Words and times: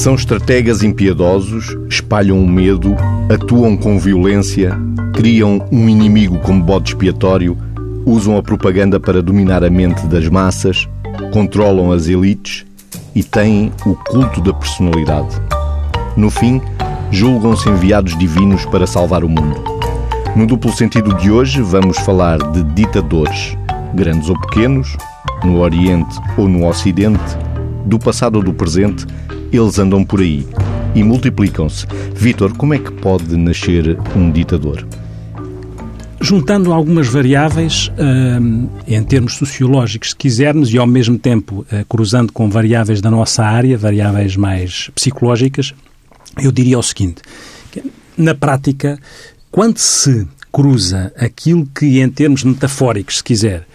São 0.00 0.14
estrategas 0.14 0.82
impiedosos, 0.82 1.76
espalham 1.86 2.42
o 2.42 2.48
medo, 2.48 2.96
atuam 3.28 3.76
com 3.76 3.98
violência, 3.98 4.74
criam 5.12 5.68
um 5.70 5.90
inimigo 5.90 6.38
como 6.38 6.64
bode 6.64 6.88
expiatório, 6.88 7.54
usam 8.06 8.38
a 8.38 8.42
propaganda 8.42 8.98
para 8.98 9.22
dominar 9.22 9.62
a 9.62 9.68
mente 9.68 10.06
das 10.06 10.26
massas, 10.26 10.88
controlam 11.34 11.92
as 11.92 12.08
elites 12.08 12.64
e 13.14 13.22
têm 13.22 13.70
o 13.84 13.94
culto 13.94 14.40
da 14.40 14.54
personalidade. 14.54 15.38
No 16.16 16.30
fim, 16.30 16.62
julgam-se 17.10 17.68
enviados 17.68 18.16
divinos 18.16 18.64
para 18.64 18.86
salvar 18.86 19.22
o 19.22 19.28
mundo. 19.28 19.62
No 20.34 20.46
duplo 20.46 20.72
sentido 20.72 21.12
de 21.18 21.30
hoje, 21.30 21.60
vamos 21.60 21.98
falar 21.98 22.38
de 22.52 22.62
ditadores, 22.72 23.54
grandes 23.92 24.30
ou 24.30 24.40
pequenos, 24.40 24.96
no 25.44 25.58
Oriente 25.58 26.18
ou 26.38 26.48
no 26.48 26.66
Ocidente, 26.66 27.36
do 27.84 27.98
passado 27.98 28.36
ou 28.36 28.42
do 28.42 28.54
presente, 28.54 29.06
eles 29.52 29.78
andam 29.78 30.04
por 30.04 30.20
aí 30.20 30.46
e 30.94 31.02
multiplicam-se. 31.02 31.86
Vítor, 32.14 32.56
como 32.56 32.74
é 32.74 32.78
que 32.78 32.90
pode 32.90 33.36
nascer 33.36 33.98
um 34.16 34.30
ditador? 34.30 34.86
Juntando 36.20 36.72
algumas 36.72 37.08
variáveis 37.08 37.88
uh, 37.88 38.70
em 38.86 39.02
termos 39.02 39.36
sociológicos, 39.36 40.10
se 40.10 40.16
quisermos, 40.16 40.72
e 40.72 40.76
ao 40.76 40.86
mesmo 40.86 41.18
tempo 41.18 41.66
uh, 41.72 41.84
cruzando 41.88 42.32
com 42.32 42.50
variáveis 42.50 43.00
da 43.00 43.10
nossa 43.10 43.42
área, 43.42 43.78
variáveis 43.78 44.36
mais 44.36 44.90
psicológicas, 44.94 45.72
eu 46.36 46.52
diria 46.52 46.78
o 46.78 46.82
seguinte: 46.82 47.22
na 48.18 48.34
prática, 48.34 48.98
quando 49.50 49.78
se 49.78 50.28
cruza 50.52 51.12
aquilo 51.16 51.66
que, 51.66 52.00
em 52.00 52.08
termos 52.10 52.44
metafóricos, 52.44 53.18
se 53.18 53.24
quiser, 53.24 53.66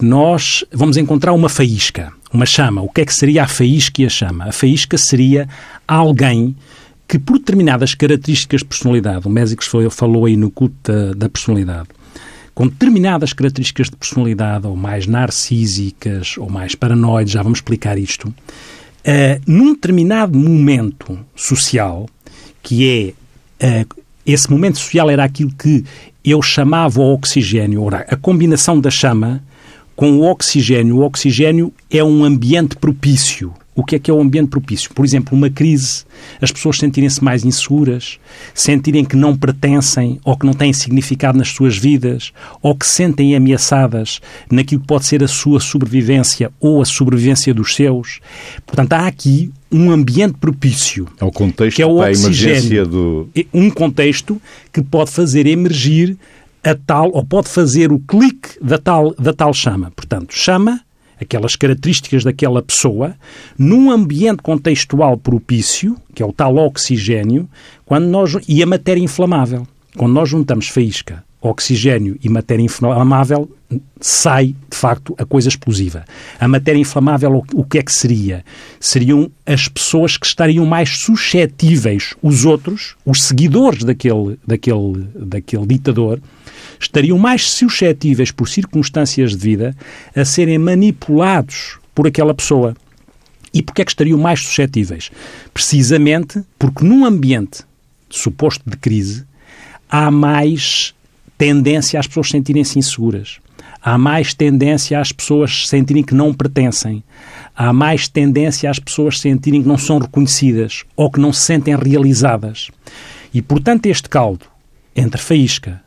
nós 0.00 0.64
vamos 0.72 0.96
encontrar 0.96 1.32
uma 1.32 1.48
faísca, 1.48 2.12
uma 2.32 2.46
chama. 2.46 2.82
O 2.82 2.88
que 2.88 3.00
é 3.00 3.04
que 3.04 3.14
seria 3.14 3.44
a 3.44 3.48
faísca 3.48 4.02
e 4.02 4.06
a 4.06 4.08
chama? 4.08 4.44
A 4.44 4.52
faísca 4.52 4.98
seria 4.98 5.48
alguém 5.86 6.56
que, 7.06 7.18
por 7.18 7.38
determinadas 7.38 7.94
características 7.94 8.60
de 8.60 8.66
personalidade, 8.66 9.26
o 9.26 9.30
Mésicos 9.30 9.70
falou 9.90 10.26
aí 10.26 10.36
no 10.36 10.50
culto 10.50 10.76
da, 10.82 11.14
da 11.14 11.28
personalidade, 11.28 11.88
com 12.54 12.66
determinadas 12.66 13.32
características 13.32 13.88
de 13.88 13.96
personalidade, 13.96 14.66
ou 14.66 14.76
mais 14.76 15.06
narcísicas, 15.06 16.36
ou 16.36 16.50
mais 16.50 16.74
paranoides, 16.74 17.32
já 17.32 17.42
vamos 17.42 17.58
explicar 17.58 17.96
isto, 17.96 18.28
uh, 18.28 18.34
num 19.46 19.72
determinado 19.72 20.38
momento 20.38 21.18
social, 21.34 22.08
que 22.62 23.14
é. 23.60 23.84
Uh, 23.84 24.08
esse 24.26 24.50
momento 24.50 24.76
social 24.76 25.08
era 25.08 25.24
aquilo 25.24 25.50
que 25.50 25.82
eu 26.22 26.42
chamava 26.42 27.00
o 27.00 27.14
oxigênio. 27.14 27.82
Ora, 27.82 28.04
a 28.10 28.14
combinação 28.14 28.78
da 28.78 28.90
chama 28.90 29.42
com 29.98 30.12
o 30.12 30.30
oxigênio. 30.30 30.98
O 30.98 31.02
oxigênio 31.02 31.72
é 31.90 32.04
um 32.04 32.24
ambiente 32.24 32.76
propício. 32.76 33.52
O 33.74 33.82
que 33.82 33.96
é 33.96 33.98
que 33.98 34.08
é 34.08 34.14
o 34.14 34.20
ambiente 34.20 34.48
propício? 34.48 34.94
Por 34.94 35.04
exemplo, 35.04 35.36
uma 35.36 35.50
crise, 35.50 36.04
as 36.40 36.52
pessoas 36.52 36.76
sentirem-se 36.76 37.22
mais 37.22 37.44
inseguras, 37.44 38.20
sentirem 38.54 39.04
que 39.04 39.16
não 39.16 39.36
pertencem 39.36 40.20
ou 40.24 40.38
que 40.38 40.46
não 40.46 40.52
têm 40.52 40.72
significado 40.72 41.36
nas 41.36 41.48
suas 41.48 41.76
vidas, 41.76 42.32
ou 42.62 42.76
que 42.76 42.86
sentem 42.86 43.34
ameaçadas 43.34 44.20
naquilo 44.48 44.80
que 44.82 44.86
pode 44.86 45.04
ser 45.04 45.24
a 45.24 45.28
sua 45.28 45.58
sobrevivência 45.58 46.52
ou 46.60 46.80
a 46.80 46.84
sobrevivência 46.84 47.52
dos 47.52 47.74
seus. 47.74 48.20
Portanto, 48.64 48.92
há 48.92 49.04
aqui 49.04 49.50
um 49.70 49.90
ambiente 49.90 50.34
propício. 50.34 51.08
É 51.20 51.24
o 51.24 51.32
contexto 51.32 51.74
que 51.74 51.82
é 51.82 51.86
o 51.86 51.96
oxigênio. 51.96 52.86
Do... 52.86 53.30
Um 53.52 53.68
contexto 53.68 54.40
que 54.72 54.80
pode 54.80 55.10
fazer 55.10 55.44
emergir 55.44 56.16
a 56.62 56.74
tal, 56.74 57.10
ou 57.12 57.24
pode 57.24 57.48
fazer 57.48 57.92
o 57.92 57.98
clique 57.98 58.58
da 58.60 58.78
tal, 58.78 59.14
da 59.14 59.32
tal 59.32 59.52
chama. 59.52 59.90
Portanto, 59.94 60.34
chama 60.34 60.80
aquelas 61.20 61.56
características 61.56 62.24
daquela 62.24 62.62
pessoa, 62.62 63.16
num 63.58 63.90
ambiente 63.90 64.42
contextual 64.42 65.16
propício, 65.16 65.96
que 66.14 66.22
é 66.22 66.26
o 66.26 66.32
tal 66.32 66.56
oxigênio, 66.56 67.48
quando 67.84 68.06
nós, 68.06 68.36
e 68.46 68.62
a 68.62 68.66
matéria 68.66 69.02
inflamável. 69.02 69.66
Quando 69.96 70.12
nós 70.12 70.28
juntamos 70.28 70.68
faísca, 70.68 71.24
oxigênio 71.40 72.18
e 72.22 72.28
matéria 72.28 72.62
inflamável, 72.62 73.48
sai, 74.00 74.56
de 74.70 74.76
facto, 74.76 75.14
a 75.18 75.24
coisa 75.24 75.48
explosiva. 75.48 76.04
A 76.38 76.48
matéria 76.48 76.80
inflamável, 76.80 77.44
o 77.52 77.64
que 77.64 77.78
é 77.78 77.82
que 77.82 77.92
seria? 77.92 78.44
Seriam 78.80 79.30
as 79.46 79.68
pessoas 79.68 80.16
que 80.16 80.26
estariam 80.26 80.66
mais 80.66 80.98
suscetíveis, 80.98 82.14
os 82.22 82.44
outros, 82.44 82.96
os 83.04 83.22
seguidores 83.22 83.84
daquele, 83.84 84.38
daquele, 84.46 85.06
daquele 85.14 85.66
ditador, 85.66 86.20
estariam 86.80 87.18
mais 87.18 87.50
suscetíveis, 87.50 88.30
por 88.30 88.48
circunstâncias 88.48 89.32
de 89.32 89.38
vida, 89.38 89.76
a 90.14 90.24
serem 90.24 90.58
manipulados 90.58 91.78
por 91.94 92.06
aquela 92.06 92.34
pessoa. 92.34 92.74
E 93.52 93.62
porquê 93.62 93.82
é 93.82 93.84
que 93.84 93.90
estariam 93.90 94.18
mais 94.18 94.40
suscetíveis? 94.40 95.10
Precisamente 95.54 96.42
porque 96.58 96.84
num 96.84 97.04
ambiente 97.04 97.64
suposto 98.10 98.68
de 98.68 98.76
crise 98.76 99.24
há 99.88 100.10
mais 100.10 100.94
tendência 101.38 101.98
às 101.98 102.06
pessoas 102.06 102.30
sentirem-se 102.30 102.78
inseguras. 102.78 103.38
Há 103.80 103.96
mais 103.96 104.34
tendência 104.34 105.00
às 105.00 105.12
pessoas 105.12 105.68
sentirem 105.68 106.02
que 106.02 106.14
não 106.14 106.34
pertencem. 106.34 107.02
Há 107.56 107.72
mais 107.72 108.08
tendência 108.08 108.68
às 108.68 108.80
pessoas 108.80 109.20
sentirem 109.20 109.62
que 109.62 109.68
não 109.68 109.78
são 109.78 109.98
reconhecidas 109.98 110.84
ou 110.96 111.10
que 111.10 111.20
não 111.20 111.32
se 111.32 111.42
sentem 111.42 111.76
realizadas. 111.76 112.70
E, 113.32 113.40
portanto, 113.40 113.86
este 113.86 114.08
caldo 114.08 114.46
entre 114.96 115.20
faísca, 115.20 115.80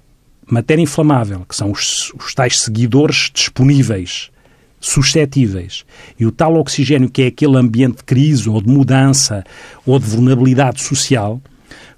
matéria 0.49 0.81
inflamável, 0.81 1.45
que 1.47 1.55
são 1.55 1.69
os, 1.69 2.13
os 2.17 2.33
tais 2.33 2.61
seguidores 2.61 3.29
disponíveis, 3.33 4.31
suscetíveis, 4.79 5.85
e 6.17 6.25
o 6.25 6.31
tal 6.31 6.55
oxigênio 6.55 7.09
que 7.09 7.23
é 7.23 7.27
aquele 7.27 7.57
ambiente 7.57 7.97
de 7.97 8.03
crise 8.03 8.49
ou 8.49 8.61
de 8.61 8.69
mudança 8.69 9.43
ou 9.85 9.99
de 9.99 10.05
vulnerabilidade 10.05 10.81
social, 10.81 11.41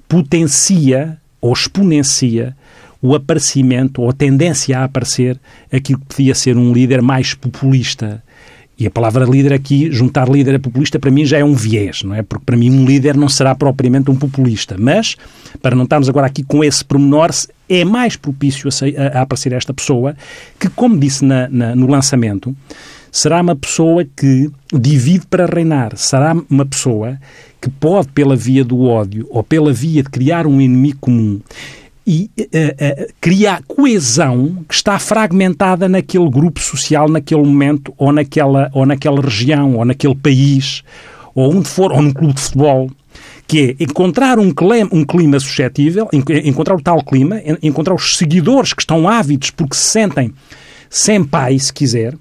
potencia 0.08 1.18
ou 1.40 1.54
exponencia 1.54 2.56
o 3.04 3.14
aparecimento 3.14 4.02
ou 4.02 4.10
a 4.10 4.14
tendência 4.14 4.80
a 4.80 4.86
aparecer 4.86 5.38
aquilo 5.72 6.00
que 6.00 6.16
podia 6.16 6.34
ser 6.34 6.56
um 6.58 6.72
líder 6.72 7.02
mais 7.02 7.34
populista, 7.34 8.24
e 8.80 8.88
a 8.88 8.92
palavra 8.92 9.24
líder 9.24 9.54
aqui, 9.54 9.92
juntar 9.92 10.28
líder 10.28 10.56
a 10.56 10.60
populista, 10.60 10.98
para 10.98 11.12
mim 11.12 11.26
já 11.26 11.38
é 11.38 11.44
um 11.44 11.54
viés, 11.54 12.02
não 12.02 12.16
é? 12.16 12.24
Porque 12.24 12.44
para 12.44 12.58
mim 12.58 12.72
um 12.72 12.86
líder 12.86 13.16
não 13.16 13.30
será 13.30 13.54
propriamente 13.54 14.10
um 14.10 14.16
populista. 14.16 14.76
Mas, 14.80 15.16
para 15.62 15.76
não 15.76 15.84
estarmos 15.84 16.10
agora 16.10 16.26
aqui 16.26 16.44
com 16.44 16.64
esse 16.64 16.84
pormenor, 16.84 17.30
é 17.70 17.86
mais 17.86 18.16
propício 18.16 18.68
a, 18.70 19.20
a, 19.20 19.22
aparecer 19.22 19.54
esta 19.54 19.74
pessoa 19.74 20.16
que, 20.60 20.70
como 20.70 20.98
disse 20.98 21.24
na, 21.24 21.48
na, 21.50 21.76
no 21.76 21.86
lançamento, 21.86 22.56
será 23.12 23.42
uma 23.42 23.56
pessoa 23.56 24.04
que 24.04 24.50
divide 24.74 25.28
para 25.28 25.46
reinar. 25.46 25.96
Será 25.96 26.36
uma 26.50 26.66
pessoa 26.66 27.20
que 27.62 27.70
pode, 27.70 28.08
pela 28.10 28.36
via 28.36 28.66
do 28.66 28.82
ódio 28.82 29.28
ou 29.30 29.44
pela 29.44 29.72
via 29.72 30.02
de 30.02 30.10
criar 30.10 30.48
um 30.48 30.60
inimigo 30.60 30.98
comum, 31.00 31.40
e 32.06 32.30
uh, 32.38 32.44
uh, 32.44 33.14
cria 33.22 33.62
coesão 33.68 34.64
que 34.68 34.74
está 34.76 35.00
fragmentada 35.00 35.88
naquele 35.88 36.30
grupo 36.30 36.60
social, 36.60 37.10
naquele 37.10 37.44
momento, 37.44 37.94
ou 37.98 38.12
naquela, 38.12 38.70
ou 38.74 38.86
naquela 38.86 39.22
região, 39.22 39.76
ou 39.76 39.86
naquele 39.86 40.16
país, 40.16 40.84
ou 41.34 41.56
onde 41.56 41.68
for, 41.68 41.92
ou 41.92 42.02
num 42.02 42.12
clube 42.12 42.34
de 42.34 42.42
futebol, 42.42 42.90
que 43.48 43.76
é 43.80 43.84
encontrar 43.84 44.40
um 44.40 44.52
clima, 44.52 44.90
um 44.92 45.06
clima 45.06 45.40
suscetível, 45.40 46.10
encontrar 46.12 46.76
o 46.76 46.82
tal 46.82 47.04
clima, 47.04 47.42
encontrar 47.62 47.94
os 47.94 48.18
seguidores 48.18 48.74
que 48.74 48.82
estão 48.82 49.08
ávidos 49.08 49.50
porque 49.52 49.76
se 49.76 49.84
sentem 49.84 50.34
sem 50.90 51.24
pai, 51.24 51.58
se 51.58 51.72
quiser, 51.72 52.16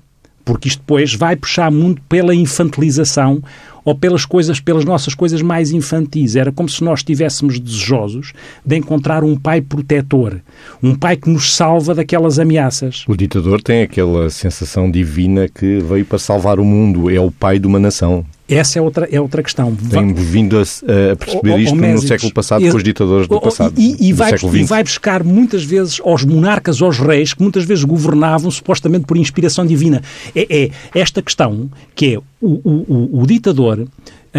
porque 0.45 0.69
isto 0.69 0.81
depois 0.81 1.15
vai 1.15 1.37
puxar 1.37 1.71
muito 1.71 2.03
pela 2.03 2.35
infantilização 2.35 3.43
ou 3.85 3.95
pelas 3.95 4.25
coisas, 4.25 4.61
pelas 4.61 4.85
nossas 4.85 5.15
coisas 5.15 5.43
mais 5.43 5.73
infantis. 5.73 6.37
Era 6.37 6.53
como 6.53 6.69
se 6.69 6.83
nós 6.83 7.01
estivéssemos 7.01 7.59
desejosos 7.59 8.33
de 8.65 8.77
encontrar 8.77 9.25
um 9.25 9.37
pai 9.37 9.61
protetor, 9.61 10.41
um 10.83 10.95
pai 10.95 11.17
que 11.17 11.31
nos 11.31 11.55
salva 11.55 11.95
daquelas 11.95 12.39
ameaças. 12.39 13.05
O 13.07 13.17
ditador 13.17 13.63
tem 13.63 13.83
aquela 13.83 14.31
sensação 14.31 14.91
divina 14.91 15.49
que 15.49 15.79
veio 15.79 16.05
para 16.05 16.19
salvar 16.19 16.59
o 16.59 16.65
mundo, 16.65 17.11
é 17.11 17.21
o 17.21 17.31
pai 17.31 17.59
de 17.59 17.67
uma 17.67 17.79
nação. 17.79 18.25
Essa 18.53 18.79
é 18.79 18.83
outra, 18.83 19.09
é 19.11 19.21
outra 19.21 19.43
questão. 19.43 19.75
Tem 19.75 20.13
vindo 20.13 20.59
a, 20.59 20.63
a 20.63 21.17
perceber 21.17 21.59
isto 21.59 21.77
no 21.77 21.99
século 22.03 22.33
passado 22.33 22.69
com 22.69 22.77
os 22.77 22.83
ditadores 22.83 23.29
do 23.29 23.41
passado. 23.41 23.75
E, 23.77 24.09
e, 24.09 24.13
vai, 24.13 24.33
e, 24.33 24.65
vai, 24.65 24.83
buscar 24.83 25.25
muitas 25.25 25.65
vezes 25.65 26.01
aos 26.05 26.25
monarcas, 26.25 26.81
aos 26.83 26.99
reis, 26.99 27.35
que 27.35 27.43
muitas 27.43 27.65
vezes 27.65 27.85
governavam 27.85 28.51
supostamente 28.51 29.07
por 29.07 29.17
inspiração 29.17 29.67
divina. 29.67 30.03
É, 30.35 30.65
é 30.65 30.71
esta 30.95 31.23
questão 31.23 31.71
que 31.95 32.15
é 32.15 32.19
o, 32.19 32.25
o, 32.41 32.85
o, 32.89 33.23
o 33.23 33.27
ditador 33.27 33.81
uh, 33.81 33.85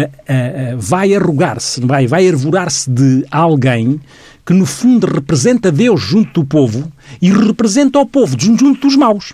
uh, 0.00 0.78
vai 0.78 1.14
arrogar-se, 1.14 1.80
vai, 1.80 2.06
vai 2.06 2.28
arvorar-se 2.28 2.90
de 2.90 3.24
alguém 3.30 4.00
que 4.44 4.52
no 4.52 4.66
fundo 4.66 5.06
representa 5.06 5.72
Deus 5.72 6.00
junto 6.00 6.42
do 6.42 6.46
povo 6.46 6.92
e 7.20 7.30
representa 7.30 7.98
o 7.98 8.06
povo 8.06 8.36
junto 8.38 8.74
dos 8.74 8.96
maus. 8.96 9.32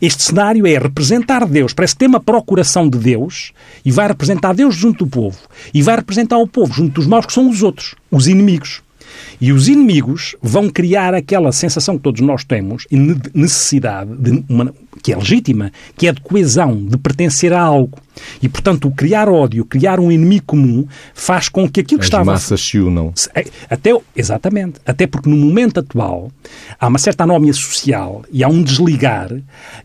Este 0.00 0.22
cenário 0.22 0.66
é 0.66 0.78
representar 0.78 1.46
Deus, 1.46 1.72
parece 1.72 1.96
tem 1.96 2.08
uma 2.08 2.20
procuração 2.20 2.88
de 2.88 2.98
Deus 2.98 3.52
e 3.84 3.90
vai 3.90 4.08
representar 4.08 4.54
Deus 4.54 4.74
junto 4.74 5.04
do 5.04 5.10
povo 5.10 5.38
e 5.72 5.82
vai 5.82 5.96
representar 5.96 6.38
o 6.38 6.48
povo 6.48 6.72
junto 6.72 6.94
dos 6.94 7.06
maus 7.06 7.26
que 7.26 7.32
são 7.32 7.48
os 7.48 7.62
outros, 7.62 7.94
os 8.10 8.26
inimigos. 8.26 8.82
E 9.40 9.52
os 9.52 9.68
inimigos 9.68 10.36
vão 10.42 10.68
criar 10.68 11.14
aquela 11.14 11.52
sensação 11.52 11.96
que 11.96 12.02
todos 12.02 12.20
nós 12.20 12.44
temos 12.44 12.86
e 12.90 12.96
necessidade, 13.34 14.10
de 14.16 14.44
uma, 14.48 14.74
que 15.02 15.12
é 15.12 15.16
legítima, 15.16 15.72
que 15.96 16.08
é 16.08 16.12
de 16.12 16.20
coesão, 16.20 16.84
de 16.84 16.96
pertencer 16.96 17.52
a 17.52 17.60
algo. 17.60 17.98
E, 18.42 18.48
portanto, 18.48 18.88
o 18.88 18.92
criar 18.92 19.28
ódio, 19.28 19.64
criar 19.64 19.98
um 19.98 20.10
inimigo 20.10 20.44
comum, 20.46 20.86
faz 21.12 21.48
com 21.48 21.68
que 21.68 21.80
aquilo 21.80 21.98
que 21.98 22.04
As 22.04 22.08
estava... 22.08 22.32
As 22.32 22.42
massas 22.42 22.60
se 22.60 22.78
unam. 22.78 23.12
É, 23.34 23.44
até, 23.68 23.90
exatamente. 24.16 24.80
Até 24.86 25.06
porque 25.06 25.28
no 25.28 25.36
momento 25.36 25.80
atual 25.80 26.30
há 26.78 26.86
uma 26.88 26.98
certa 26.98 27.24
anómia 27.24 27.52
social 27.52 28.24
e 28.30 28.42
há 28.44 28.48
um 28.48 28.62
desligar, 28.62 29.30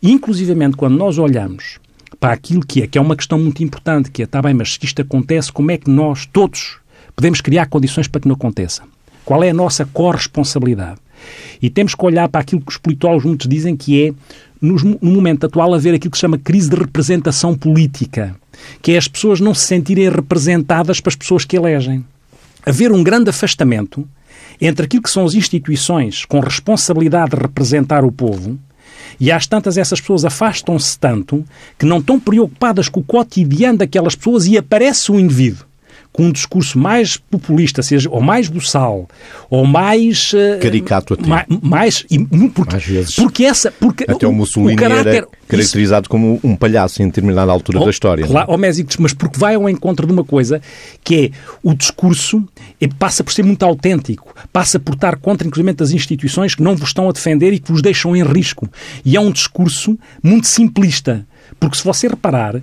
e 0.02 0.12
inclusivamente 0.12 0.78
quando 0.78 0.98
nós 0.98 1.18
olhamos 1.18 1.80
para 2.20 2.34
aquilo 2.34 2.62
que 2.62 2.84
é, 2.84 2.88
que 2.88 2.98
é 2.98 3.02
uma 3.02 3.16
questão 3.16 3.40
muito 3.40 3.64
importante, 3.64 4.12
que 4.12 4.22
é, 4.22 4.26
está 4.26 4.42
bem, 4.42 4.54
mas 4.54 4.74
se 4.74 4.80
isto 4.84 5.02
acontece, 5.02 5.52
como 5.52 5.72
é 5.72 5.78
que 5.78 5.90
nós, 5.90 6.26
todos, 6.26 6.78
podemos 7.16 7.42
criar 7.42 7.68
condições 7.68 8.08
para 8.08 8.22
que 8.22 8.28
não 8.28 8.36
aconteça? 8.36 8.84
Qual 9.30 9.44
é 9.44 9.52
a 9.52 9.54
nossa 9.54 9.86
corresponsabilidade? 9.86 11.00
E 11.62 11.70
temos 11.70 11.94
que 11.94 12.04
olhar 12.04 12.28
para 12.28 12.42
aquilo 12.42 12.62
que 12.62 12.72
os 12.72 12.78
politólogos 12.78 13.26
muitos 13.26 13.48
dizem 13.48 13.78
que 13.78 14.08
é, 14.08 14.14
no, 14.60 14.98
momento 15.04 15.46
atual, 15.46 15.72
haver 15.76 15.94
aquilo 15.94 16.10
que 16.10 16.18
se 16.18 16.22
chama 16.22 16.40
crise 16.40 16.68
de 16.68 16.76
representação 16.76 17.56
política, 17.56 18.36
que 18.82 18.94
é 18.94 18.98
as 18.98 19.08
pessoas 19.08 19.40
não 19.40 19.54
se 19.54 19.68
sentirem 19.68 20.10
representadas 20.10 21.00
para 21.00 21.12
as 21.12 21.16
pessoas 21.16 21.46
que 21.46 21.56
elegem. 21.56 22.04
Haver 22.66 22.92
um 22.92 23.04
grande 23.04 23.30
afastamento 23.30 24.04
entre 24.60 24.88
aquilo 24.88 25.04
que 25.04 25.12
são 25.12 25.26
as 25.26 25.36
instituições 25.36 26.26
com 26.26 26.40
responsabilidade 26.40 27.30
de 27.30 27.38
representar 27.38 28.04
o 28.04 28.12
povo 28.12 28.58
e 29.20 29.32
às 29.32 29.46
tantas 29.46 29.78
essas 29.78 30.02
pessoas 30.02 30.26
afastam-se 30.26 30.98
tanto 30.98 31.46
que 31.78 31.86
não 31.86 32.00
estão 32.00 32.20
preocupadas 32.20 32.90
com 32.90 33.02
o 33.02 33.04
cotidiano 33.04 33.78
daquelas 33.78 34.16
pessoas 34.16 34.48
e 34.48 34.58
aparece 34.58 35.12
um 35.12 35.20
indivíduo 35.20 35.69
com 36.12 36.26
um 36.26 36.32
discurso 36.32 36.78
mais 36.78 37.18
populista, 37.18 37.82
seja, 37.82 38.10
ou 38.10 38.22
mais 38.22 38.48
buçal, 38.48 39.08
ou 39.50 39.66
mais... 39.66 40.34
Uh, 40.34 40.60
Caricato 40.60 41.14
até. 41.14 41.28
Mais, 41.28 41.46
mais, 41.62 42.06
e, 42.10 42.20
porque, 42.50 42.76
Às 42.76 42.84
vezes. 42.84 43.16
Porque 43.16 43.44
essa... 43.46 43.72
Porque 43.72 44.06
até 44.08 44.28
o, 44.28 44.34
Mussolini 44.34 44.74
o 44.74 44.76
caráter, 44.76 45.16
era 45.16 45.28
caracterizado 45.48 46.04
isso, 46.04 46.10
como 46.10 46.40
um 46.44 46.56
palhaço 46.56 47.02
em 47.02 47.08
determinada 47.08 47.52
altura 47.52 47.80
oh, 47.80 47.86
da 47.86 47.92
história. 47.92 48.26
Claro, 48.26 48.52
oh, 48.52 48.58
mas 48.58 49.14
porque 49.14 49.40
vai 49.40 49.56
ao 49.56 49.70
encontro 49.70 50.06
de 50.08 50.14
uma 50.14 50.24
coisa 50.24 50.62
que 51.04 51.26
é 51.26 51.32
o 51.64 51.74
discurso 51.74 52.44
passa 52.98 53.24
por 53.24 53.32
ser 53.32 53.44
muito 53.44 53.64
autêntico, 53.64 54.34
passa 54.52 54.80
por 54.80 54.96
estar 54.96 55.16
contra, 55.18 55.48
inclusive, 55.48 55.76
as 55.80 55.92
instituições 55.92 56.56
que 56.56 56.64
não 56.64 56.76
vos 56.76 56.90
estão 56.90 57.10
a 57.10 57.12
defender 57.12 57.54
e 57.54 57.60
que 57.60 57.72
vos 57.72 57.82
deixam 57.82 58.16
em 58.16 58.24
risco. 58.24 58.70
E 59.06 59.16
é 59.16 59.20
um 59.20 59.32
discurso 59.32 59.98
muito 60.24 60.48
simplista. 60.48 61.26
Porque 61.60 61.78
se 61.78 61.84
você 61.84 62.08
reparar, 62.08 62.62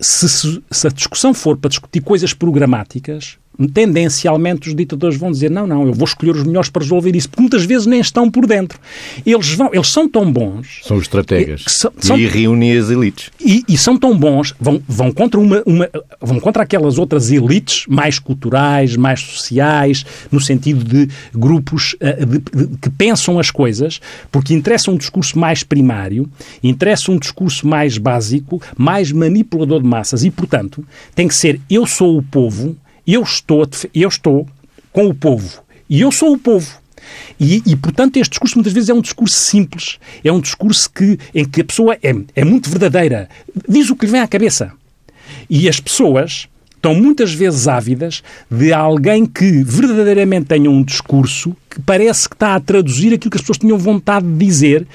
se, 0.00 0.28
se, 0.70 0.86
a 0.86 0.90
discussão 0.90 1.34
for 1.34 1.56
para 1.56 1.68
discutir 1.68 2.00
coisas 2.00 2.32
programáticas, 2.32 3.38
tendencialmente 3.66 4.68
os 4.68 4.74
ditadores 4.74 5.16
vão 5.16 5.32
dizer 5.32 5.50
não, 5.50 5.66
não, 5.66 5.86
eu 5.86 5.92
vou 5.92 6.06
escolher 6.06 6.36
os 6.36 6.44
melhores 6.44 6.70
para 6.70 6.82
resolver 6.82 7.16
isso, 7.16 7.28
porque 7.28 7.42
muitas 7.42 7.64
vezes 7.64 7.86
nem 7.86 8.00
estão 8.00 8.30
por 8.30 8.46
dentro. 8.46 8.78
Eles, 9.26 9.52
vão, 9.54 9.70
eles 9.72 9.88
são 9.88 10.08
tão 10.08 10.30
bons... 10.30 10.80
São 10.84 10.98
estrategas. 10.98 11.64
São, 11.66 11.92
são, 11.98 12.18
e 12.18 12.26
reúnem 12.26 12.76
as 12.76 12.90
elites. 12.90 13.30
E, 13.40 13.64
e, 13.68 13.76
são 13.76 13.96
tão 13.96 14.16
bons, 14.16 14.54
vão, 14.60 14.80
vão, 14.86 15.10
contra 15.10 15.40
uma, 15.40 15.62
uma, 15.66 15.88
vão 16.20 16.38
contra 16.38 16.62
aquelas 16.62 16.98
outras 16.98 17.30
elites 17.30 17.84
mais 17.88 18.18
culturais, 18.18 18.96
mais 18.96 19.20
sociais, 19.20 20.04
no 20.30 20.40
sentido 20.40 20.84
de 20.84 21.08
grupos 21.34 21.94
uh, 21.94 22.26
de, 22.26 22.38
de, 22.38 22.76
que 22.78 22.90
pensam 22.90 23.38
as 23.38 23.50
coisas, 23.50 24.00
porque 24.30 24.54
interessa 24.54 24.90
um 24.90 24.96
discurso 24.96 25.38
mais 25.38 25.64
primário, 25.64 26.28
interessa 26.62 27.10
um 27.10 27.18
discurso 27.18 27.66
mais 27.66 27.98
básico, 27.98 28.62
mais 28.76 29.10
manipulador 29.10 29.82
de 29.82 29.88
massas 29.88 30.22
e, 30.22 30.30
portanto, 30.30 30.84
tem 31.14 31.26
que 31.26 31.34
ser 31.34 31.60
eu 31.68 31.86
sou 31.86 32.18
o 32.18 32.22
povo 32.22 32.76
eu 33.14 33.22
estou, 33.22 33.68
eu 33.94 34.08
estou 34.08 34.46
com 34.92 35.06
o 35.06 35.14
povo 35.14 35.62
e 35.88 36.00
eu 36.00 36.12
sou 36.12 36.34
o 36.34 36.38
povo. 36.38 36.78
E, 37.40 37.62
e, 37.64 37.76
portanto, 37.76 38.16
este 38.18 38.30
discurso 38.30 38.56
muitas 38.56 38.72
vezes 38.72 38.90
é 38.90 38.94
um 38.94 39.00
discurso 39.00 39.34
simples, 39.34 39.98
é 40.22 40.30
um 40.30 40.40
discurso 40.40 40.90
que, 40.90 41.18
em 41.34 41.44
que 41.44 41.62
a 41.62 41.64
pessoa 41.64 41.94
é, 42.02 42.14
é 42.36 42.44
muito 42.44 42.68
verdadeira, 42.68 43.28
diz 43.66 43.88
o 43.88 43.96
que 43.96 44.04
lhe 44.04 44.12
vem 44.12 44.20
à 44.20 44.28
cabeça. 44.28 44.72
E 45.48 45.68
as 45.68 45.80
pessoas 45.80 46.48
estão 46.78 46.94
muitas 46.94 47.34
vezes 47.34 47.66
ávidas 47.66 48.22
de 48.50 48.72
alguém 48.72 49.26
que 49.26 49.62
verdadeiramente 49.64 50.46
tenha 50.46 50.70
um 50.70 50.82
discurso 50.82 51.54
que 51.68 51.82
parece 51.82 52.28
que 52.28 52.34
está 52.34 52.54
a 52.54 52.60
traduzir 52.60 53.12
aquilo 53.12 53.30
que 53.30 53.36
as 53.36 53.42
pessoas 53.42 53.58
tinham 53.58 53.76
vontade 53.76 54.26
de 54.26 54.46
dizer, 54.46 54.86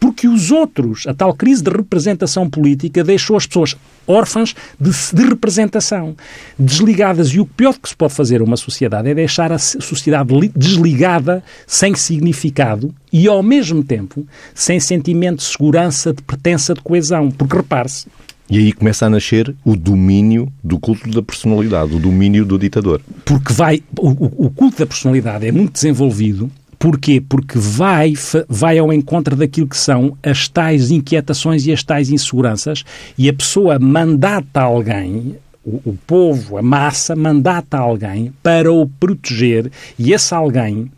porque 0.00 0.26
os 0.26 0.50
outros, 0.50 1.06
a 1.06 1.14
tal 1.14 1.34
crise 1.34 1.62
de 1.62 1.70
representação 1.70 2.48
política, 2.48 3.04
deixou 3.04 3.36
as 3.36 3.46
pessoas 3.46 3.76
órfãs 4.06 4.54
de, 4.78 4.90
de 5.12 5.28
representação, 5.28 6.16
desligadas. 6.58 7.28
E 7.28 7.40
o 7.40 7.46
pior 7.46 7.74
que 7.78 7.88
se 7.88 7.96
pode 7.96 8.14
fazer 8.14 8.40
a 8.40 8.44
uma 8.44 8.56
sociedade 8.56 9.08
é 9.08 9.14
deixar 9.14 9.52
a 9.52 9.58
sociedade 9.58 10.32
desligada, 10.54 11.42
sem 11.66 11.94
significado 11.94 12.94
e, 13.12 13.26
ao 13.26 13.42
mesmo 13.42 13.82
tempo, 13.82 14.26
sem 14.54 14.78
sentimento 14.78 15.38
de 15.38 15.44
segurança, 15.44 16.12
de 16.12 16.22
pertença, 16.22 16.74
de 16.74 16.80
coesão. 16.80 17.30
Porque 17.30 17.56
repare-se, 17.56 18.06
e 18.48 18.58
aí 18.58 18.72
começa 18.72 19.06
a 19.06 19.10
nascer 19.10 19.54
o 19.64 19.76
domínio 19.76 20.52
do 20.62 20.78
culto 20.78 21.10
da 21.10 21.22
personalidade, 21.22 21.94
o 21.94 21.98
domínio 21.98 22.44
do 22.44 22.58
ditador. 22.58 23.00
Porque 23.24 23.52
vai, 23.52 23.82
o, 23.98 24.46
o 24.46 24.50
culto 24.50 24.78
da 24.78 24.86
personalidade 24.86 25.46
é 25.46 25.52
muito 25.52 25.72
desenvolvido 25.72 26.50
Porquê? 26.78 27.22
Porque 27.26 27.58
vai, 27.58 28.12
vai 28.48 28.78
ao 28.78 28.92
encontro 28.92 29.34
daquilo 29.34 29.66
que 29.66 29.76
são 29.76 30.16
as 30.22 30.48
tais 30.48 30.90
inquietações 30.90 31.66
e 31.66 31.72
as 31.72 31.82
tais 31.82 32.10
inseguranças 32.10 32.84
e 33.16 33.28
a 33.28 33.32
pessoa 33.32 33.78
mandata 33.78 34.60
alguém, 34.60 35.36
o, 35.64 35.80
o 35.84 35.98
povo, 36.06 36.58
a 36.58 36.62
massa, 36.62 37.16
mandata 37.16 37.78
alguém 37.78 38.32
para 38.42 38.70
o 38.70 38.86
proteger 38.86 39.70
e 39.98 40.12
esse 40.12 40.34
alguém 40.34 40.90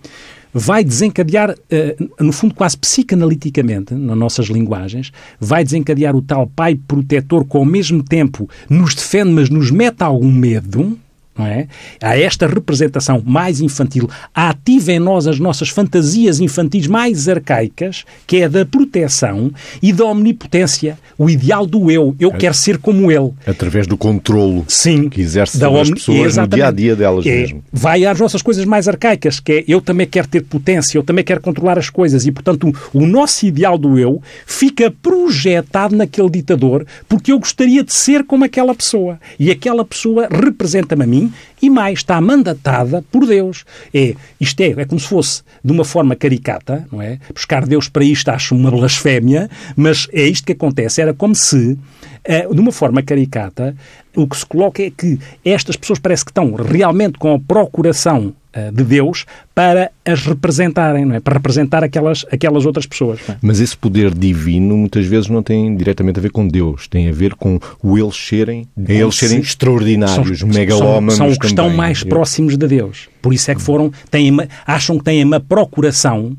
vai 0.52 0.82
desencadear, 0.84 1.54
eh, 1.70 1.96
no 2.18 2.32
fundo, 2.32 2.54
quase 2.54 2.76
psicanaliticamente, 2.76 3.94
nas 3.94 4.16
nossas 4.16 4.46
linguagens, 4.46 5.12
vai 5.40 5.64
desencadear 5.64 6.16
o 6.16 6.22
tal 6.22 6.46
pai 6.46 6.74
protetor 6.74 7.44
que, 7.44 7.56
ao 7.56 7.64
mesmo 7.64 8.02
tempo, 8.02 8.48
nos 8.68 8.94
defende, 8.94 9.30
mas 9.30 9.50
nos 9.50 9.70
mete 9.70 10.02
algum 10.02 10.32
medo, 10.32 10.98
não 11.38 11.46
é? 11.46 11.68
Há 12.02 12.18
esta 12.18 12.46
representação 12.46 13.22
mais 13.24 13.60
infantil, 13.60 14.10
ativa 14.34 14.92
em 14.92 14.98
nós 14.98 15.26
as 15.26 15.38
nossas 15.38 15.68
fantasias 15.68 16.40
infantis 16.40 16.86
mais 16.86 17.28
arcaicas, 17.28 18.04
que 18.26 18.38
é 18.38 18.48
da 18.48 18.66
proteção 18.66 19.52
e 19.80 19.92
da 19.92 20.04
omnipotência, 20.04 20.98
o 21.16 21.30
ideal 21.30 21.64
do 21.64 21.90
eu. 21.90 22.14
Eu 22.18 22.30
é. 22.30 22.36
quero 22.36 22.54
ser 22.54 22.78
como 22.78 23.10
ele. 23.12 23.32
Através 23.46 23.86
do 23.86 23.96
controlo 23.96 24.64
Sim, 24.66 25.08
que 25.08 25.20
exerce 25.20 25.58
sobre 25.58 25.80
as 25.80 25.90
pessoas 25.90 26.36
no 26.36 26.48
dia 26.48 26.66
a 26.66 26.70
dia 26.70 26.96
delas 26.96 27.24
é, 27.24 27.40
mesmo. 27.40 27.64
Vai 27.72 28.04
às 28.04 28.18
nossas 28.18 28.42
coisas 28.42 28.64
mais 28.64 28.88
arcaicas, 28.88 29.38
que 29.38 29.52
é 29.52 29.64
eu 29.68 29.80
também 29.80 30.06
quero 30.06 30.26
ter 30.26 30.42
potência, 30.42 30.98
eu 30.98 31.02
também 31.02 31.24
quero 31.24 31.40
controlar 31.40 31.78
as 31.78 31.90
coisas 31.90 32.26
e, 32.26 32.32
portanto, 32.32 32.72
o, 32.92 32.98
o 32.98 33.06
nosso 33.06 33.46
ideal 33.46 33.78
do 33.78 33.98
eu 33.98 34.20
fica 34.44 34.90
projetado 34.90 35.94
naquele 35.94 36.30
ditador 36.30 36.84
porque 37.08 37.30
eu 37.30 37.38
gostaria 37.38 37.84
de 37.84 37.94
ser 37.94 38.24
como 38.24 38.44
aquela 38.44 38.74
pessoa. 38.74 39.20
E 39.38 39.50
aquela 39.50 39.84
pessoa 39.84 40.28
representa-me 40.30 41.04
a 41.04 41.06
mim 41.06 41.27
e 41.60 41.70
mais, 41.70 42.00
está 42.00 42.20
mandatada 42.20 43.04
por 43.10 43.26
Deus. 43.26 43.64
É, 43.92 44.14
isto 44.40 44.60
é, 44.60 44.68
é 44.70 44.84
como 44.84 45.00
se 45.00 45.08
fosse 45.08 45.42
de 45.64 45.72
uma 45.72 45.84
forma 45.84 46.14
caricata, 46.14 46.86
não 46.90 47.00
é? 47.00 47.18
Buscar 47.32 47.66
Deus 47.66 47.88
para 47.88 48.04
isto 48.04 48.28
acho 48.28 48.54
uma 48.54 48.70
blasfémia, 48.70 49.50
mas 49.76 50.08
é 50.12 50.22
isto 50.22 50.46
que 50.46 50.52
acontece. 50.52 51.00
Era 51.00 51.12
como 51.14 51.34
se, 51.34 51.72
uh, 51.72 52.54
de 52.54 52.60
uma 52.60 52.72
forma 52.72 53.02
caricata, 53.02 53.76
o 54.16 54.26
que 54.26 54.36
se 54.36 54.46
coloca 54.46 54.82
é 54.82 54.90
que 54.90 55.18
estas 55.44 55.76
pessoas 55.76 55.98
parece 55.98 56.24
que 56.24 56.30
estão 56.30 56.54
realmente 56.54 57.18
com 57.18 57.34
a 57.34 57.38
procuração 57.38 58.34
de 58.72 58.82
Deus 58.82 59.26
para 59.54 59.90
as 60.04 60.24
representarem, 60.24 61.04
não 61.04 61.14
é? 61.14 61.20
Para 61.20 61.34
representar 61.34 61.84
aquelas, 61.84 62.24
aquelas 62.30 62.64
outras 62.64 62.86
pessoas. 62.86 63.20
É? 63.28 63.36
Mas 63.42 63.60
esse 63.60 63.76
poder 63.76 64.12
divino 64.14 64.76
muitas 64.76 65.06
vezes 65.06 65.28
não 65.28 65.42
tem 65.42 65.76
diretamente 65.76 66.18
a 66.18 66.22
ver 66.22 66.30
com 66.30 66.46
Deus, 66.48 66.88
tem 66.88 67.08
a 67.08 67.12
ver 67.12 67.34
com 67.34 67.60
o 67.82 67.98
eles 67.98 68.16
serem, 68.16 68.66
eles 68.76 69.14
serem 69.16 69.40
extraordinários, 69.40 70.40
são, 70.40 70.48
megalómanos 70.48 71.14
São, 71.14 71.26
são 71.26 71.32
os 71.32 71.38
que 71.38 71.46
estão 71.46 71.70
mais 71.70 72.02
próximos 72.02 72.56
de 72.56 72.66
Deus. 72.66 73.08
Por 73.20 73.34
isso 73.34 73.50
é 73.50 73.54
que 73.54 73.62
foram, 73.62 73.92
têm, 74.10 74.36
acham 74.66 74.98
que 74.98 75.04
têm 75.04 75.24
uma 75.24 75.40
procuração 75.40 76.36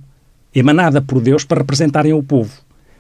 emanada 0.54 1.02
por 1.02 1.22
Deus 1.22 1.44
para 1.44 1.60
representarem 1.60 2.14
o 2.14 2.24
povo. 2.24 2.52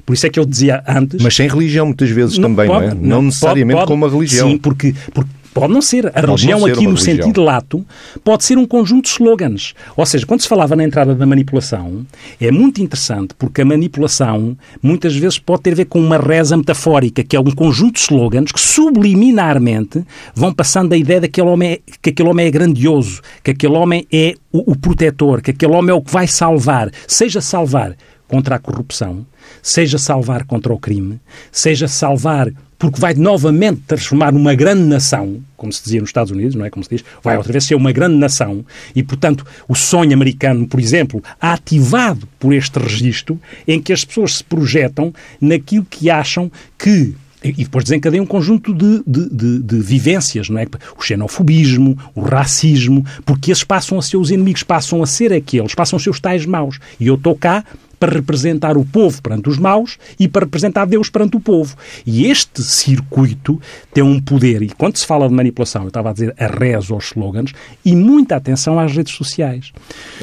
Por 0.05 0.13
isso 0.13 0.25
é 0.25 0.29
que 0.29 0.39
eu 0.39 0.45
dizia 0.45 0.83
antes. 0.87 1.21
Mas 1.21 1.35
sem 1.35 1.47
religião, 1.47 1.85
muitas 1.85 2.09
vezes 2.09 2.37
não, 2.37 2.49
também, 2.49 2.67
pode, 2.67 2.85
não 2.85 2.91
é? 2.91 2.95
Não, 2.95 3.01
não 3.03 3.21
necessariamente 3.23 3.77
pode, 3.77 3.87
com 3.87 3.93
uma 3.93 4.09
religião. 4.09 4.49
Sim, 4.49 4.57
porque, 4.57 4.93
porque 5.13 5.39
Pode 5.53 5.73
não 5.73 5.81
ser. 5.81 6.11
A 6.15 6.21
religião, 6.21 6.59
ser 6.59 6.71
aqui 6.71 6.83
no 6.83 6.91
religião. 6.91 6.97
sentido 6.97 7.41
lato, 7.41 7.85
pode 8.23 8.43
ser 8.43 8.57
um 8.57 8.65
conjunto 8.65 9.05
de 9.05 9.09
slogans. 9.09 9.73
Ou 9.95 10.05
seja, 10.05 10.25
quando 10.25 10.41
se 10.41 10.47
falava 10.47 10.75
na 10.75 10.83
entrada 10.83 11.15
da 11.15 11.25
manipulação, 11.25 12.05
é 12.39 12.51
muito 12.51 12.81
interessante 12.81 13.33
porque 13.37 13.61
a 13.61 13.65
manipulação 13.65 14.57
muitas 14.81 15.15
vezes 15.15 15.39
pode 15.39 15.63
ter 15.63 15.71
a 15.73 15.75
ver 15.75 15.85
com 15.85 15.99
uma 15.99 16.17
reza 16.17 16.55
metafórica, 16.55 17.23
que 17.23 17.35
é 17.35 17.39
um 17.39 17.51
conjunto 17.51 17.95
de 17.95 17.99
slogans 18.01 18.51
que 18.51 18.59
subliminarmente 18.59 20.03
vão 20.35 20.53
passando 20.53 20.93
a 20.93 20.97
ideia 20.97 21.21
de 21.21 21.27
que 21.27 21.41
aquele 21.41 21.53
homem 21.53 21.71
é, 21.71 21.79
que 22.01 22.09
aquele 22.09 22.29
homem 22.29 22.45
é 22.47 22.51
grandioso, 22.51 23.21
que 23.43 23.51
aquele 23.51 23.73
homem 23.73 24.07
é 24.11 24.35
o, 24.51 24.71
o 24.71 24.77
protetor, 24.77 25.41
que 25.41 25.51
aquele 25.51 25.73
homem 25.73 25.91
é 25.91 25.93
o 25.93 26.01
que 26.01 26.11
vai 26.11 26.27
salvar. 26.27 26.91
Seja 27.07 27.41
salvar 27.41 27.95
contra 28.29 28.55
a 28.55 28.59
corrupção, 28.59 29.25
seja 29.61 29.97
salvar 29.97 30.45
contra 30.45 30.71
o 30.71 30.79
crime, 30.79 31.19
seja 31.51 31.87
salvar 31.87 32.49
porque 32.77 33.01
vai 33.01 33.13
novamente 33.13 33.81
transformar 33.85 34.31
numa 34.31 34.55
grande 34.55 34.83
nação, 34.83 35.41
como 35.57 35.73
se 35.73 35.83
dizia 35.83 35.99
nos 35.99 36.09
Estados 36.09 36.31
Unidos, 36.31 36.55
não 36.55 36.63
é 36.63 36.69
como 36.69 36.81
se 36.81 36.89
diz, 36.91 37.03
vai 37.21 37.35
outra 37.35 37.51
vez 37.51 37.65
ser 37.65 37.75
uma 37.75 37.91
grande 37.91 38.15
nação, 38.15 38.63
e 38.95 39.03
portanto 39.03 39.45
o 39.67 39.75
sonho 39.75 40.13
americano, 40.13 40.65
por 40.65 40.79
exemplo, 40.79 41.21
ativado 41.41 42.25
por 42.39 42.53
este 42.53 42.79
registro, 42.79 43.37
em 43.67 43.81
que 43.81 43.91
as 43.91 44.05
pessoas 44.05 44.35
se 44.35 44.43
projetam 44.43 45.13
naquilo 45.41 45.85
que 45.89 46.09
acham 46.09 46.49
que 46.77 47.13
e 47.41 47.63
depois 47.63 47.85
desencadeia 47.85 48.21
um 48.21 48.25
conjunto 48.25 48.73
de, 48.73 49.01
de, 49.07 49.29
de, 49.29 49.59
de, 49.61 49.79
vivências, 49.79 50.49
não 50.49 50.59
é? 50.59 50.67
O 50.97 51.01
xenofobismo, 51.01 51.97
o 52.13 52.19
racismo, 52.19 53.05
porque 53.25 53.49
esses 53.49 53.63
passam 53.63 53.97
a 53.97 54.01
ser 54.01 54.17
os 54.17 54.29
inimigos, 54.29 54.61
passam 54.61 55.01
a 55.01 55.07
ser 55.07 55.31
aqueles, 55.31 55.73
passam 55.73 55.95
a 55.95 55.99
ser 56.01 56.09
os 56.09 56.19
tais 56.19 56.45
maus. 56.45 56.79
E 56.99 57.07
eu 57.07 57.15
estou 57.15 57.35
cá 57.37 57.63
para 57.99 58.13
representar 58.13 58.77
o 58.77 58.85
povo 58.85 59.21
perante 59.21 59.49
os 59.49 59.57
maus 59.57 59.97
e 60.19 60.27
para 60.27 60.45
representar 60.45 60.85
Deus 60.85 61.09
perante 61.09 61.35
o 61.37 61.39
povo. 61.39 61.75
E 62.05 62.25
este 62.25 62.63
circuito 62.63 63.59
tem 63.93 64.03
um 64.03 64.19
poder, 64.19 64.61
e 64.61 64.69
quando 64.69 64.97
se 64.97 65.05
fala 65.05 65.27
de 65.27 65.33
manipulação, 65.33 65.83
eu 65.83 65.89
estava 65.89 66.09
a 66.09 66.13
dizer 66.13 66.33
a 66.39 66.47
reza 66.47 66.93
aos 66.93 67.05
slogans, 67.07 67.53
e 67.83 67.95
muita 67.95 68.35
atenção 68.35 68.79
às 68.79 68.95
redes 68.95 69.13
sociais. 69.13 69.71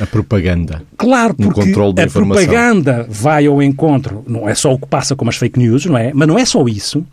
A 0.01 0.07
propaganda. 0.07 0.83
Claro, 0.97 1.35
porque 1.35 1.73
a 2.01 2.07
propaganda 2.09 3.07
vai 3.09 3.47
ao 3.47 3.63
encontro, 3.63 4.25
não 4.27 4.49
é 4.49 4.55
só 4.55 4.73
o 4.73 4.79
que 4.79 4.87
passa 4.87 5.15
com 5.15 5.29
as 5.29 5.37
fake 5.37 5.59
news, 5.59 5.85
não 5.87 5.99
é? 5.99 6.13
Mas 6.15 6.29
não 6.29 6.39
é 6.39 6.45
só 6.45 6.67
isso. 6.67 7.05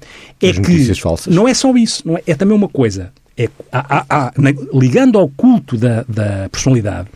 É 0.42 0.50
as 0.50 0.60
que 0.60 0.62
notícias 0.62 1.00
falsas. 1.00 1.34
Não 1.34 1.48
é 1.48 1.54
só 1.54 1.76
isso, 1.76 2.08
não 2.08 2.18
é? 2.18 2.24
é 2.26 2.36
também 2.36 2.56
uma 2.56 2.70
coisa. 2.70 3.12
É, 3.36 3.50
há, 3.72 3.98
há, 3.98 4.28
há, 4.28 4.34
ligando 4.74 5.18
ao 5.18 5.28
culto 5.28 5.76
da, 5.76 6.06
da 6.08 6.48
personalidade, 6.52 7.08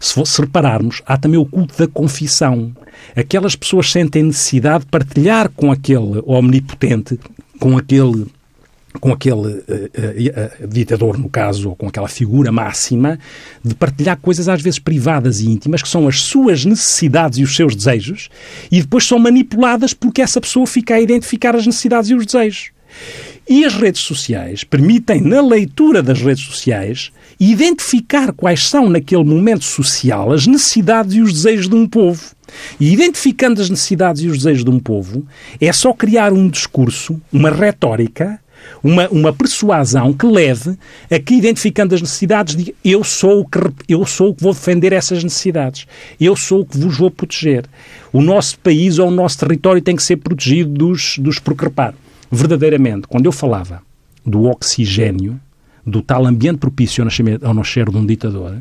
se, 0.00 0.40
repararmos, 0.40 1.02
há 1.06 1.16
também 1.16 1.38
o 1.38 1.46
culto 1.46 1.76
da 1.78 1.86
confissão. 1.86 2.72
Aquelas 3.16 3.56
pessoas 3.56 3.90
sentem 3.90 4.22
necessidade 4.22 4.84
de 4.84 4.90
partilhar 4.90 5.50
com 5.50 5.70
aquele 5.72 6.22
omnipotente, 6.26 7.18
com 7.58 7.76
aquele 7.76 8.26
com 9.00 9.12
aquele 9.12 9.36
uh, 9.36 9.42
uh, 9.44 10.64
uh, 10.64 10.66
ditador, 10.66 11.18
no 11.18 11.28
caso, 11.28 11.68
ou 11.68 11.76
com 11.76 11.86
aquela 11.86 12.08
figura 12.08 12.50
máxima, 12.50 13.18
de 13.62 13.74
partilhar 13.74 14.16
coisas 14.16 14.48
às 14.48 14.60
vezes 14.60 14.78
privadas 14.78 15.40
e 15.40 15.48
íntimas, 15.48 15.82
que 15.82 15.88
são 15.88 16.08
as 16.08 16.22
suas 16.22 16.64
necessidades 16.64 17.38
e 17.38 17.44
os 17.44 17.54
seus 17.54 17.76
desejos, 17.76 18.28
e 18.72 18.80
depois 18.80 19.06
são 19.06 19.18
manipuladas 19.18 19.92
porque 19.92 20.22
essa 20.22 20.40
pessoa 20.40 20.66
fica 20.66 20.94
a 20.94 21.00
identificar 21.00 21.54
as 21.54 21.66
necessidades 21.66 22.10
e 22.10 22.14
os 22.14 22.26
desejos. 22.26 22.70
E 23.48 23.64
as 23.64 23.74
redes 23.74 24.02
sociais 24.02 24.64
permitem, 24.64 25.20
na 25.20 25.40
leitura 25.40 26.02
das 26.02 26.20
redes 26.20 26.44
sociais, 26.44 27.12
identificar 27.38 28.32
quais 28.32 28.68
são, 28.68 28.88
naquele 28.88 29.24
momento 29.24 29.64
social, 29.64 30.32
as 30.32 30.46
necessidades 30.46 31.14
e 31.14 31.20
os 31.20 31.32
desejos 31.32 31.68
de 31.68 31.74
um 31.74 31.86
povo. 31.86 32.22
E 32.80 32.92
identificando 32.92 33.60
as 33.60 33.70
necessidades 33.70 34.22
e 34.22 34.28
os 34.28 34.38
desejos 34.38 34.64
de 34.64 34.70
um 34.70 34.80
povo, 34.80 35.26
é 35.60 35.72
só 35.72 35.92
criar 35.92 36.32
um 36.32 36.48
discurso, 36.48 37.20
uma 37.32 37.50
retórica, 37.50 38.40
uma, 38.82 39.08
uma 39.08 39.32
persuasão 39.32 40.12
que 40.12 40.26
leve 40.26 40.76
a 41.10 41.18
que, 41.18 41.34
identificando 41.34 41.94
as 41.94 42.00
necessidades, 42.00 42.56
diga 42.56 42.72
eu 42.84 43.04
sou, 43.04 43.40
o 43.40 43.44
que, 43.44 43.58
eu 43.88 44.04
sou 44.06 44.30
o 44.30 44.34
que 44.34 44.42
vou 44.42 44.52
defender 44.52 44.92
essas 44.92 45.22
necessidades. 45.22 45.86
Eu 46.20 46.34
sou 46.36 46.60
o 46.60 46.66
que 46.66 46.78
vos 46.78 46.96
vou 46.96 47.10
proteger. 47.10 47.66
O 48.12 48.20
nosso 48.20 48.58
país 48.58 48.98
ou 48.98 49.08
o 49.08 49.12
nosso 49.12 49.38
território 49.38 49.82
tem 49.82 49.96
que 49.96 50.02
ser 50.02 50.16
protegido 50.16 50.70
dos, 50.70 51.18
dos 51.18 51.38
porque, 51.38 51.64
repare, 51.64 51.94
verdadeiramente, 52.30 53.06
quando 53.06 53.26
eu 53.26 53.32
falava 53.32 53.82
do 54.24 54.44
oxigênio, 54.44 55.40
do 55.88 56.02
tal 56.02 56.26
ambiente 56.26 56.58
propício 56.58 57.04
ao 57.42 57.54
nascer 57.54 57.88
de 57.90 57.96
um 57.96 58.04
ditador, 58.04 58.56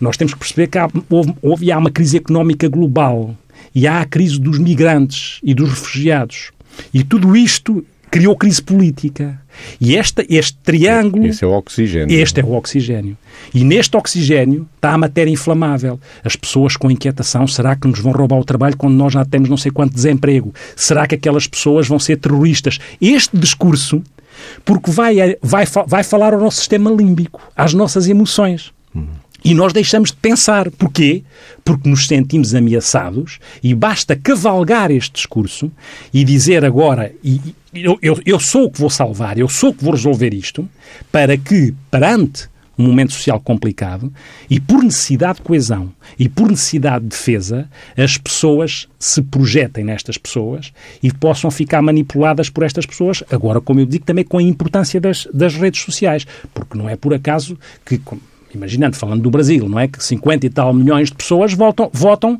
nós 0.00 0.16
temos 0.16 0.34
que 0.34 0.40
perceber 0.40 0.66
que 0.66 0.78
há, 0.78 0.88
houve, 1.08 1.34
houve 1.40 1.72
há 1.72 1.78
uma 1.78 1.90
crise 1.90 2.16
económica 2.16 2.68
global 2.68 3.36
e 3.74 3.86
há 3.86 4.00
a 4.00 4.04
crise 4.04 4.38
dos 4.38 4.58
migrantes 4.58 5.38
e 5.42 5.54
dos 5.54 5.70
refugiados. 5.70 6.50
E 6.92 7.04
tudo 7.04 7.36
isto 7.36 7.84
criou 8.12 8.36
crise 8.36 8.62
política. 8.62 9.40
E 9.80 9.96
esta, 9.96 10.24
este 10.28 10.56
triângulo. 10.62 11.26
Esse 11.26 11.44
é 11.44 11.46
o 11.46 11.52
oxigênio. 11.52 12.14
Este 12.14 12.40
é 12.40 12.44
o 12.44 12.52
oxigênio. 12.52 13.16
E 13.54 13.64
neste 13.64 13.96
oxigênio 13.96 14.68
está 14.76 14.92
a 14.92 14.98
matéria 14.98 15.30
inflamável. 15.30 15.98
As 16.22 16.36
pessoas 16.36 16.76
com 16.76 16.90
inquietação: 16.90 17.46
será 17.46 17.74
que 17.74 17.88
nos 17.88 18.00
vão 18.00 18.12
roubar 18.12 18.38
o 18.38 18.44
trabalho 18.44 18.76
quando 18.76 18.94
nós 18.94 19.14
já 19.14 19.24
temos 19.24 19.48
não 19.48 19.56
sei 19.56 19.72
quanto 19.72 19.94
desemprego? 19.94 20.54
Será 20.76 21.06
que 21.06 21.14
aquelas 21.14 21.46
pessoas 21.46 21.88
vão 21.88 21.98
ser 21.98 22.18
terroristas? 22.18 22.78
Este 23.00 23.36
discurso, 23.36 24.02
porque 24.64 24.90
vai, 24.90 25.16
vai, 25.42 25.64
vai 25.86 26.02
falar 26.02 26.34
ao 26.34 26.40
nosso 26.40 26.58
sistema 26.58 26.90
límbico, 26.90 27.40
às 27.56 27.74
nossas 27.74 28.08
emoções. 28.08 28.72
E 29.44 29.54
nós 29.54 29.72
deixamos 29.72 30.10
de 30.10 30.16
pensar. 30.16 30.70
Porquê? 30.70 31.22
Porque 31.64 31.88
nos 31.88 32.06
sentimos 32.06 32.54
ameaçados 32.54 33.38
e 33.62 33.74
basta 33.74 34.14
cavalgar 34.14 34.90
este 34.90 35.14
discurso 35.14 35.70
e 36.12 36.24
dizer 36.24 36.64
agora, 36.64 37.12
eu, 37.74 37.98
eu, 38.00 38.20
eu 38.24 38.38
sou 38.38 38.66
o 38.66 38.70
que 38.70 38.80
vou 38.80 38.90
salvar, 38.90 39.38
eu 39.38 39.48
sou 39.48 39.70
o 39.70 39.74
que 39.74 39.82
vou 39.82 39.94
resolver 39.94 40.32
isto, 40.32 40.68
para 41.10 41.36
que, 41.36 41.74
perante 41.90 42.48
um 42.78 42.84
momento 42.84 43.12
social 43.12 43.40
complicado 43.40 44.12
e 44.48 44.58
por 44.58 44.82
necessidade 44.82 45.38
de 45.38 45.42
coesão 45.42 45.92
e 46.18 46.28
por 46.28 46.50
necessidade 46.50 47.04
de 47.04 47.10
defesa, 47.10 47.68
as 47.96 48.16
pessoas 48.16 48.88
se 48.98 49.22
projetem 49.22 49.84
nestas 49.84 50.16
pessoas 50.16 50.72
e 51.02 51.12
possam 51.12 51.50
ficar 51.50 51.82
manipuladas 51.82 52.48
por 52.48 52.64
estas 52.64 52.86
pessoas, 52.86 53.22
agora, 53.30 53.60
como 53.60 53.80
eu 53.80 53.86
digo, 53.86 54.04
também 54.04 54.24
com 54.24 54.38
a 54.38 54.42
importância 54.42 55.00
das, 55.00 55.28
das 55.32 55.54
redes 55.54 55.82
sociais, 55.82 56.26
porque 56.54 56.76
não 56.76 56.88
é 56.88 56.96
por 56.96 57.12
acaso 57.14 57.58
que, 57.84 58.00
imaginando, 58.54 58.96
falando 58.96 59.22
do 59.22 59.30
Brasil, 59.30 59.68
não 59.68 59.78
é? 59.78 59.88
Que 59.88 60.02
50 60.02 60.46
e 60.46 60.50
tal 60.50 60.72
milhões 60.72 61.08
de 61.08 61.14
pessoas 61.14 61.52
votam, 61.52 61.90
votam 61.92 62.34
uh, 62.34 62.38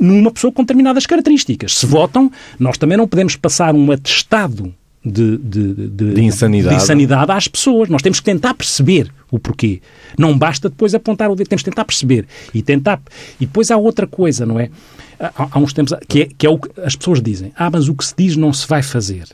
numa 0.00 0.30
pessoa 0.30 0.52
com 0.52 0.62
determinadas 0.62 1.06
características. 1.06 1.78
Se 1.78 1.86
votam, 1.86 2.30
nós 2.58 2.78
também 2.78 2.96
não 2.96 3.08
podemos 3.08 3.36
passar 3.36 3.74
um 3.74 3.90
atestado 3.90 4.74
de, 5.04 5.36
de, 5.38 5.74
de, 5.74 6.14
de, 6.14 6.22
insanidade. 6.22 6.76
de 6.76 6.82
insanidade 6.82 7.32
às 7.32 7.48
pessoas. 7.48 7.88
Nós 7.88 8.02
temos 8.02 8.20
que 8.20 8.24
tentar 8.24 8.54
perceber 8.54 9.12
o 9.30 9.38
porquê. 9.38 9.80
Não 10.16 10.36
basta 10.36 10.68
depois 10.68 10.94
apontar 10.94 11.30
o 11.30 11.34
dedo, 11.34 11.48
temos 11.48 11.62
que 11.62 11.70
tentar 11.70 11.84
perceber 11.84 12.26
e 12.54 12.62
tentar. 12.62 13.00
E 13.40 13.46
depois 13.46 13.70
há 13.70 13.76
outra 13.76 14.06
coisa, 14.06 14.46
não 14.46 14.60
é? 14.60 14.70
Há, 15.18 15.48
há 15.52 15.58
uns 15.58 15.72
tempos 15.72 15.94
que 16.08 16.22
é, 16.22 16.28
que 16.36 16.46
é 16.46 16.50
o 16.50 16.58
que 16.58 16.68
as 16.80 16.94
pessoas 16.94 17.20
dizem: 17.20 17.52
ah, 17.56 17.70
mas 17.70 17.88
o 17.88 17.94
que 17.94 18.04
se 18.04 18.14
diz 18.16 18.36
não 18.36 18.52
se 18.52 18.66
vai 18.66 18.82
fazer. 18.82 19.24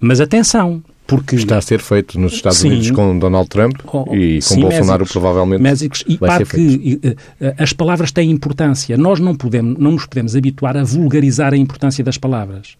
Mas 0.00 0.20
atenção, 0.20 0.82
porque... 1.10 1.34
Está 1.34 1.58
a 1.58 1.60
ser 1.60 1.80
feito 1.80 2.20
nos 2.20 2.34
Estados 2.34 2.58
sim, 2.58 2.68
Unidos 2.68 2.92
com 2.92 3.18
Donald 3.18 3.48
Trump 3.48 3.80
oh, 3.92 4.04
oh, 4.08 4.14
e 4.14 4.36
com 4.36 4.54
sim, 4.54 4.60
Bolsonaro 4.60 5.00
mésicos, 5.00 5.12
provavelmente 5.12 5.60
mésicos, 5.60 6.04
e 6.06 6.16
vai 6.16 6.44
que 6.44 7.00
uh, 7.04 7.54
as 7.58 7.72
palavras 7.72 8.12
têm 8.12 8.30
importância. 8.30 8.96
Nós 8.96 9.18
não, 9.18 9.34
podemos, 9.34 9.76
não 9.76 9.90
nos 9.90 10.06
podemos 10.06 10.36
habituar 10.36 10.76
a 10.76 10.84
vulgarizar 10.84 11.52
a 11.52 11.56
importância 11.56 12.04
das 12.04 12.16
palavras. 12.16 12.76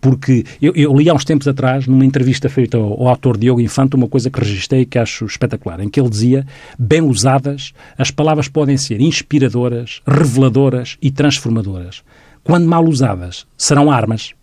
Porque 0.00 0.44
eu, 0.60 0.72
eu 0.76 0.96
li 0.96 1.10
há 1.10 1.14
uns 1.14 1.24
tempos 1.24 1.48
atrás, 1.48 1.88
numa 1.88 2.04
entrevista 2.04 2.48
feita 2.48 2.76
ao, 2.76 2.84
ao 2.84 3.08
autor 3.08 3.36
Diogo 3.36 3.60
Infante, 3.60 3.96
uma 3.96 4.06
coisa 4.06 4.30
que 4.30 4.38
registrei 4.38 4.84
que 4.84 4.96
acho 4.96 5.24
espetacular, 5.24 5.80
em 5.80 5.88
que 5.88 6.00
ele 6.00 6.08
dizia, 6.08 6.46
bem 6.78 7.00
usadas, 7.00 7.72
as 7.98 8.12
palavras 8.12 8.46
podem 8.46 8.76
ser 8.76 9.00
inspiradoras, 9.00 10.02
reveladoras 10.06 10.96
e 11.02 11.10
transformadoras. 11.10 12.04
Quando 12.44 12.68
mal 12.68 12.84
usadas, 12.84 13.44
serão 13.56 13.90
armas. 13.90 14.34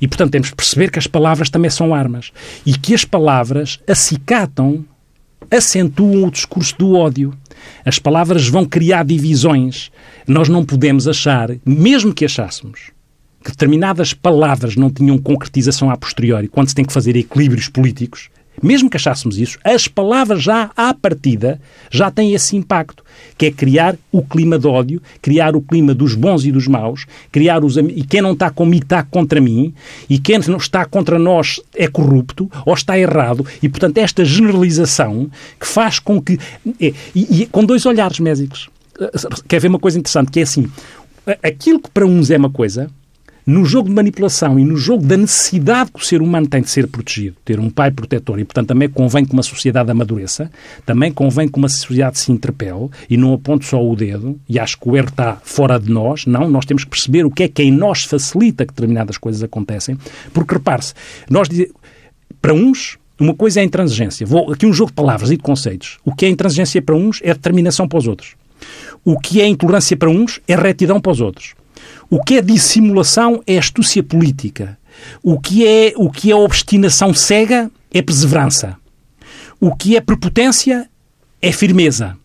E, 0.00 0.08
portanto, 0.08 0.32
temos 0.32 0.50
que 0.50 0.56
perceber 0.56 0.90
que 0.90 0.98
as 0.98 1.06
palavras 1.06 1.50
também 1.50 1.70
são 1.70 1.94
armas 1.94 2.32
e 2.64 2.72
que 2.72 2.94
as 2.94 3.04
palavras 3.04 3.78
acicatam, 3.88 4.84
acentuam 5.50 6.24
o 6.24 6.30
discurso 6.30 6.76
do 6.78 6.94
ódio. 6.94 7.32
As 7.84 7.98
palavras 7.98 8.48
vão 8.48 8.64
criar 8.64 9.04
divisões. 9.04 9.90
Nós 10.26 10.48
não 10.48 10.64
podemos 10.64 11.06
achar, 11.06 11.50
mesmo 11.64 12.14
que 12.14 12.24
achássemos, 12.24 12.90
que 13.44 13.50
determinadas 13.50 14.12
palavras 14.12 14.76
não 14.76 14.90
tinham 14.90 15.18
concretização 15.18 15.90
a 15.90 15.96
posteriori, 15.96 16.48
quando 16.48 16.68
se 16.68 16.74
tem 16.74 16.84
que 16.84 16.92
fazer 16.92 17.16
equilíbrios 17.16 17.68
políticos, 17.68 18.30
mesmo 18.62 18.90
que 18.90 18.96
achássemos 18.96 19.38
isso, 19.38 19.58
as 19.64 19.88
palavras 19.88 20.42
já 20.42 20.70
à 20.76 20.92
partida 20.94 21.60
já 21.90 22.10
têm 22.10 22.32
esse 22.32 22.56
impacto, 22.56 23.04
que 23.36 23.46
é 23.46 23.50
criar 23.50 23.96
o 24.12 24.22
clima 24.22 24.58
de 24.58 24.66
ódio, 24.66 25.02
criar 25.20 25.56
o 25.56 25.60
clima 25.60 25.94
dos 25.94 26.14
bons 26.14 26.44
e 26.44 26.52
dos 26.52 26.66
maus, 26.66 27.06
criar 27.32 27.64
os 27.64 27.76
e 27.76 28.04
quem 28.04 28.20
não 28.20 28.32
está 28.32 28.50
comigo 28.50 28.84
está 28.84 29.02
contra 29.02 29.40
mim, 29.40 29.74
e 30.08 30.18
quem 30.18 30.38
não 30.40 30.58
está 30.58 30.84
contra 30.84 31.18
nós 31.18 31.60
é 31.74 31.88
corrupto 31.88 32.50
ou 32.64 32.74
está 32.74 32.98
errado, 32.98 33.46
e 33.62 33.68
portanto 33.68 33.98
esta 33.98 34.24
generalização 34.24 35.30
que 35.58 35.66
faz 35.66 35.98
com 35.98 36.20
que 36.20 36.38
e, 36.78 36.94
e 37.14 37.46
com 37.46 37.64
dois 37.64 37.86
olhares 37.86 38.18
médicos. 38.20 38.68
Quer 39.48 39.60
ver 39.60 39.68
uma 39.68 39.78
coisa 39.78 39.98
interessante, 39.98 40.30
que 40.30 40.40
é 40.40 40.42
assim, 40.42 40.70
aquilo 41.42 41.80
que 41.80 41.90
para 41.90 42.06
uns 42.06 42.30
é 42.30 42.36
uma 42.36 42.50
coisa, 42.50 42.90
no 43.50 43.64
jogo 43.64 43.88
de 43.88 43.94
manipulação 43.94 44.60
e 44.60 44.64
no 44.64 44.76
jogo 44.76 45.04
da 45.04 45.16
necessidade 45.16 45.90
que 45.90 45.98
o 46.00 46.04
ser 46.04 46.22
humano 46.22 46.46
tem 46.46 46.62
de 46.62 46.70
ser 46.70 46.86
protegido, 46.86 47.36
ter 47.44 47.58
um 47.58 47.68
pai 47.68 47.90
protetor, 47.90 48.38
e 48.38 48.44
portanto 48.44 48.68
também 48.68 48.88
convém 48.88 49.24
que 49.24 49.32
uma 49.32 49.42
sociedade 49.42 49.90
amadureça, 49.90 50.48
também 50.86 51.12
convém 51.12 51.48
que 51.48 51.58
uma 51.58 51.68
sociedade 51.68 52.20
se 52.20 52.30
interpele 52.30 52.88
e 53.08 53.16
não 53.16 53.34
aponte 53.34 53.66
só 53.66 53.84
o 53.84 53.96
dedo, 53.96 54.38
e 54.48 54.56
acho 54.56 54.78
que 54.78 54.88
o 54.88 54.96
erro 54.96 55.08
está 55.08 55.38
fora 55.42 55.80
de 55.80 55.90
nós, 55.90 56.26
não, 56.26 56.48
nós 56.48 56.64
temos 56.64 56.84
que 56.84 56.90
perceber 56.90 57.26
o 57.26 57.30
que 57.30 57.42
é 57.42 57.48
que 57.48 57.60
em 57.60 57.72
nós 57.72 58.04
facilita 58.04 58.64
que 58.64 58.72
determinadas 58.72 59.18
coisas 59.18 59.42
acontecem, 59.42 59.98
porque 60.32 60.54
repare-se, 60.54 60.94
nós 61.28 61.48
para 62.40 62.54
uns 62.54 62.98
uma 63.18 63.34
coisa 63.34 63.60
é 63.60 63.62
a 63.62 63.66
intransigência. 63.66 64.26
Vou 64.26 64.50
aqui 64.50 64.64
um 64.64 64.72
jogo 64.72 64.92
de 64.92 64.94
palavras 64.94 65.30
e 65.30 65.36
de 65.36 65.42
conceitos. 65.42 65.98
O 66.02 66.14
que 66.14 66.24
é 66.24 66.28
intransigência 66.30 66.80
para 66.80 66.94
uns 66.94 67.20
é 67.22 67.34
determinação 67.34 67.86
para 67.86 67.98
os 67.98 68.06
outros. 68.06 68.34
O 69.04 69.18
que 69.18 69.42
é 69.42 69.46
intolerância 69.46 69.94
para 69.94 70.08
uns 70.08 70.40
é 70.48 70.56
retidão 70.56 70.98
para 70.98 71.12
os 71.12 71.20
outros. 71.20 71.54
O 72.10 72.20
que 72.20 72.34
é 72.34 72.42
dissimulação 72.42 73.40
é 73.46 73.56
astúcia 73.56 74.02
política. 74.02 74.76
O 75.22 75.38
que 75.38 75.64
é, 75.64 75.92
o 75.96 76.10
que 76.10 76.32
é 76.32 76.34
obstinação 76.34 77.14
cega 77.14 77.70
é 77.92 78.02
perseverança. 78.02 78.76
O 79.60 79.76
que 79.76 79.96
é 79.96 80.00
prepotência 80.00 80.90
é 81.40 81.52
firmeza. 81.52 82.16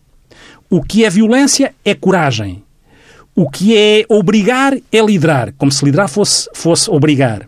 O 0.68 0.82
que 0.82 1.04
é 1.04 1.10
violência 1.10 1.72
é 1.84 1.94
coragem. 1.94 2.64
O 3.32 3.48
que 3.48 3.76
é 3.76 4.04
obrigar 4.08 4.76
é 4.90 5.00
liderar, 5.00 5.52
como 5.56 5.70
se 5.70 5.84
liderar 5.84 6.08
fosse, 6.08 6.48
fosse 6.52 6.90
obrigar. 6.90 7.46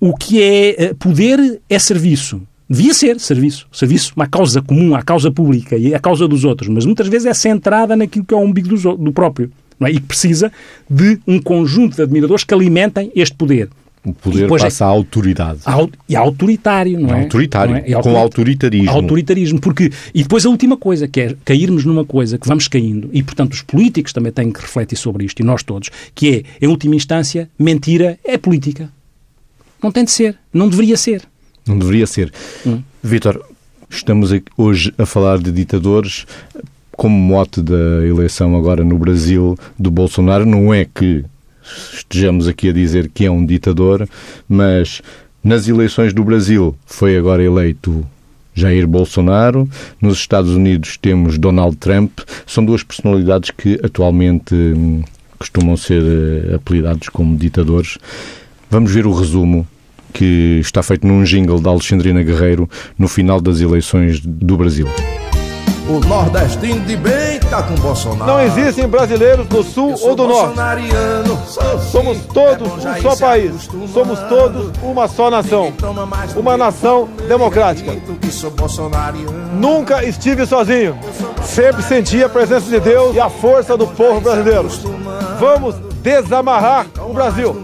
O 0.00 0.16
que 0.16 0.40
é 0.40 0.84
eh, 0.84 0.94
poder 0.94 1.60
é 1.68 1.78
serviço. 1.78 2.40
Devia 2.70 2.94
ser 2.94 3.20
serviço. 3.20 3.66
Serviço 3.72 4.14
à 4.16 4.26
causa 4.26 4.62
comum, 4.62 4.94
à 4.94 5.02
causa 5.02 5.30
pública 5.30 5.76
e 5.76 5.94
à 5.94 5.98
causa 5.98 6.26
dos 6.26 6.44
outros. 6.44 6.68
Mas 6.68 6.86
muitas 6.86 7.08
vezes 7.08 7.26
é 7.26 7.34
centrada 7.34 7.94
naquilo 7.94 8.24
que 8.24 8.32
é 8.32 8.36
o 8.36 8.40
umbigo 8.40 8.68
do, 8.68 8.96
do 8.96 9.12
próprio. 9.12 9.50
É? 9.80 9.90
E 9.90 9.94
que 9.94 10.06
precisa 10.06 10.52
de 10.88 11.20
um 11.26 11.40
conjunto 11.40 11.96
de 11.96 12.02
admiradores 12.02 12.44
que 12.44 12.54
alimentem 12.54 13.12
este 13.14 13.34
poder. 13.36 13.68
O 14.04 14.12
poder 14.12 14.48
passa 14.48 14.84
à 14.84 14.88
autoridade. 14.88 15.60
E 16.08 16.16
autoritário, 16.16 16.98
não 16.98 17.14
é? 17.14 17.22
Autoritário, 17.22 17.74
não 17.74 17.98
é? 17.98 18.02
com 18.02 18.16
autoritarismo. 18.16 18.90
Autoritarismo, 18.90 19.60
porque... 19.60 19.90
E 20.14 20.22
depois 20.22 20.46
a 20.46 20.48
última 20.48 20.76
coisa, 20.76 21.06
que 21.06 21.20
é 21.20 21.36
cairmos 21.44 21.84
numa 21.84 22.04
coisa 22.04 22.38
que 22.38 22.48
vamos 22.48 22.68
caindo, 22.68 23.10
e 23.12 23.22
portanto 23.22 23.52
os 23.52 23.62
políticos 23.62 24.12
também 24.12 24.32
têm 24.32 24.52
que 24.52 24.60
refletir 24.60 24.96
sobre 24.96 25.24
isto, 25.24 25.40
e 25.40 25.44
nós 25.44 25.62
todos, 25.62 25.90
que 26.14 26.44
é, 26.60 26.64
em 26.64 26.68
última 26.68 26.94
instância, 26.94 27.50
mentira 27.58 28.18
é 28.24 28.38
política. 28.38 28.90
Não 29.82 29.92
tem 29.92 30.04
de 30.04 30.10
ser. 30.10 30.36
Não 30.52 30.68
deveria 30.68 30.96
ser. 30.96 31.22
Não 31.66 31.78
deveria 31.78 32.06
ser. 32.06 32.32
Hum. 32.66 32.82
Vítor, 33.02 33.44
estamos 33.90 34.30
hoje 34.56 34.92
a 34.96 35.04
falar 35.04 35.38
de 35.38 35.52
ditadores 35.52 36.26
como 36.98 37.16
mote 37.16 37.62
da 37.62 38.04
eleição 38.04 38.56
agora 38.56 38.82
no 38.82 38.98
Brasil 38.98 39.56
do 39.78 39.88
Bolsonaro. 39.88 40.44
Não 40.44 40.74
é 40.74 40.84
que 40.84 41.24
estejamos 41.94 42.48
aqui 42.48 42.68
a 42.68 42.72
dizer 42.72 43.08
que 43.08 43.24
é 43.24 43.30
um 43.30 43.46
ditador, 43.46 44.06
mas 44.48 45.00
nas 45.42 45.68
eleições 45.68 46.12
do 46.12 46.24
Brasil 46.24 46.74
foi 46.84 47.16
agora 47.16 47.40
eleito 47.42 48.04
Jair 48.52 48.84
Bolsonaro, 48.88 49.68
nos 50.02 50.18
Estados 50.18 50.50
Unidos 50.50 50.96
temos 50.96 51.38
Donald 51.38 51.76
Trump, 51.76 52.18
são 52.44 52.64
duas 52.64 52.82
personalidades 52.82 53.52
que 53.52 53.78
atualmente 53.80 54.52
hum, 54.52 55.04
costumam 55.38 55.76
ser 55.76 56.02
eh, 56.02 56.56
apelidados 56.56 57.08
como 57.10 57.36
ditadores. 57.36 57.96
Vamos 58.68 58.90
ver 58.90 59.06
o 59.06 59.12
resumo 59.12 59.64
que 60.12 60.58
está 60.60 60.82
feito 60.82 61.06
num 61.06 61.22
jingle 61.22 61.60
da 61.60 61.70
Alexandrina 61.70 62.24
Guerreiro 62.24 62.68
no 62.98 63.06
final 63.06 63.40
das 63.40 63.60
eleições 63.60 64.18
do 64.20 64.56
Brasil. 64.56 64.88
O 65.88 66.00
nordestino 66.06 66.84
de 66.84 66.96
bem 66.96 67.40
tá 67.40 67.62
com 67.62 67.74
Bolsonaro. 67.76 68.30
Não 68.30 68.40
existem 68.40 68.86
brasileiros 68.86 69.46
do 69.46 69.62
sul 69.62 69.94
ou 70.02 70.14
do 70.14 70.26
norte. 70.26 70.58
Somos 71.90 72.18
todos 72.32 72.84
um 72.84 73.02
só 73.02 73.16
país. 73.16 73.68
Somos 73.92 74.18
todos 74.28 74.70
uma 74.82 75.08
só 75.08 75.30
nação. 75.30 75.72
Uma 76.36 76.56
nação 76.56 77.08
democrática. 77.26 77.92
Nunca 79.52 80.04
estive 80.04 80.46
sozinho. 80.46 80.98
Sempre 81.42 81.82
senti 81.82 82.22
a 82.22 82.28
presença 82.28 82.68
de 82.68 82.80
Deus 82.80 83.16
e 83.16 83.20
a 83.20 83.30
força 83.30 83.76
do 83.76 83.86
povo 83.86 84.20
brasileiro. 84.20 84.68
Vamos 85.40 85.74
desamarrar 86.02 86.86
o 87.08 87.12
Brasil. 87.12 87.56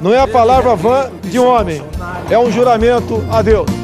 Não 0.00 0.12
é 0.12 0.18
a 0.18 0.26
palavra 0.26 0.74
vã 0.74 1.10
de 1.22 1.38
um 1.38 1.46
homem, 1.46 1.82
é 2.28 2.38
um 2.38 2.50
juramento 2.50 3.24
a 3.30 3.40
Deus. 3.40 3.81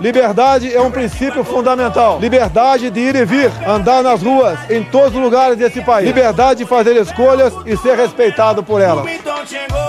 Liberdade 0.00 0.74
é 0.74 0.80
um 0.80 0.90
princípio 0.90 1.44
fundamental. 1.44 2.18
Liberdade 2.18 2.90
de 2.90 3.00
ir 3.00 3.14
e 3.14 3.24
vir, 3.26 3.50
andar 3.66 4.02
nas 4.02 4.22
ruas, 4.22 4.58
em 4.70 4.82
todos 4.82 5.14
os 5.14 5.22
lugares 5.22 5.58
desse 5.58 5.82
país. 5.82 6.06
Liberdade 6.06 6.60
de 6.60 6.66
fazer 6.66 6.96
escolhas 6.96 7.52
e 7.66 7.76
ser 7.76 7.96
respeitado 7.96 8.62
por 8.62 8.80
elas. 8.80 9.04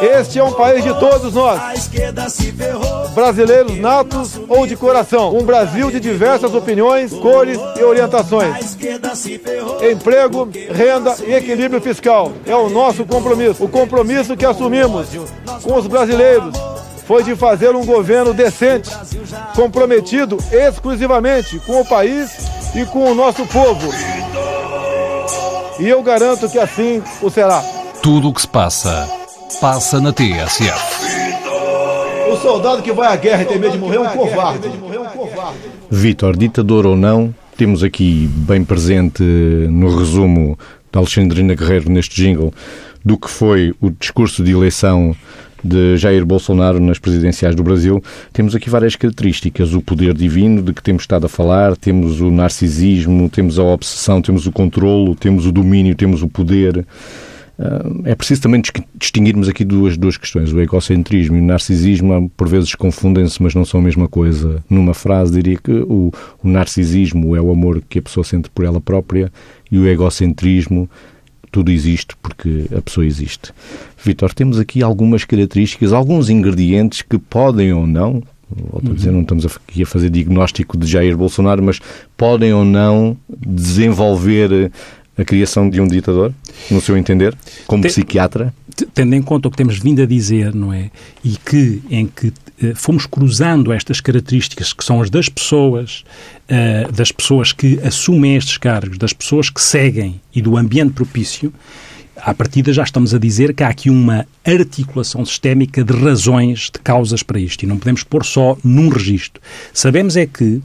Este 0.02 0.40
é 0.40 0.44
um 0.44 0.52
país 0.52 0.84
de 0.84 0.94
todos 1.00 1.34
nós. 1.34 1.90
Brasileiros 3.14 3.78
natos 3.78 4.40
ou 4.50 4.68
de 4.68 4.76
coração. 4.76 5.36
Um 5.36 5.44
Brasil 5.44 5.90
de 5.90 6.00
diversas 6.00 6.54
opiniões, 6.54 7.14
cores 7.14 7.58
e 7.78 7.84
orientações. 7.84 8.78
Emprego, 9.92 10.50
renda 10.70 11.16
e 11.26 11.34
equilíbrio 11.34 11.80
fiscal 11.80 12.34
é 12.46 12.56
o 12.56 12.70
nosso 12.70 13.06
compromisso. 13.06 13.64
O 13.64 13.70
compromisso 13.70 14.36
que 14.36 14.46
assumimos 14.46 15.08
com 15.64 15.76
os 15.76 15.88
brasileiros 15.88 16.54
foi 17.06 17.24
de 17.24 17.36
fazer 17.36 17.76
um 17.76 17.86
governo 17.86 18.34
decente, 18.34 18.90
comprometido 19.56 20.38
exclusivamente 20.52 21.60
com 21.60 21.82
o 21.82 21.86
país 21.86 22.32
e 22.76 22.86
com 22.86 23.12
o 23.12 23.16
nosso 23.16 23.46
povo. 23.48 23.90
E 25.80 25.88
eu 25.88 26.02
garanto 26.04 26.50
que 26.50 26.60
assim 26.60 27.02
o 27.22 27.30
será. 27.30 27.62
Tudo 28.02 28.30
o 28.30 28.34
que 28.34 28.42
se 28.42 28.48
passa, 28.48 29.10
passa 29.60 30.00
na 30.00 30.12
TSF. 30.12 31.22
O 32.32 32.38
soldado 32.38 32.82
que 32.82 32.92
vai 32.92 33.12
à 33.12 33.16
guerra 33.16 33.44
e 33.44 33.46
tem 33.46 33.60
medo 33.60 33.74
de 33.74 33.80
morrer 33.80 33.98
é 33.98 34.00
um 34.00 34.10
covarde. 34.10 34.70
Vítor, 35.90 36.38
ditador 36.38 36.86
ou 36.86 36.96
não, 36.96 37.34
temos 37.58 37.84
aqui 37.84 38.30
bem 38.32 38.64
presente 38.64 39.22
no 39.22 39.98
resumo 39.98 40.58
da 40.92 41.00
Alexandrina 41.00 41.54
Guerreiro 41.56 41.90
neste 41.90 42.16
jingle 42.16 42.54
do 43.04 43.18
que 43.18 43.30
foi 43.30 43.74
o 43.82 43.90
discurso 43.90 44.44
de 44.44 44.52
eleição 44.52 45.16
de 45.64 45.98
Jair 45.98 46.26
Bolsonaro 46.26 46.80
nas 46.80 47.00
presidenciais 47.00 47.56
do 47.56 47.64
Brasil, 47.64 48.04
temos 48.34 48.56
aqui 48.56 48.70
várias 48.70 48.96
características. 48.96 49.74
O 49.74 49.82
poder 49.82 50.14
divino 50.14 50.62
de 50.62 50.74
que 50.74 50.84
temos 50.84 51.04
estado 51.04 51.26
a 51.26 51.30
falar, 51.30 51.76
temos 51.76 52.22
o 52.22 52.32
narcisismo, 52.32 53.30
temos 53.30 53.60
a 53.60 53.64
obsessão, 53.64 54.22
temos 54.22 54.48
o 54.48 54.52
controlo, 54.52 55.16
temos 55.16 55.46
o 55.46 55.52
domínio, 55.52 55.96
temos 55.96 56.24
o 56.24 56.28
poder. 56.28 56.86
Ah, 57.62 57.84
é 58.06 58.16
preciso 58.16 58.42
também 58.42 58.62
distinguirmos 58.96 59.48
aqui 59.48 59.64
duas, 59.64 59.96
duas 59.96 60.18
questões. 60.18 60.52
O 60.52 60.60
egocentrismo 60.60 61.38
e 61.38 61.40
o 61.40 61.44
narcisismo, 61.44 62.32
por 62.36 62.50
vezes, 62.50 62.74
confundem-se, 62.74 63.42
mas 63.42 63.54
não 63.54 63.64
são 63.64 63.80
a 63.80 63.84
mesma 63.84 64.08
coisa. 64.08 64.64
Numa 64.68 64.96
frase, 64.96 65.34
diria 65.34 65.58
que 65.64 65.72
o, 65.72 66.12
o 66.44 66.50
narcisismo 66.50 67.36
é 67.36 67.42
o 67.42 67.52
amor 67.52 67.82
que 67.88 68.00
a 68.00 68.02
pessoa 68.02 68.24
sente 68.24 68.50
por 68.50 68.66
ela 68.66 68.82
própria 68.82 69.32
e 69.72 69.78
o 69.78 69.88
egocentrismo 69.88 70.90
tudo 71.52 71.72
existe 71.72 72.16
porque 72.22 72.66
a 72.76 72.82
pessoa 72.82 73.06
existe. 73.06 73.52
Vitor, 74.04 74.34
temos 74.34 74.60
aqui 74.60 74.82
algumas 74.82 75.26
características, 75.26 75.94
alguns 75.94 76.30
ingredientes 76.30 77.02
que 77.02 77.18
podem 77.18 77.74
ou 77.74 77.86
não, 77.86 78.24
volto 78.72 78.92
a 78.92 78.96
dizer, 78.96 79.12
não 79.12 79.22
estamos 79.22 79.46
aqui 79.46 79.84
a 79.84 79.86
fazer 79.86 80.10
diagnóstico 80.10 80.78
de 80.78 80.88
Jair 80.88 81.16
Bolsonaro, 81.18 81.62
mas 81.62 81.80
podem 82.18 82.54
ou 82.54 82.66
não 82.66 83.18
desenvolver 83.30 84.72
a 85.18 85.26
criação 85.26 85.70
de 85.70 85.82
um 85.82 85.88
ditador, 85.88 86.34
no 86.70 86.82
seu 86.82 86.98
entender, 86.98 87.36
como 87.68 87.84
Tem, 87.84 87.92
psiquiatra? 87.92 88.54
Tendo 88.94 89.14
em 89.14 89.22
conta 89.22 89.48
o 89.48 89.52
que 89.52 89.58
temos 89.58 89.78
vindo 89.78 90.02
a 90.02 90.06
dizer, 90.06 90.54
não 90.54 90.74
é? 90.74 90.90
E 91.24 91.38
que, 91.38 91.82
em 91.90 92.08
que 92.08 92.34
eh, 92.62 92.74
fomos 92.76 93.06
cruzando 93.06 93.74
estas 93.74 94.00
características 94.00 94.72
que 94.72 94.84
são 94.84 95.02
as 95.02 95.10
das 95.10 95.28
pessoas, 95.28 96.04
uh, 96.50 96.92
das 96.92 97.12
pessoas 97.12 97.52
que 97.52 97.80
assumem 97.84 98.36
estes 98.36 98.58
cargos, 98.58 98.98
das 98.98 99.14
pessoas 99.14 99.50
que 99.50 99.62
seguem 99.62 100.22
e 100.34 100.42
do 100.42 100.56
ambiente 100.56 100.94
propício, 100.94 101.54
à 102.16 102.34
partida 102.34 102.72
já 102.72 102.84
estamos 102.84 103.14
a 103.14 103.20
dizer 103.20 103.54
que 103.54 103.64
há 103.64 103.70
aqui 103.70 103.90
uma 103.90 104.28
articulação 104.46 105.26
sistémica 105.26 105.84
de 105.84 105.94
razões, 105.94 106.70
de 106.72 106.80
causas 106.80 107.24
para 107.24 107.40
isto, 107.40 107.64
e 107.64 107.68
não 107.68 107.78
podemos 107.78 108.04
pôr 108.04 108.24
só 108.24 108.58
num 108.64 108.90
registro. 108.90 109.42
Sabemos 109.74 110.16
é 110.16 110.26
que 110.26 110.62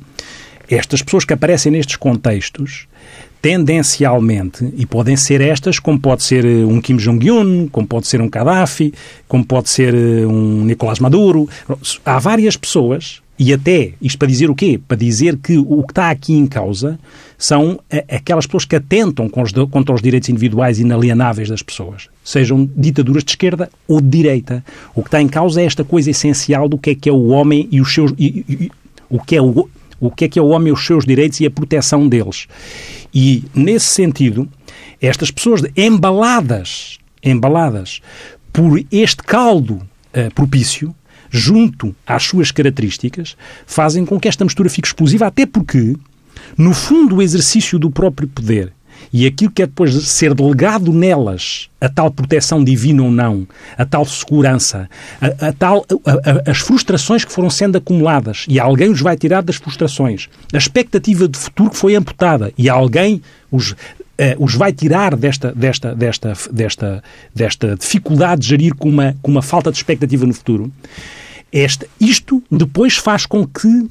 estas 0.68 1.00
pessoas 1.00 1.24
que 1.24 1.32
aparecem 1.32 1.72
nestes 1.72 1.96
contextos 1.96 2.86
tendencialmente, 3.46 4.68
e 4.76 4.84
podem 4.84 5.16
ser 5.16 5.40
estas, 5.40 5.78
como 5.78 6.00
pode 6.00 6.24
ser 6.24 6.44
eh, 6.44 6.64
um 6.64 6.80
Kim 6.80 6.96
Jong-un, 6.96 7.68
como 7.68 7.86
pode 7.86 8.08
ser 8.08 8.20
um 8.20 8.28
Gaddafi, 8.28 8.92
como 9.28 9.44
pode 9.44 9.68
ser 9.68 9.94
eh, 9.94 10.26
um 10.26 10.64
Nicolás 10.64 10.98
Maduro. 10.98 11.48
Há 12.04 12.18
várias 12.18 12.56
pessoas, 12.56 13.22
e 13.38 13.52
até, 13.52 13.92
isto 14.02 14.18
para 14.18 14.26
dizer 14.26 14.50
o 14.50 14.54
quê? 14.56 14.80
Para 14.88 14.96
dizer 14.96 15.36
que 15.36 15.56
o 15.58 15.84
que 15.84 15.92
está 15.92 16.10
aqui 16.10 16.32
em 16.32 16.44
causa 16.44 16.98
são 17.38 17.78
eh, 17.88 18.04
aquelas 18.10 18.46
pessoas 18.46 18.64
que 18.64 18.74
atentam 18.74 19.28
contra 19.28 19.94
os 19.94 20.02
direitos 20.02 20.28
individuais 20.28 20.80
inalienáveis 20.80 21.48
das 21.48 21.62
pessoas, 21.62 22.08
sejam 22.24 22.68
ditaduras 22.76 23.22
de 23.22 23.30
esquerda 23.30 23.70
ou 23.86 24.00
de 24.00 24.08
direita. 24.08 24.64
O 24.92 25.02
que 25.02 25.06
está 25.06 25.22
em 25.22 25.28
causa 25.28 25.62
é 25.62 25.66
esta 25.66 25.84
coisa 25.84 26.10
essencial 26.10 26.68
do 26.68 26.76
que 26.76 26.90
é 26.90 26.94
que 26.96 27.08
é 27.08 27.12
o 27.12 27.28
homem 27.28 27.68
e 27.70 27.80
os 27.80 27.94
seus. 27.94 28.12
E, 28.18 28.44
e, 28.48 28.72
o 29.08 29.20
que 29.20 29.36
é 29.36 29.40
o, 29.40 29.68
o 30.00 30.10
que 30.10 30.24
é 30.24 30.28
que 30.28 30.38
é 30.38 30.42
o 30.42 30.48
homem, 30.48 30.72
os 30.72 30.84
seus 30.84 31.04
direitos 31.04 31.40
e 31.40 31.46
a 31.46 31.50
proteção 31.50 32.08
deles. 32.08 32.46
E, 33.14 33.44
nesse 33.54 33.86
sentido, 33.86 34.48
estas 35.00 35.30
pessoas 35.30 35.62
embaladas, 35.76 36.98
embaladas 37.22 38.00
por 38.52 38.82
este 38.90 39.22
caldo 39.22 39.74
uh, 39.74 40.34
propício, 40.34 40.94
junto 41.30 41.94
às 42.06 42.22
suas 42.22 42.50
características, 42.50 43.36
fazem 43.66 44.04
com 44.04 44.18
que 44.18 44.28
esta 44.28 44.44
mistura 44.44 44.70
fique 44.70 44.88
explosiva, 44.88 45.26
até 45.26 45.44
porque, 45.44 45.96
no 46.56 46.72
fundo, 46.72 47.16
o 47.16 47.22
exercício 47.22 47.78
do 47.78 47.90
próprio 47.90 48.28
poder 48.28 48.72
e 49.12 49.26
aquilo 49.26 49.50
que 49.50 49.62
é 49.62 49.66
depois 49.66 49.92
de 49.92 50.02
ser 50.02 50.34
delegado 50.34 50.92
nelas, 50.92 51.68
a 51.80 51.88
tal 51.88 52.10
proteção 52.10 52.62
divina 52.62 53.02
ou 53.02 53.10
não, 53.10 53.46
a 53.76 53.84
tal 53.84 54.04
segurança, 54.04 54.88
a, 55.20 55.48
a 55.48 55.52
tal, 55.52 55.84
a, 56.04 56.50
as 56.50 56.58
frustrações 56.58 57.24
que 57.24 57.32
foram 57.32 57.50
sendo 57.50 57.78
acumuladas 57.78 58.44
e 58.48 58.58
alguém 58.58 58.90
os 58.90 59.00
vai 59.00 59.16
tirar 59.16 59.42
das 59.42 59.56
frustrações, 59.56 60.28
a 60.52 60.56
expectativa 60.56 61.28
de 61.28 61.38
futuro 61.38 61.70
que 61.70 61.76
foi 61.76 61.94
amputada 61.94 62.52
e 62.56 62.68
alguém 62.68 63.22
os 63.50 63.74
uh, 64.16 64.44
os 64.44 64.54
vai 64.54 64.72
tirar 64.72 65.16
desta, 65.16 65.52
desta, 65.52 65.94
desta, 65.94 66.32
desta, 66.50 67.04
desta 67.34 67.76
dificuldade 67.76 68.42
de 68.42 68.48
gerir 68.48 68.74
com 68.74 68.88
uma, 68.88 69.16
com 69.22 69.30
uma 69.30 69.42
falta 69.42 69.70
de 69.70 69.76
expectativa 69.76 70.26
no 70.26 70.34
futuro, 70.34 70.72
este, 71.52 71.88
isto 72.00 72.42
depois 72.50 72.96
faz 72.96 73.26
com 73.26 73.46
que 73.46 73.88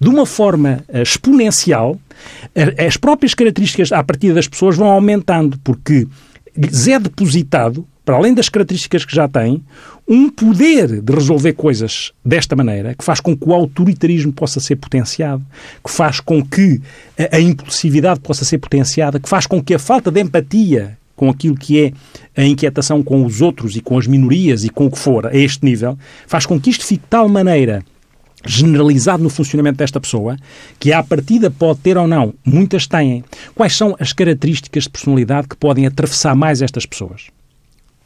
de 0.00 0.08
uma 0.08 0.24
forma 0.24 0.82
exponencial, 0.92 1.98
as 2.78 2.96
próprias 2.96 3.34
características 3.34 3.92
à 3.92 4.02
partida 4.02 4.34
das 4.34 4.48
pessoas 4.48 4.76
vão 4.76 4.88
aumentando, 4.88 5.58
porque 5.62 6.06
é 6.88 6.98
depositado, 6.98 7.86
para 8.04 8.16
além 8.16 8.34
das 8.34 8.48
características 8.48 9.04
que 9.04 9.14
já 9.14 9.28
tem, 9.28 9.62
um 10.08 10.28
poder 10.28 11.00
de 11.00 11.12
resolver 11.12 11.52
coisas 11.52 12.12
desta 12.24 12.56
maneira, 12.56 12.94
que 12.94 13.04
faz 13.04 13.20
com 13.20 13.36
que 13.36 13.48
o 13.48 13.54
autoritarismo 13.54 14.32
possa 14.32 14.58
ser 14.60 14.76
potenciado, 14.76 15.44
que 15.84 15.90
faz 15.90 16.20
com 16.20 16.44
que 16.44 16.80
a, 17.18 17.36
a 17.36 17.40
impulsividade 17.40 18.20
possa 18.20 18.44
ser 18.44 18.58
potenciada, 18.58 19.20
que 19.20 19.28
faz 19.28 19.46
com 19.46 19.62
que 19.62 19.74
a 19.74 19.78
falta 19.78 20.10
de 20.10 20.20
empatia 20.20 20.98
com 21.14 21.30
aquilo 21.30 21.54
que 21.54 21.80
é 21.80 21.92
a 22.36 22.44
inquietação 22.44 23.02
com 23.02 23.24
os 23.24 23.40
outros 23.40 23.76
e 23.76 23.80
com 23.80 23.96
as 23.96 24.06
minorias 24.06 24.64
e 24.64 24.68
com 24.68 24.86
o 24.86 24.90
que 24.90 24.98
for 24.98 25.26
a 25.26 25.36
este 25.36 25.64
nível, 25.64 25.96
faz 26.26 26.46
com 26.46 26.60
que 26.60 26.70
isto 26.70 26.84
fique 26.84 27.02
de 27.02 27.08
tal 27.08 27.28
maneira 27.28 27.84
generalizado 28.44 29.22
no 29.22 29.30
funcionamento 29.30 29.78
desta 29.78 30.00
pessoa, 30.00 30.36
que 30.78 30.92
à 30.92 31.02
partida 31.02 31.50
pode 31.50 31.80
ter 31.80 31.96
ou 31.96 32.06
não, 32.06 32.34
muitas 32.44 32.86
têm. 32.86 33.24
Quais 33.54 33.76
são 33.76 33.96
as 33.98 34.12
características 34.12 34.84
de 34.84 34.90
personalidade 34.90 35.48
que 35.48 35.56
podem 35.56 35.86
atravessar 35.86 36.34
mais 36.34 36.62
estas 36.62 36.86
pessoas? 36.86 37.28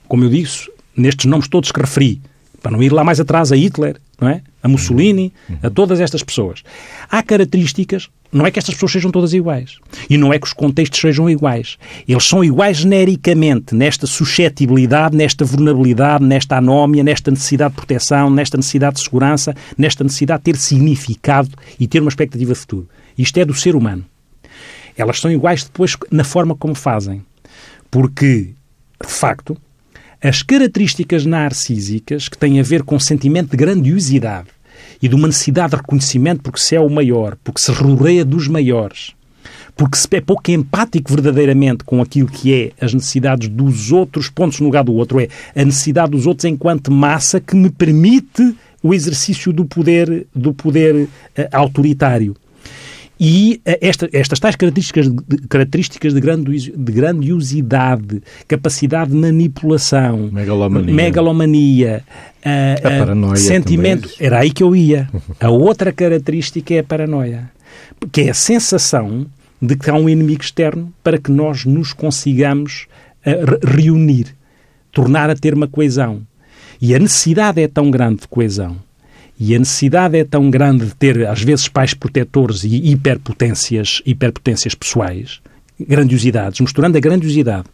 Como 0.09 0.25
eu 0.25 0.31
disse, 0.31 0.71
nestes 0.97 1.27
nomes 1.27 1.49
todos 1.49 1.73
que 1.73 1.81
referi, 1.81 2.21
para 2.63 2.73
não 2.73 2.83
ir 2.83 2.93
lá 2.93 3.05
mais 3.05 3.21
atrás 3.21 3.53
a 3.53 3.57
Hitler, 3.57 3.97
não 4.21 4.29
é? 4.29 4.43
a 4.63 4.69
Mussolini, 4.69 5.33
a 5.63 5.71
todas 5.71 6.01
estas 6.01 6.23
pessoas. 6.23 6.63
Há 7.09 7.23
características, 7.23 8.09
não 8.33 8.47
é 8.47 8.51
que 8.51 8.59
estas 8.59 8.75
pessoas 8.75 8.93
sejam 8.93 9.11
todas 9.11 9.33
iguais. 9.33 9.79
E 10.09 10.17
não 10.17 10.33
é 10.33 10.39
que 10.39 10.47
os 10.47 10.53
contextos 10.53 11.01
sejam 11.01 11.29
iguais. 11.29 11.77
Eles 12.07 12.25
são 12.25 12.43
iguais 12.43 12.79
genericamente 12.79 13.75
nesta 13.75 14.07
suscetibilidade, 14.07 15.17
nesta 15.17 15.45
vulnerabilidade, 15.45 16.25
nesta 16.25 16.57
anómia, 16.57 17.05
nesta 17.05 17.31
necessidade 17.31 17.73
de 17.73 17.77
proteção, 17.77 18.31
nesta 18.31 18.57
necessidade 18.57 18.97
de 18.97 19.03
segurança, 19.03 19.55
nesta 19.77 20.05
necessidade 20.05 20.41
de 20.41 20.53
ter 20.53 20.57
significado 20.57 21.51
e 21.79 21.87
ter 21.87 22.01
uma 22.01 22.09
expectativa 22.09 22.53
de 22.53 22.59
futuro. 22.59 22.89
Isto 23.17 23.39
é 23.39 23.45
do 23.45 23.55
ser 23.55 23.75
humano. 23.75 24.05
Elas 24.97 25.21
são 25.21 25.31
iguais 25.31 25.65
depois 25.65 25.97
na 26.11 26.25
forma 26.25 26.55
como 26.55 26.75
fazem. 26.75 27.23
Porque, 27.91 28.51
de 29.03 29.13
facto, 29.13 29.57
as 30.23 30.43
características 30.43 31.27
narcísicas 31.27 32.29
que 32.29 32.39
têm 32.39 32.59
a 32.59 32.63
ver 32.63 32.83
com 32.83 32.97
o 32.97 33.01
sentimento 33.01 33.51
de 33.51 33.57
grandiosidade 33.57 34.49
e 35.03 35.09
de 35.09 35.15
uma 35.15 35.29
necessidade 35.29 35.71
de 35.71 35.77
reconhecimento 35.77 36.43
porque 36.43 36.61
se 36.61 36.75
é 36.75 36.81
o 36.81 36.89
maior, 36.89 37.37
porque 37.43 37.61
se 37.61 37.71
rodeia 37.73 38.25
dos 38.25 38.49
maiores, 38.49 39.15
porque 39.77 39.97
se 39.97 40.09
é 40.13 40.21
pouco 40.21 40.51
empático 40.51 41.13
verdadeiramente 41.13 41.85
com 41.85 42.01
aquilo 42.01 42.29
que 42.29 42.55
é 42.55 42.85
as 42.85 42.95
necessidades 42.95 43.49
dos 43.49 43.93
outros 43.93 44.31
pontos 44.31 44.61
no 44.61 44.67
lugar 44.67 44.85
do 44.85 44.95
outro, 44.95 45.21
é 45.21 45.29
a 45.55 45.65
necessidade 45.65 46.13
dos 46.13 46.27
outros 46.27 46.45
enquanto 46.45 46.91
massa 46.91 47.41
que 47.41 47.55
me 47.55 47.71
permite 47.71 48.55
o 48.83 48.95
exercício 48.95 49.53
do 49.53 49.65
poder, 49.65 50.27
do 50.35 50.55
poder 50.55 50.95
uh, 50.95 51.09
autoritário. 51.53 52.37
E 53.19 53.63
eh, 53.65 53.79
esta, 53.81 54.09
estas 54.13 54.39
tais 54.39 54.57
características, 54.57 55.09
de, 55.09 55.49
características 55.49 56.13
de, 56.13 56.21
de 56.21 56.93
grandiosidade, 56.93 58.23
capacidade 58.47 59.11
de 59.11 59.17
manipulação, 59.17 60.29
megalomania, 60.31 60.95
megalomania 60.95 62.05
a, 62.45 62.75
a 62.75 62.99
paranoia 62.99 63.37
sentimento. 63.37 64.11
Era 64.21 64.41
aí 64.41 64.51
que 64.51 64.63
eu 64.63 64.77
ia. 64.77 65.09
A 65.41 65.49
outra 65.49 65.93
característica 65.93 66.75
é 66.75 66.81
a 66.81 66.85
paranoia, 66.85 67.51
que 68.13 68.23
é 68.23 68.31
a 68.31 68.35
sensação 68.35 69.27
de 69.61 69.77
que 69.77 69.89
há 69.89 69.95
um 69.95 70.09
inimigo 70.09 70.43
externo 70.43 70.93
para 71.03 71.19
que 71.19 71.31
nós 71.31 71.65
nos 71.65 71.93
consigamos 71.93 72.87
uh, 73.27 73.67
reunir, 73.67 74.35
tornar 74.93 75.31
a 75.31 75.35
ter 75.35 75.55
uma 75.55 75.67
coesão. 75.67 76.21
E 76.81 76.95
a 76.95 76.99
necessidade 76.99 77.61
é 77.61 77.69
tão 77.69 77.91
grande 77.91 78.23
de 78.23 78.29
coesão 78.29 78.77
e 79.39 79.55
a 79.55 79.59
necessidade 79.59 80.17
é 80.17 80.25
tão 80.25 80.51
grande 80.51 80.87
de 80.87 80.95
ter, 80.95 81.27
às 81.27 81.43
vezes, 81.43 81.69
pais 81.69 81.93
protetores 81.93 82.65
e 82.65 82.91
hiperpotências, 82.91 84.03
hiperpotências 84.07 84.75
pessoais, 84.75 85.41
grandiosidades, 85.79 86.61
misturando 86.61 86.97
a 86.97 87.01
grandiosidade 87.01 87.67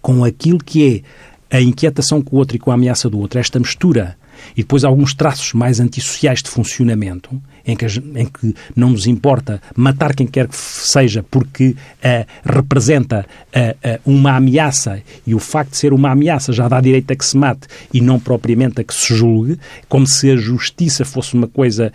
com 0.00 0.24
aquilo 0.24 0.58
que 0.58 1.04
é 1.50 1.56
a 1.56 1.60
inquietação 1.60 2.22
com 2.22 2.36
o 2.36 2.38
outro 2.38 2.56
e 2.56 2.58
com 2.58 2.70
a 2.70 2.74
ameaça 2.74 3.08
do 3.08 3.18
outro, 3.18 3.38
esta 3.38 3.58
mistura, 3.58 4.16
e 4.56 4.62
depois 4.62 4.84
alguns 4.84 5.14
traços 5.14 5.52
mais 5.52 5.80
antissociais 5.80 6.42
de 6.42 6.50
funcionamento, 6.50 7.40
em 7.66 7.76
que, 7.76 7.84
em 7.84 8.26
que 8.26 8.54
não 8.74 8.90
nos 8.90 9.06
importa 9.06 9.60
matar 9.74 10.14
quem 10.14 10.26
quer 10.26 10.46
que 10.46 10.56
seja 10.56 11.22
porque 11.22 11.70
uh, 11.70 12.26
representa 12.44 13.26
uh, 13.48 13.88
uh, 13.88 14.00
uma 14.04 14.36
ameaça 14.36 15.02
e 15.26 15.34
o 15.34 15.38
facto 15.38 15.72
de 15.72 15.76
ser 15.78 15.92
uma 15.92 16.10
ameaça 16.10 16.52
já 16.52 16.68
dá 16.68 16.80
direito 16.80 17.10
a 17.10 17.16
que 17.16 17.24
se 17.24 17.36
mate 17.36 17.66
e 17.92 18.00
não 18.00 18.20
propriamente 18.20 18.80
a 18.80 18.84
que 18.84 18.94
se 18.94 19.14
julgue, 19.14 19.58
como 19.88 20.06
se 20.06 20.30
a 20.30 20.36
justiça 20.36 21.04
fosse 21.04 21.34
uma 21.34 21.48
coisa, 21.48 21.92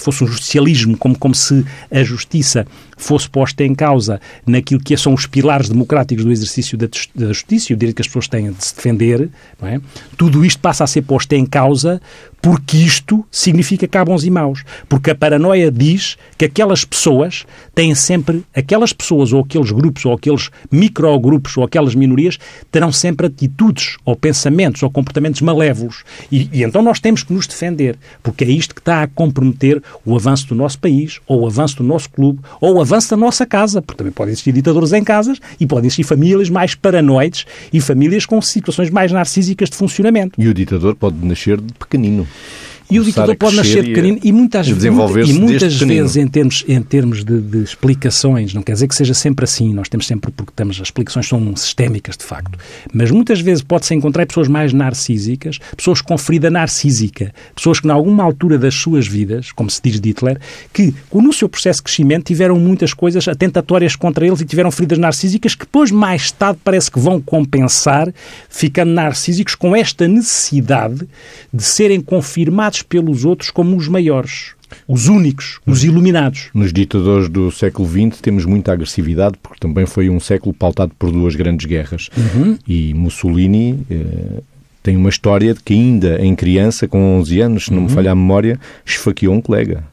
fosse 0.00 0.24
um 0.24 0.26
justicialismo, 0.26 0.96
como, 0.96 1.18
como 1.18 1.34
se 1.34 1.64
a 1.90 2.02
justiça 2.02 2.66
fosse 2.96 3.28
posta 3.28 3.64
em 3.64 3.74
causa 3.74 4.20
naquilo 4.46 4.80
que 4.80 4.96
são 4.96 5.14
os 5.14 5.26
pilares 5.26 5.68
democráticos 5.68 6.24
do 6.24 6.32
exercício 6.32 6.76
da, 6.76 6.88
da 7.14 7.28
justiça 7.28 7.72
e 7.72 7.74
o 7.74 7.76
direito 7.76 7.96
que 7.96 8.02
as 8.02 8.08
pessoas 8.08 8.28
têm 8.28 8.52
de 8.52 8.64
se 8.64 8.74
defender, 8.74 9.30
é? 9.62 9.80
tudo 10.16 10.44
isto 10.44 10.60
passa 10.60 10.84
a 10.84 10.86
ser 10.86 11.02
posto 11.02 11.32
em 11.32 11.46
causa 11.50 12.00
porque 12.40 12.76
isto 12.76 13.24
significa 13.30 13.86
que 13.86 13.98
há 13.98 14.04
bons 14.04 14.24
e 14.24 14.30
maus. 14.30 14.64
Porque 14.88 15.10
a 15.10 15.14
paranoia 15.14 15.70
diz 15.70 16.16
que 16.36 16.44
aquelas 16.44 16.84
pessoas 16.84 17.44
têm 17.74 17.94
sempre, 17.94 18.44
aquelas 18.54 18.92
pessoas 18.92 19.32
ou 19.32 19.40
aqueles 19.42 19.70
grupos 19.70 20.04
ou 20.04 20.12
aqueles 20.12 20.50
microgrupos 20.70 21.56
ou 21.56 21.64
aquelas 21.64 21.94
minorias 21.94 22.38
terão 22.70 22.92
sempre 22.92 23.26
atitudes 23.26 23.96
ou 24.04 24.14
pensamentos 24.16 24.82
ou 24.82 24.90
comportamentos 24.90 25.40
malévolos. 25.40 26.04
E, 26.30 26.48
e, 26.52 26.62
então 26.62 26.82
nós 26.82 27.00
temos 27.00 27.22
que 27.22 27.32
nos 27.32 27.46
defender, 27.46 27.96
porque 28.22 28.44
é 28.44 28.48
isto 28.48 28.74
que 28.74 28.80
está 28.80 29.02
a 29.02 29.08
comprometer 29.08 29.82
o 30.04 30.14
avanço 30.14 30.48
do 30.48 30.54
nosso 30.54 30.78
país 30.78 31.20
ou 31.26 31.42
o 31.42 31.46
avanço 31.46 31.78
do 31.78 31.84
nosso 31.84 32.10
clube 32.10 32.40
ou 32.60 32.76
o 32.76 32.80
avanço 32.80 33.10
da 33.10 33.16
nossa 33.16 33.44
casa, 33.44 33.82
porque 33.82 33.98
também 33.98 34.12
podem 34.12 34.32
existir 34.32 34.52
ditadores 34.52 34.92
em 34.92 35.02
casas 35.02 35.40
e 35.58 35.66
podem 35.66 35.86
existir 35.86 36.04
famílias 36.04 36.48
mais 36.48 36.74
paranoides 36.74 37.46
e 37.72 37.80
famílias 37.80 38.24
com 38.26 38.40
situações 38.40 38.90
mais 38.90 39.10
narcísicas 39.10 39.70
de 39.70 39.76
funcionamento. 39.76 40.40
E 40.40 40.48
o 40.48 40.54
ditador 40.54 40.94
pode 40.94 41.16
nascer 41.24 41.60
de 41.60 41.72
pequenino. 41.74 42.27
Mm. 42.28 42.67
E 42.90 42.98
o 42.98 43.04
ditador 43.04 43.36
pode 43.36 43.56
nascer 43.56 43.84
pequenino 43.84 44.18
e 44.22 44.32
muitas, 44.32 44.66
e 44.66 44.90
muitas, 44.90 45.28
e 45.28 45.32
muitas 45.34 45.76
vezes, 45.80 46.16
em 46.16 46.26
termos, 46.26 46.64
em 46.66 46.80
termos 46.80 47.24
de, 47.24 47.40
de, 47.40 47.62
explicações, 47.62 48.54
não 48.54 48.62
quer 48.62 48.72
dizer 48.72 48.88
que 48.88 48.94
seja 48.94 49.12
sempre 49.12 49.44
assim, 49.44 49.74
nós 49.74 49.88
temos 49.88 50.06
sempre, 50.06 50.30
porque 50.30 50.52
temos, 50.56 50.76
as 50.76 50.88
explicações 50.88 51.28
são 51.28 51.54
sistémicas, 51.54 52.16
de 52.16 52.24
facto, 52.24 52.58
mas 52.92 53.10
muitas 53.10 53.40
vezes 53.40 53.62
pode-se 53.62 53.94
encontrar 53.94 54.26
pessoas 54.26 54.48
mais 54.48 54.72
narcísicas, 54.72 55.58
pessoas 55.76 56.00
com 56.00 56.16
ferida 56.16 56.50
narcísica, 56.50 57.34
pessoas 57.54 57.78
que, 57.78 57.86
em 57.86 57.90
alguma 57.90 58.24
altura 58.24 58.56
das 58.56 58.74
suas 58.74 59.06
vidas, 59.06 59.52
como 59.52 59.70
se 59.70 59.82
diz 59.82 60.00
de 60.00 60.08
Hitler, 60.08 60.40
que 60.72 60.94
no 61.12 61.32
seu 61.32 61.48
processo 61.48 61.80
de 61.80 61.84
crescimento 61.84 62.26
tiveram 62.26 62.58
muitas 62.58 62.94
coisas 62.94 63.28
atentatórias 63.28 63.96
contra 63.96 64.26
eles 64.26 64.40
e 64.40 64.46
tiveram 64.46 64.70
feridas 64.70 64.98
narcísicas 64.98 65.54
que 65.54 65.66
depois, 65.66 65.90
mais 65.90 66.32
tarde, 66.32 66.58
parece 66.64 66.90
que 66.90 66.98
vão 66.98 67.20
compensar, 67.20 68.12
ficando 68.48 68.92
narcísicos 68.92 69.54
com 69.54 69.76
esta 69.76 70.08
necessidade 70.08 71.06
de 71.52 71.62
serem 71.62 72.00
confirmados 72.00 72.77
pelos 72.82 73.24
outros 73.24 73.50
como 73.50 73.76
os 73.76 73.88
maiores, 73.88 74.54
os 74.86 75.08
únicos, 75.08 75.60
os 75.66 75.84
iluminados. 75.84 76.50
Nos 76.54 76.72
ditadores 76.72 77.28
do 77.28 77.50
século 77.50 77.88
XX 77.88 78.20
temos 78.20 78.44
muita 78.44 78.72
agressividade, 78.72 79.36
porque 79.42 79.60
também 79.60 79.86
foi 79.86 80.08
um 80.08 80.20
século 80.20 80.54
pautado 80.54 80.92
por 80.98 81.10
duas 81.10 81.34
grandes 81.34 81.66
guerras. 81.66 82.08
Uhum. 82.16 82.58
E 82.66 82.92
Mussolini 82.94 83.80
eh, 83.90 84.42
tem 84.82 84.96
uma 84.96 85.08
história 85.08 85.54
de 85.54 85.60
que 85.60 85.74
ainda 85.74 86.18
em 86.24 86.34
criança, 86.34 86.88
com 86.88 87.18
11 87.18 87.40
anos, 87.40 87.64
se 87.66 87.72
não 87.72 87.82
me 87.82 87.88
uhum. 87.88 87.94
falha 87.94 88.12
a 88.12 88.14
memória, 88.14 88.58
esfaqueou 88.84 89.34
um 89.34 89.40
colega. 89.40 89.84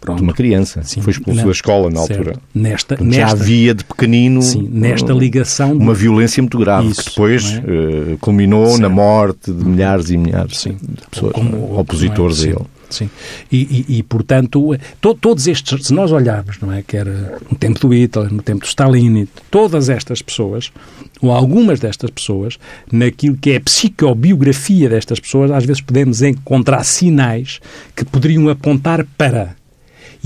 Pronto. 0.00 0.18
de 0.18 0.22
uma 0.22 0.32
criança. 0.32 0.82
Sim, 0.82 1.00
foi 1.00 1.12
expulso 1.12 1.44
da 1.44 1.50
escola 1.50 1.90
na 1.90 2.00
certo. 2.00 2.18
altura. 2.18 2.36
Nesta, 2.54 2.96
Portanto, 2.96 3.08
nesta, 3.08 3.20
já 3.20 3.32
havia 3.32 3.74
de 3.74 3.84
pequenino 3.84 4.42
sim, 4.42 4.68
nesta 4.70 5.12
ligação 5.12 5.72
uma 5.72 5.94
violência 5.94 6.42
muito 6.42 6.58
grave 6.58 6.88
isso, 6.88 7.04
que 7.04 7.10
depois 7.10 7.54
é? 7.54 7.58
uh, 7.58 8.18
culminou 8.18 8.66
certo. 8.66 8.80
na 8.80 8.88
morte 8.88 9.52
de 9.52 9.64
milhares 9.64 10.10
e 10.10 10.16
milhares 10.16 10.58
sim. 10.58 10.76
de 10.80 11.06
pessoas 11.10 11.32
como, 11.32 11.78
opositores 11.78 12.44
é? 12.44 12.48
a 12.48 12.50
ele. 12.50 12.64
Sim. 12.90 13.10
E, 13.52 13.84
e, 13.88 13.98
e 13.98 14.02
portanto, 14.02 14.74
to, 15.00 15.14
todos 15.14 15.46
estes, 15.46 15.86
se 15.86 15.92
nós 15.92 16.10
olharmos, 16.10 16.58
não 16.60 16.72
é? 16.72 16.82
Que 16.82 16.96
era 16.96 17.38
no 17.50 17.56
tempo 17.56 17.78
do 17.80 17.92
Hitler, 17.92 18.32
no 18.32 18.42
tempo 18.42 18.60
do 18.60 18.66
Stalin, 18.66 19.28
todas 19.50 19.88
estas 19.88 20.22
pessoas, 20.22 20.72
ou 21.20 21.30
algumas 21.30 21.80
destas 21.80 22.10
pessoas, 22.10 22.58
naquilo 22.90 23.36
que 23.36 23.50
é 23.50 23.56
a 23.56 23.60
psicobiografia 23.60 24.88
destas 24.88 25.20
pessoas, 25.20 25.50
às 25.50 25.64
vezes 25.64 25.82
podemos 25.82 26.22
encontrar 26.22 26.82
sinais 26.84 27.60
que 27.94 28.04
poderiam 28.04 28.48
apontar 28.48 29.04
para 29.16 29.57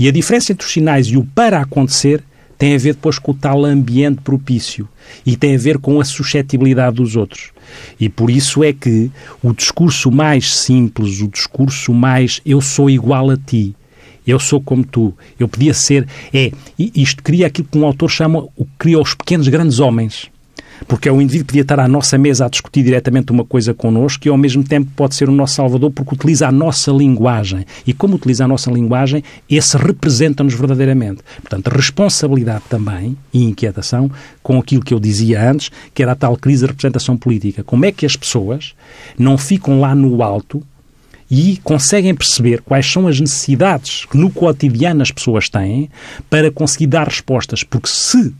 e 0.03 0.07
a 0.09 0.11
diferença 0.11 0.51
entre 0.51 0.67
os 0.67 0.73
sinais 0.73 1.07
e 1.07 1.15
o 1.15 1.23
para 1.23 1.61
acontecer 1.61 2.21
tem 2.57 2.75
a 2.75 2.77
ver 2.77 2.93
depois 2.93 3.17
com 3.17 3.31
o 3.31 3.33
tal 3.33 3.63
ambiente 3.63 4.19
propício 4.21 4.85
e 5.25 5.37
tem 5.37 5.55
a 5.55 5.57
ver 5.57 5.77
com 5.77 5.97
a 6.01 6.03
suscetibilidade 6.03 6.97
dos 6.97 7.15
outros. 7.15 7.51
E 7.97 8.09
por 8.09 8.29
isso 8.29 8.61
é 8.65 8.73
que 8.73 9.09
o 9.41 9.53
discurso 9.53 10.11
mais 10.11 10.53
simples, 10.57 11.21
o 11.21 11.29
discurso 11.29 11.93
mais 11.93 12.41
eu 12.45 12.59
sou 12.59 12.89
igual 12.89 13.29
a 13.29 13.37
ti, 13.37 13.73
eu 14.27 14.37
sou 14.41 14.59
como 14.59 14.83
tu, 14.83 15.13
eu 15.39 15.47
podia 15.47 15.73
ser. 15.73 16.05
É, 16.33 16.51
isto 16.77 17.23
cria 17.23 17.47
aquilo 17.47 17.69
que 17.71 17.77
um 17.77 17.85
autor 17.85 18.09
chama, 18.09 18.45
cria 18.77 18.99
os 18.99 19.13
pequenos 19.13 19.47
grandes 19.47 19.79
homens. 19.79 20.29
Porque 20.87 21.07
é 21.07 21.11
o 21.11 21.21
indivíduo 21.21 21.45
que 21.45 21.51
podia 21.53 21.61
estar 21.61 21.79
à 21.79 21.87
nossa 21.87 22.17
mesa 22.17 22.45
a 22.45 22.49
discutir 22.49 22.83
diretamente 22.83 23.31
uma 23.31 23.45
coisa 23.45 23.73
connosco 23.73 24.27
e 24.27 24.29
ao 24.29 24.37
mesmo 24.37 24.63
tempo 24.63 24.91
pode 24.95 25.15
ser 25.15 25.29
o 25.29 25.31
nosso 25.31 25.55
salvador 25.55 25.91
porque 25.91 26.15
utiliza 26.15 26.47
a 26.47 26.51
nossa 26.51 26.91
linguagem. 26.91 27.65
E 27.85 27.93
como 27.93 28.15
utiliza 28.15 28.45
a 28.45 28.47
nossa 28.47 28.71
linguagem, 28.71 29.23
esse 29.49 29.77
representa-nos 29.77 30.53
verdadeiramente. 30.53 31.21
Portanto, 31.41 31.67
responsabilidade 31.67 32.63
também 32.69 33.17
e 33.33 33.43
inquietação 33.43 34.09
com 34.41 34.59
aquilo 34.59 34.83
que 34.83 34.93
eu 34.93 34.99
dizia 34.99 35.49
antes, 35.49 35.71
que 35.93 36.03
era 36.03 36.13
a 36.13 36.15
tal 36.15 36.35
crise 36.37 36.61
de 36.61 36.67
representação 36.67 37.17
política. 37.17 37.63
Como 37.63 37.85
é 37.85 37.91
que 37.91 38.05
as 38.05 38.15
pessoas 38.15 38.73
não 39.17 39.37
ficam 39.37 39.79
lá 39.79 39.95
no 39.95 40.21
alto 40.21 40.63
e 41.35 41.57
conseguem 41.63 42.13
perceber 42.13 42.61
quais 42.61 42.85
são 42.85 43.07
as 43.07 43.19
necessidades 43.19 44.05
que 44.05 44.15
no 44.15 44.29
cotidiano 44.29 45.01
as 45.01 45.09
pessoas 45.09 45.49
têm 45.49 45.89
para 46.29 46.51
conseguir 46.51 46.85
dar 46.85 47.07
respostas. 47.07 47.63
Porque 47.63 47.89
se 47.89 48.31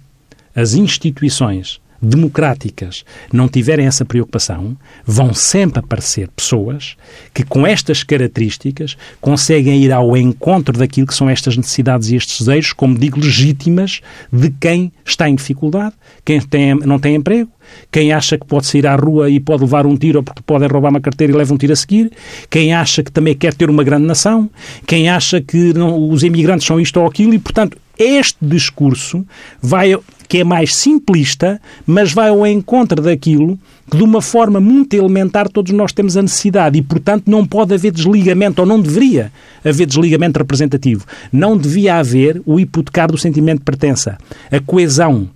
as 0.56 0.76
instituições 0.76 1.82
democráticas 2.04 3.06
não 3.32 3.48
tiverem 3.48 3.86
essa 3.86 4.04
preocupação, 4.04 4.78
vão 5.06 5.34
sempre 5.34 5.80
aparecer 5.80 6.30
pessoas 6.36 6.96
que, 7.34 7.44
com 7.44 7.66
estas 7.66 8.04
características, 8.04 8.98
conseguem 9.22 9.82
ir 9.84 9.92
ao 9.92 10.16
encontro 10.18 10.78
daquilo 10.78 11.08
que 11.08 11.16
são 11.16 11.30
estas 11.30 11.56
necessidades 11.56 12.10
e 12.10 12.16
estes 12.16 12.40
desejos, 12.40 12.74
como 12.74 12.98
digo, 12.98 13.20
legítimas 13.20 14.02
de 14.32 14.50
quem 14.50 14.92
está 15.06 15.30
em 15.30 15.36
dificuldade, 15.36 15.96
quem 16.26 16.42
tem, 16.42 16.76
não 16.76 17.00
tem 17.00 17.16
emprego, 17.16 17.50
quem 17.92 18.12
acha 18.12 18.38
que 18.38 18.46
pode 18.46 18.66
sair 18.66 18.86
à 18.86 18.96
rua 18.96 19.30
e 19.30 19.40
pode 19.40 19.64
levar 19.64 19.86
um 19.86 19.96
tiro 19.96 20.22
porque 20.22 20.42
podem 20.46 20.68
roubar 20.68 20.90
uma 20.90 21.02
carteira 21.02 21.32
e 21.32 21.36
leva 21.36 21.54
um 21.54 21.58
tiro 21.58 21.74
a 21.74 21.76
seguir, 21.76 22.12
quem 22.50 22.74
acha 22.74 23.02
que 23.02 23.12
também 23.12 23.36
quer 23.36 23.54
ter 23.54 23.70
uma 23.70 23.84
grande 23.84 24.06
nação, 24.06 24.50
quem 24.86 25.10
acha 25.10 25.42
que 25.42 25.74
não, 25.74 26.10
os 26.10 26.24
imigrantes 26.24 26.68
são 26.68 26.80
isto 26.80 27.00
ou 27.00 27.08
aquilo 27.08 27.34
e, 27.34 27.40
portanto, 27.40 27.78
este 27.98 28.38
discurso 28.42 29.26
vai 29.62 29.96
que 30.28 30.40
é 30.40 30.44
mais 30.44 30.76
simplista, 30.76 31.62
mas 31.86 32.12
vai 32.12 32.30
ao 32.30 32.48
encontro 32.48 33.02
daquilo 33.04 33.60
que, 33.90 33.98
de 33.98 34.04
uma 34.04 34.20
forma 34.20 34.60
muito 34.60 34.96
elementar, 34.96 35.48
todos 35.48 35.72
nós 35.72 35.94
temos 35.94 36.18
a 36.18 36.24
necessidade 36.24 36.80
e, 36.80 36.82
portanto, 36.82 37.30
não 37.30 37.46
pode 37.46 37.72
haver 37.74 37.92
desligamento, 37.92 38.60
ou 38.60 38.68
não 38.68 38.82
deveria 38.82 39.32
haver 39.64 39.86
desligamento 39.86 40.40
representativo. 40.40 41.06
Não 41.32 41.56
devia 41.56 41.98
haver 41.98 42.42
o 42.48 42.60
hipotecar 42.60 43.12
do 43.12 43.18
sentimento 43.18 43.60
de 43.60 43.66
pertença, 43.66 44.18
a 44.52 44.60
coesão, 44.60 45.30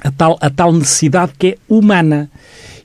a 0.00 0.10
tal, 0.10 0.36
a 0.40 0.50
tal 0.50 0.72
necessidade 0.72 1.32
que 1.38 1.46
é 1.46 1.56
humana. 1.68 2.28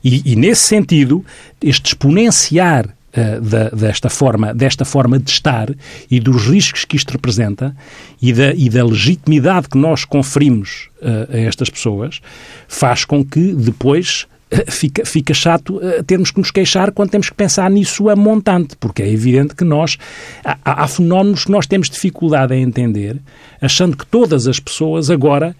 E, 0.04 0.32
e 0.32 0.36
nesse 0.36 0.62
sentido, 0.62 1.24
este 1.60 1.88
exponenciar 1.88 2.94
da, 3.12 3.70
desta, 3.70 4.08
forma, 4.08 4.54
desta 4.54 4.84
forma 4.84 5.18
de 5.18 5.30
estar 5.30 5.68
e 6.10 6.20
dos 6.20 6.46
riscos 6.46 6.84
que 6.84 6.96
isto 6.96 7.10
representa 7.10 7.74
e 8.20 8.32
da, 8.32 8.52
e 8.54 8.68
da 8.68 8.84
legitimidade 8.84 9.68
que 9.68 9.78
nós 9.78 10.04
conferimos 10.04 10.88
uh, 11.00 11.34
a 11.34 11.38
estas 11.38 11.70
pessoas 11.70 12.20
faz 12.66 13.04
com 13.04 13.24
que 13.24 13.54
depois 13.54 14.26
uh, 14.52 14.70
fica, 14.70 15.06
fica 15.06 15.32
chato 15.32 15.80
termos 16.06 16.30
que 16.30 16.38
nos 16.38 16.50
queixar 16.50 16.92
quando 16.92 17.10
temos 17.10 17.30
que 17.30 17.34
pensar 17.34 17.70
nisso 17.70 18.08
a 18.08 18.16
montante, 18.16 18.76
porque 18.76 19.02
é 19.02 19.10
evidente 19.10 19.54
que 19.54 19.64
nós 19.64 19.96
há, 20.44 20.84
há 20.84 20.88
fenómenos 20.88 21.44
que 21.44 21.50
nós 21.50 21.66
temos 21.66 21.88
dificuldade 21.88 22.54
em 22.54 22.62
entender, 22.62 23.16
achando 23.60 23.96
que 23.96 24.06
todas 24.06 24.46
as 24.46 24.60
pessoas 24.60 25.10
agora 25.10 25.56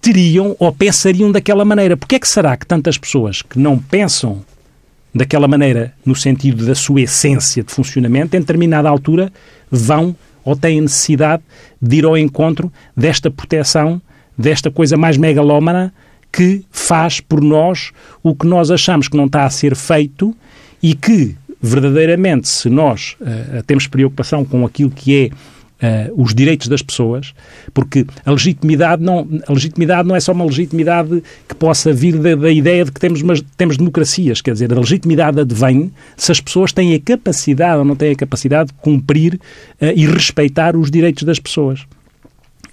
teriam 0.00 0.56
ou 0.58 0.72
pensariam 0.72 1.30
daquela 1.30 1.64
maneira. 1.64 1.96
Porquê 1.96 2.16
é 2.16 2.18
que 2.18 2.28
será 2.28 2.56
que 2.56 2.66
tantas 2.66 2.98
pessoas 2.98 3.40
que 3.40 3.58
não 3.58 3.78
pensam 3.78 4.44
daquela 5.14 5.46
maneira, 5.46 5.92
no 6.04 6.14
sentido 6.14 6.64
da 6.64 6.74
sua 6.74 7.02
essência 7.02 7.62
de 7.62 7.72
funcionamento, 7.72 8.36
em 8.36 8.40
determinada 8.40 8.88
altura 8.88 9.32
vão 9.70 10.16
ou 10.44 10.56
têm 10.56 10.80
necessidade 10.80 11.42
de 11.80 11.96
ir 11.96 12.04
ao 12.04 12.16
encontro 12.16 12.72
desta 12.96 13.30
proteção, 13.30 14.00
desta 14.36 14.70
coisa 14.70 14.96
mais 14.96 15.16
megalómana 15.16 15.92
que 16.32 16.64
faz 16.70 17.20
por 17.20 17.42
nós 17.42 17.92
o 18.22 18.34
que 18.34 18.46
nós 18.46 18.70
achamos 18.70 19.06
que 19.06 19.16
não 19.16 19.26
está 19.26 19.44
a 19.44 19.50
ser 19.50 19.76
feito 19.76 20.34
e 20.82 20.94
que, 20.94 21.36
verdadeiramente, 21.60 22.48
se 22.48 22.70
nós 22.70 23.16
uh, 23.20 23.62
temos 23.64 23.86
preocupação 23.86 24.44
com 24.44 24.64
aquilo 24.64 24.90
que 24.90 25.26
é 25.26 25.30
uh, 25.82 26.22
os 26.22 26.34
direitos 26.34 26.68
das 26.68 26.82
pessoas, 26.82 27.34
porque 27.74 28.06
a 28.24 28.30
legitimidade, 28.30 29.02
não, 29.02 29.28
a 29.46 29.52
legitimidade 29.52 30.08
não 30.08 30.14
é 30.14 30.20
só 30.20 30.32
uma 30.32 30.44
legitimidade 30.44 31.22
que 31.48 31.54
possa 31.54 31.92
vir 31.92 32.16
da, 32.18 32.34
da 32.34 32.50
ideia 32.50 32.84
de 32.84 32.92
que 32.92 33.00
temos, 33.00 33.22
temos 33.56 33.76
democracias, 33.76 34.40
quer 34.40 34.52
dizer, 34.52 34.72
a 34.72 34.78
legitimidade 34.78 35.40
advém 35.40 35.92
se 36.16 36.30
as 36.30 36.40
pessoas 36.40 36.72
têm 36.72 36.94
a 36.94 37.00
capacidade 37.00 37.78
ou 37.78 37.84
não 37.84 37.96
têm 37.96 38.12
a 38.12 38.16
capacidade 38.16 38.68
de 38.68 38.74
cumprir 38.74 39.34
uh, 39.34 39.92
e 39.94 40.06
respeitar 40.06 40.76
os 40.76 40.90
direitos 40.90 41.24
das 41.24 41.38
pessoas. 41.38 41.84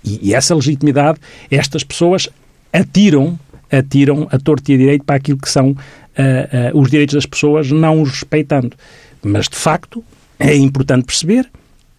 E, 0.04 0.30
e 0.30 0.34
essa 0.34 0.56
legitimidade, 0.56 1.20
estas 1.50 1.84
pessoas 1.84 2.30
atiram 2.72 3.38
atiram 3.72 4.28
a 4.32 4.40
torto 4.40 4.72
e 4.72 4.74
a 4.74 4.78
direito 4.78 5.04
para 5.04 5.18
aquilo 5.18 5.38
que 5.38 5.48
são 5.48 5.72
uh, 5.72 5.76
uh, 5.76 6.80
os 6.80 6.90
direitos 6.90 7.14
das 7.14 7.26
pessoas, 7.26 7.72
não 7.72 8.02
os 8.02 8.10
respeitando. 8.10 8.76
Mas, 9.22 9.48
de 9.48 9.56
facto, 9.56 10.04
é 10.40 10.56
importante 10.56 11.06
perceber 11.06 11.48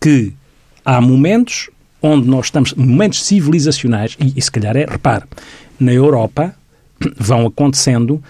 que 0.00 0.32
há 0.84 1.00
momentos 1.00 1.70
onde 2.02 2.26
nós 2.26 2.46
estamos, 2.46 2.72
momentos 2.74 3.22
civilizacionais, 3.24 4.16
e, 4.18 4.38
e 4.38 4.42
se 4.42 4.50
calhar 4.50 4.76
é, 4.76 4.86
repare, 4.86 5.24
na 5.78 5.92
Europa 5.92 6.54
vão 7.18 7.46
acontecendo 7.46 8.22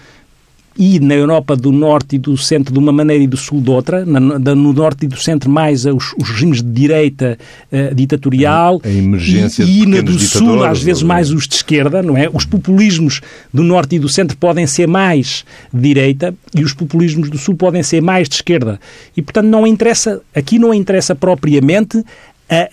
e 0.77 0.99
na 0.99 1.13
Europa 1.13 1.55
do 1.55 1.71
Norte 1.71 2.15
e 2.15 2.19
do 2.19 2.37
Centro 2.37 2.73
de 2.73 2.79
uma 2.79 2.91
maneira 2.91 3.23
e 3.23 3.27
do 3.27 3.35
Sul 3.35 3.61
de 3.61 3.69
outra, 3.69 4.05
na, 4.05 4.19
no 4.19 4.71
Norte 4.71 5.05
e 5.05 5.07
do 5.07 5.17
Centro 5.17 5.49
mais 5.49 5.85
os, 5.85 6.13
os 6.17 6.29
regimes 6.29 6.61
de 6.61 6.71
direita 6.71 7.37
uh, 7.71 7.93
ditatorial 7.93 8.81
a 8.83 8.89
emergência 8.89 9.63
e, 9.63 9.83
e 9.83 9.85
na 9.85 10.01
do 10.01 10.17
Sul 10.17 10.63
às 10.63 10.81
vezes 10.81 11.03
mais 11.03 11.31
os 11.31 11.47
de 11.47 11.55
esquerda, 11.55 12.01
não 12.01 12.17
é? 12.17 12.29
Os 12.31 12.45
populismos 12.45 13.21
do 13.53 13.63
Norte 13.63 13.97
e 13.97 13.99
do 13.99 14.07
Centro 14.07 14.37
podem 14.37 14.65
ser 14.65 14.87
mais 14.87 15.43
de 15.73 15.81
direita 15.81 16.33
e 16.55 16.63
os 16.63 16.73
populismos 16.73 17.29
do 17.29 17.37
Sul 17.37 17.55
podem 17.55 17.83
ser 17.83 18.01
mais 18.01 18.29
de 18.29 18.35
esquerda. 18.35 18.79
E 19.15 19.21
portanto 19.21 19.47
não 19.47 19.67
interessa, 19.67 20.21
aqui 20.33 20.57
não 20.57 20.73
interessa 20.73 21.13
propriamente 21.13 22.01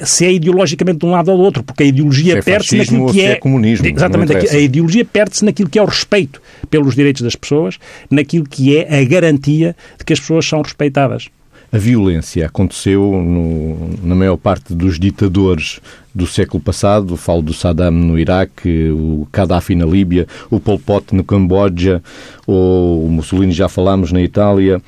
se 0.04 0.26
é 0.26 0.32
ideologicamente 0.32 0.98
de 0.98 1.06
um 1.06 1.10
lado 1.10 1.30
ou 1.30 1.36
do 1.36 1.42
outro, 1.42 1.62
porque 1.62 1.84
a 1.84 1.86
ideologia 1.86 2.38
é 2.38 2.42
perde-se 2.42 2.76
naquilo 2.76 3.12
que 3.12 3.20
é, 3.20 3.30
é 3.32 3.34
comunismo. 3.36 3.86
Exatamente, 3.86 4.32
a 4.34 4.58
ideologia 4.58 5.04
perde-se 5.04 5.44
naquilo 5.44 5.68
que 5.68 5.78
é 5.78 5.82
o 5.82 5.86
respeito 5.86 6.42
pelos 6.68 6.94
direitos 6.94 7.22
das 7.22 7.36
pessoas, 7.36 7.78
naquilo 8.10 8.44
que 8.44 8.76
é 8.76 9.00
a 9.00 9.04
garantia 9.04 9.76
de 9.96 10.04
que 10.04 10.12
as 10.12 10.20
pessoas 10.20 10.46
são 10.46 10.62
respeitadas. 10.62 11.28
A 11.70 11.76
violência 11.76 12.46
aconteceu 12.46 13.02
no, 13.22 13.90
na 14.02 14.14
maior 14.14 14.38
parte 14.38 14.72
dos 14.72 14.98
ditadores 14.98 15.80
do 16.14 16.26
século 16.26 16.62
passado, 16.62 17.14
falo 17.14 17.42
do 17.42 17.52
Saddam 17.52 17.90
no 17.90 18.18
Iraque, 18.18 18.88
o 18.90 19.28
Gaddafi 19.30 19.74
na 19.74 19.84
Líbia, 19.84 20.26
o 20.50 20.58
Pol 20.58 20.78
Pot 20.78 21.14
no 21.14 21.22
Camboja, 21.22 22.02
ou 22.46 23.04
o 23.04 23.10
Mussolini 23.10 23.52
já 23.52 23.68
falámos 23.68 24.12
na 24.12 24.22
Itália, 24.22 24.80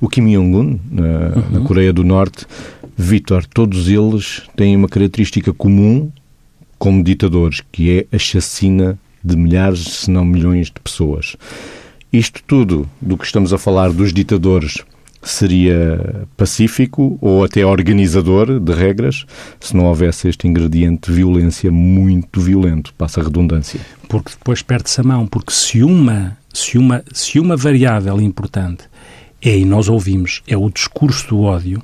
o 0.00 0.08
Kim 0.08 0.32
Jong-un 0.32 0.78
na, 0.90 1.02
uhum. 1.02 1.50
na 1.50 1.60
Coreia 1.60 1.92
do 1.92 2.02
Norte. 2.02 2.46
Vítor, 2.96 3.46
todos 3.46 3.88
eles 3.88 4.42
têm 4.56 4.76
uma 4.76 4.88
característica 4.88 5.52
comum 5.52 6.10
como 6.78 7.04
ditadores, 7.04 7.62
que 7.72 7.98
é 7.98 8.16
a 8.16 8.18
chacina 8.18 8.98
de 9.22 9.36
milhares, 9.36 9.80
se 9.80 10.10
não 10.10 10.24
milhões 10.24 10.66
de 10.66 10.80
pessoas. 10.82 11.36
Isto 12.12 12.42
tudo 12.46 12.88
do 13.00 13.16
que 13.16 13.24
estamos 13.24 13.52
a 13.52 13.58
falar 13.58 13.92
dos 13.92 14.12
ditadores 14.12 14.78
seria 15.22 16.26
pacífico 16.36 17.18
ou 17.20 17.44
até 17.44 17.64
organizador 17.64 18.58
de 18.58 18.72
regras 18.72 19.26
se 19.60 19.76
não 19.76 19.84
houvesse 19.84 20.28
este 20.28 20.48
ingrediente 20.48 21.10
de 21.10 21.16
violência 21.16 21.70
muito 21.70 22.40
violento, 22.40 22.94
passa 22.96 23.20
a 23.20 23.24
redundância. 23.24 23.80
Porque 24.08 24.30
depois 24.30 24.62
perde-se 24.62 25.00
a 25.00 25.04
mão, 25.04 25.26
porque 25.26 25.52
se 25.52 25.82
uma, 25.82 26.36
se 26.52 26.78
uma, 26.78 27.04
se 27.12 27.38
uma 27.38 27.56
variável 27.56 28.20
importante 28.20 28.84
é, 29.42 29.58
e 29.58 29.64
nós 29.64 29.88
ouvimos, 29.88 30.42
é 30.46 30.56
o 30.56 30.68
discurso 30.70 31.28
do 31.28 31.42
ódio, 31.42 31.82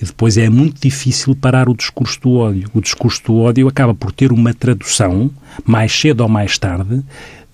e 0.00 0.04
depois 0.04 0.36
é 0.36 0.48
muito 0.48 0.80
difícil 0.80 1.34
parar 1.34 1.68
o 1.68 1.74
discurso 1.74 2.20
do 2.20 2.34
ódio. 2.34 2.70
O 2.72 2.80
discurso 2.80 3.22
do 3.24 3.40
ódio 3.40 3.68
acaba 3.68 3.94
por 3.94 4.12
ter 4.12 4.32
uma 4.32 4.54
tradução, 4.54 5.30
mais 5.64 5.92
cedo 5.92 6.20
ou 6.20 6.28
mais 6.28 6.58
tarde, 6.58 7.02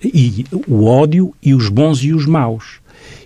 e 0.03 0.45
o 0.67 0.85
ódio 0.85 1.33
e 1.41 1.53
os 1.53 1.69
bons 1.69 2.03
e 2.03 2.13
os 2.13 2.25
maus. 2.25 2.81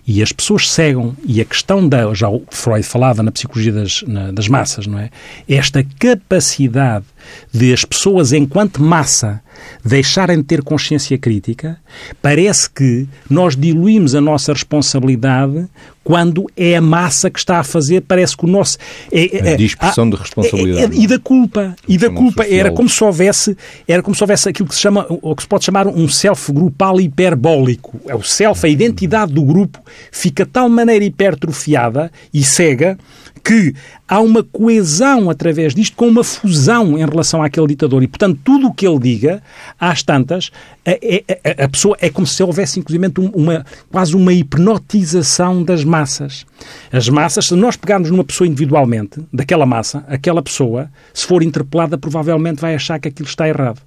E 0.07 0.21
as 0.21 0.31
pessoas 0.31 0.69
cegam, 0.69 1.17
e 1.25 1.41
a 1.41 1.45
questão 1.45 1.87
da, 1.87 2.13
já 2.13 2.29
o 2.29 2.43
Freud 2.51 2.83
falava 2.83 3.23
na 3.23 3.31
psicologia 3.31 3.71
das, 3.71 4.03
na, 4.03 4.31
das 4.31 4.47
massas, 4.47 4.85
não 4.85 4.99
é? 4.99 5.09
Esta 5.49 5.83
capacidade 5.97 7.05
de 7.51 7.73
as 7.73 7.83
pessoas, 7.83 8.31
enquanto 8.31 8.83
massa, 8.83 9.41
deixarem 9.83 10.37
de 10.37 10.43
ter 10.43 10.61
consciência 10.61 11.17
crítica, 11.17 11.79
parece 12.21 12.69
que 12.69 13.07
nós 13.27 13.55
diluímos 13.55 14.13
a 14.13 14.21
nossa 14.21 14.53
responsabilidade 14.53 15.67
quando 16.05 16.45
é 16.55 16.75
a 16.75 16.81
massa 16.81 17.31
que 17.31 17.39
está 17.39 17.57
a 17.57 17.63
fazer, 17.63 18.01
parece 18.01 18.37
que 18.37 18.45
o 18.45 18.47
nosso... 18.47 18.77
É, 19.11 19.49
é, 19.49 19.53
a 19.53 19.57
dispersão 19.57 20.07
de 20.07 20.15
responsabilidade. 20.15 20.95
É, 20.95 20.99
é, 20.99 21.03
e 21.03 21.07
da 21.07 21.17
culpa. 21.17 21.75
E 21.87 21.97
da 21.97 22.11
culpa. 22.11 22.45
Era 22.47 22.71
como 22.71 22.87
se 22.87 23.03
houvesse, 23.03 23.57
era 23.87 24.03
como 24.03 24.15
se 24.15 24.23
houvesse 24.23 24.47
aquilo 24.47 24.69
que 24.69 24.75
se 24.75 24.81
chama, 24.81 25.07
ou 25.09 25.35
que 25.35 25.41
se 25.41 25.47
pode 25.47 25.65
chamar 25.65 25.87
um 25.87 26.07
self 26.07 26.53
grupal 26.53 27.01
hiperbólico. 27.01 27.99
É 28.05 28.13
o 28.13 28.21
self, 28.21 28.63
a 28.63 28.69
identidade 28.69 29.33
do 29.33 29.41
grupo 29.41 29.79
fica 30.11 30.45
de 30.45 30.51
tal 30.51 30.69
maneira 30.69 31.03
hipertrofiada 31.03 32.11
e 32.31 32.43
cega 32.43 32.99
que 33.45 33.75
há 34.07 34.19
uma 34.19 34.43
coesão 34.43 35.29
através 35.29 35.75
disto, 35.75 35.95
com 35.95 36.07
uma 36.07 36.23
fusão 36.23 36.97
em 36.97 37.05
relação 37.05 37.43
àquele 37.43 37.67
ditador. 37.67 38.01
E, 38.01 38.07
portanto, 38.07 38.39
tudo 38.43 38.67
o 38.67 38.73
que 38.73 38.87
ele 38.87 38.97
diga, 38.97 39.43
às 39.79 40.01
tantas, 40.01 40.49
a, 40.83 41.61
a, 41.61 41.65
a 41.65 41.69
pessoa 41.69 41.95
é 42.01 42.09
como 42.09 42.25
se 42.25 42.41
houvesse, 42.41 42.79
inclusive, 42.79 43.13
uma, 43.35 43.63
quase 43.91 44.15
uma 44.15 44.33
hipnotização 44.33 45.63
das 45.63 45.83
massas. 45.95 46.45
As 46.91 47.07
massas, 47.07 47.45
se 47.47 47.55
nós 47.55 47.77
pegarmos 47.77 48.11
numa 48.11 48.23
pessoa 48.23 48.47
individualmente, 48.47 49.21
daquela 49.31 49.65
massa, 49.65 50.03
aquela 50.09 50.41
pessoa, 50.41 50.89
se 51.13 51.25
for 51.25 51.41
interpelada, 51.41 51.97
provavelmente 51.97 52.59
vai 52.59 52.75
achar 52.75 52.99
que 52.99 53.07
aquilo 53.07 53.29
está 53.29 53.47
errado. 53.47 53.79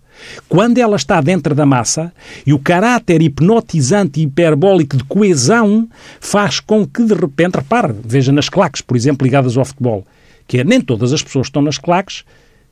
Quando 0.49 0.79
ela 0.79 0.97
está 0.97 1.21
dentro 1.21 1.55
da 1.55 1.67
massa 1.67 2.11
e 2.47 2.53
o 2.53 2.59
caráter 2.59 3.21
hipnotizante 3.21 4.21
e 4.21 4.25
hiperbólico 4.25 4.97
de 4.97 5.05
coesão 5.05 5.87
faz 6.19 6.61
com 6.61 6.87
que, 6.87 7.05
de 7.05 7.15
repente, 7.15 7.57
repare, 7.57 7.95
veja 8.03 8.33
nas 8.33 8.49
claques, 8.49 8.81
por 8.81 8.97
exemplo, 8.97 9.25
ligadas 9.25 9.57
ao 9.57 9.65
futebol, 9.65 10.05
que 10.47 10.59
é 10.59 10.65
nem 10.65 10.81
todas 10.81 11.13
as 11.13 11.23
pessoas 11.23 11.49
estão 11.49 11.63
nas 11.63 11.79
claques 11.79 12.25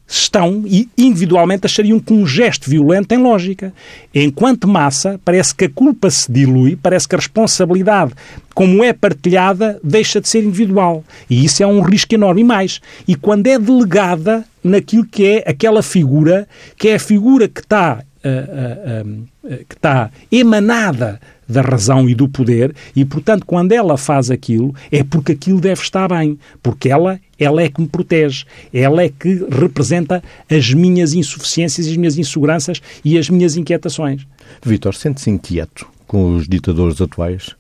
estão 0.07 0.63
e 0.65 0.89
individualmente 0.97 1.67
achariam 1.67 1.99
que 1.99 2.13
um 2.13 2.27
gesto 2.27 2.71
violento 2.71 3.09
tem 3.09 3.19
lógica. 3.19 3.73
Enquanto 4.15 4.69
massa, 4.69 5.21
parece 5.25 5.55
que 5.55 5.65
a 5.65 5.71
culpa 5.71 6.09
se 6.11 6.31
dilui, 6.31 6.77
parece 6.77 7.09
que 7.09 7.17
a 7.17 7.19
responsabilidade, 7.19 8.13
como 8.55 8.85
é 8.85 8.93
partilhada, 8.93 9.81
deixa 9.83 10.21
de 10.21 10.29
ser 10.29 10.45
individual. 10.45 11.05
E 11.29 11.45
isso 11.45 11.63
é 11.63 11.67
um 11.67 11.81
risco 11.81 12.15
enorme. 12.15 12.43
E 12.43 12.45
mais, 12.45 12.81
e 13.09 13.17
quando 13.17 13.47
é 13.49 13.59
delegada 13.59 14.45
naquilo 14.63 15.05
que 15.05 15.27
é 15.27 15.45
aquela 15.47 15.83
figura, 15.83 16.47
que 16.77 16.89
é 16.89 16.95
a 16.95 17.01
figura 17.01 17.49
que 17.49 17.61
está, 17.61 18.03
uh, 18.25 19.09
uh, 19.09 19.53
uh, 19.53 19.65
que 19.69 19.75
está 19.75 20.11
emanada 20.31 21.21
da 21.49 21.61
razão 21.61 22.09
e 22.09 22.15
do 22.15 22.29
poder, 22.29 22.75
e 22.95 23.05
portanto, 23.05 23.45
quando 23.47 23.73
ela 23.73 23.97
faz 23.97 24.31
aquilo, 24.31 24.75
é 24.91 25.03
porque 25.03 25.33
aquilo 25.33 25.61
deve 25.61 25.81
estar 25.81 26.09
bem, 26.09 26.39
porque 26.63 26.89
ela, 26.89 27.21
ela 27.39 27.63
é 27.63 27.69
que 27.69 27.81
me 27.81 27.87
protege, 27.87 28.45
ela 28.73 29.03
é 29.03 29.09
que 29.09 29.47
representa 29.51 30.23
as 30.51 30.73
minhas 30.73 31.13
insuficiências, 31.13 31.87
as 31.87 31.97
minhas 31.97 32.19
inseguranças 32.19 32.81
e 33.05 33.19
as 33.19 33.29
minhas 33.29 33.57
inquietações. 33.57 34.27
Vitor, 34.65 34.95
sente-se 34.95 35.31
inquieto 35.31 35.87
com 36.07 36.37
os 36.37 36.49
ditadores 36.49 37.01
atuais? 37.01 37.51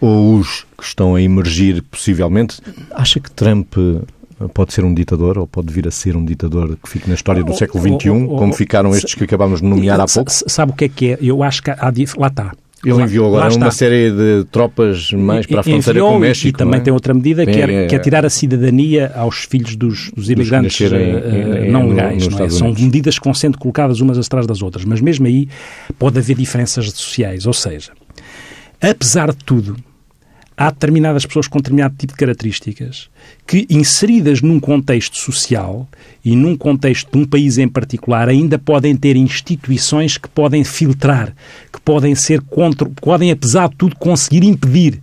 Ou 0.00 0.38
os 0.38 0.66
que 0.76 0.84
estão 0.84 1.14
a 1.14 1.22
emergir 1.22 1.82
possivelmente? 1.82 2.60
Acha 2.90 3.20
que 3.20 3.30
Trump 3.30 3.74
pode 4.52 4.72
ser 4.72 4.84
um 4.84 4.92
ditador 4.92 5.38
ou 5.38 5.46
pode 5.46 5.72
vir 5.72 5.86
a 5.86 5.90
ser 5.90 6.16
um 6.16 6.24
ditador 6.24 6.76
que 6.82 6.88
fique 6.88 7.08
na 7.08 7.14
história 7.14 7.42
do 7.42 7.54
século 7.54 7.82
XXI, 7.82 8.08
como 8.26 8.52
ficaram 8.52 8.94
estes 8.94 9.14
que 9.14 9.24
acabámos 9.24 9.60
de 9.60 9.66
nomear 9.66 10.00
há 10.00 10.06
pouco? 10.06 10.30
Sabe 10.30 10.72
o 10.72 10.74
que 10.74 10.84
é 10.84 10.88
que 10.88 11.12
é? 11.12 11.18
Eu 11.20 11.42
acho 11.42 11.62
que 11.62 11.70
há, 11.70 11.92
lá 12.16 12.26
está. 12.26 12.52
Ele 12.88 13.02
enviou 13.02 13.26
agora 13.28 13.54
uma 13.54 13.70
série 13.70 14.10
de 14.10 14.44
tropas 14.50 15.12
mais 15.12 15.46
para 15.46 15.60
a 15.60 15.62
fronteira 15.62 15.98
enviou, 15.98 16.10
com 16.10 16.16
o 16.16 16.20
México. 16.20 16.48
E 16.48 16.52
também 16.52 16.80
é? 16.80 16.82
tem 16.82 16.92
outra 16.92 17.14
medida 17.14 17.44
que 17.46 17.60
é, 17.60 17.86
que 17.86 17.94
é, 17.94 17.98
tirar 17.98 18.24
a 18.24 18.30
cidadania 18.30 19.12
aos 19.14 19.44
filhos 19.44 19.76
dos, 19.76 20.10
dos 20.12 20.30
imigrantes 20.30 20.78
uh, 20.80 20.94
em, 20.94 21.70
não 21.70 21.88
legais. 21.88 22.28
Não 22.28 22.44
é? 22.44 22.50
São 22.50 22.72
medidas 22.72 23.18
que 23.18 23.24
vão 23.24 23.34
sendo 23.34 23.58
colocadas 23.58 24.00
umas 24.00 24.18
atrás 24.18 24.46
das 24.46 24.62
outras. 24.62 24.84
Mas 24.84 25.00
mesmo 25.00 25.26
aí 25.26 25.48
pode 25.98 26.18
haver 26.18 26.36
diferenças 26.36 26.90
sociais. 26.92 27.46
Ou 27.46 27.52
seja, 27.52 27.92
apesar 28.80 29.30
de 29.30 29.44
tudo, 29.44 29.76
há 30.56 30.70
determinadas 30.70 31.26
pessoas 31.26 31.48
com 31.48 31.58
determinado 31.58 31.96
tipo 31.96 32.12
de 32.12 32.18
características 32.18 33.08
que, 33.46 33.66
inseridas 33.68 34.40
num 34.40 34.60
contexto 34.60 35.18
social 35.18 35.88
e 36.24 36.34
num 36.36 36.56
contexto 36.56 37.10
de 37.10 37.18
um 37.18 37.26
país 37.26 37.58
em 37.58 37.68
particular, 37.68 38.28
ainda 38.28 38.58
podem 38.58 38.96
ter 38.96 39.16
instituições 39.16 40.16
que 40.16 40.28
podem 40.28 40.64
filtrar, 40.64 41.34
que 41.72 41.80
podem 41.80 42.14
ser 42.14 42.40
contra, 42.40 42.88
podem, 42.88 43.30
apesar 43.30 43.68
de 43.68 43.76
tudo, 43.76 43.96
conseguir 43.96 44.44
impedir, 44.44 45.00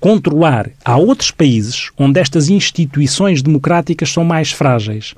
controlar. 0.00 0.70
Há 0.84 0.96
outros 0.96 1.30
países 1.30 1.90
onde 1.98 2.20
estas 2.20 2.48
instituições 2.48 3.42
democráticas 3.42 4.10
são 4.10 4.24
mais 4.24 4.52
frágeis. 4.52 5.14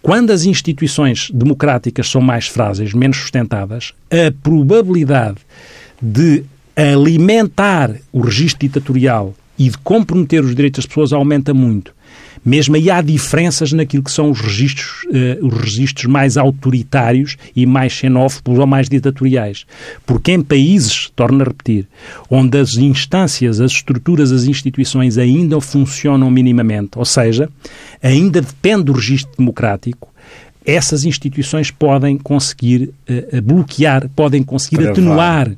Quando 0.00 0.30
as 0.30 0.44
instituições 0.44 1.30
democráticas 1.32 2.08
são 2.08 2.20
mais 2.20 2.46
frágeis, 2.46 2.92
menos 2.92 3.16
sustentadas, 3.16 3.92
a 4.10 4.32
probabilidade 4.42 5.38
de 6.00 6.44
alimentar 6.76 7.94
o 8.12 8.20
registro 8.20 8.66
ditatorial 8.66 9.34
e 9.58 9.68
de 9.68 9.78
comprometer 9.78 10.42
os 10.42 10.54
direitos 10.54 10.84
das 10.84 10.86
pessoas 10.86 11.12
aumenta 11.12 11.52
muito. 11.52 11.94
Mesmo 12.44 12.74
aí 12.74 12.90
há 12.90 13.00
diferenças 13.00 13.72
naquilo 13.72 14.02
que 14.02 14.10
são 14.10 14.30
os 14.30 14.40
registros, 14.40 15.04
uh, 15.04 15.46
os 15.46 15.54
registros 15.54 16.06
mais 16.06 16.36
autoritários 16.36 17.36
e 17.54 17.64
mais 17.64 17.92
xenófobos 17.92 18.58
ou 18.58 18.66
mais 18.66 18.88
ditatoriais. 18.88 19.64
Porque 20.04 20.32
em 20.32 20.42
países, 20.42 21.08
torno 21.14 21.40
a 21.42 21.44
repetir, 21.44 21.86
onde 22.28 22.58
as 22.58 22.76
instâncias, 22.76 23.60
as 23.60 23.70
estruturas, 23.70 24.32
as 24.32 24.44
instituições 24.44 25.18
ainda 25.18 25.60
funcionam 25.60 26.30
minimamente, 26.30 26.90
ou 26.96 27.04
seja, 27.04 27.48
ainda 28.02 28.40
depende 28.40 28.84
do 28.84 28.92
registro 28.92 29.30
democrático, 29.38 30.10
essas 30.64 31.04
instituições 31.04 31.70
podem 31.70 32.18
conseguir 32.18 32.92
uh, 33.08 33.42
bloquear, 33.42 34.08
podem 34.16 34.42
conseguir 34.42 34.76
Travar. 34.78 34.92
atenuar 34.92 35.52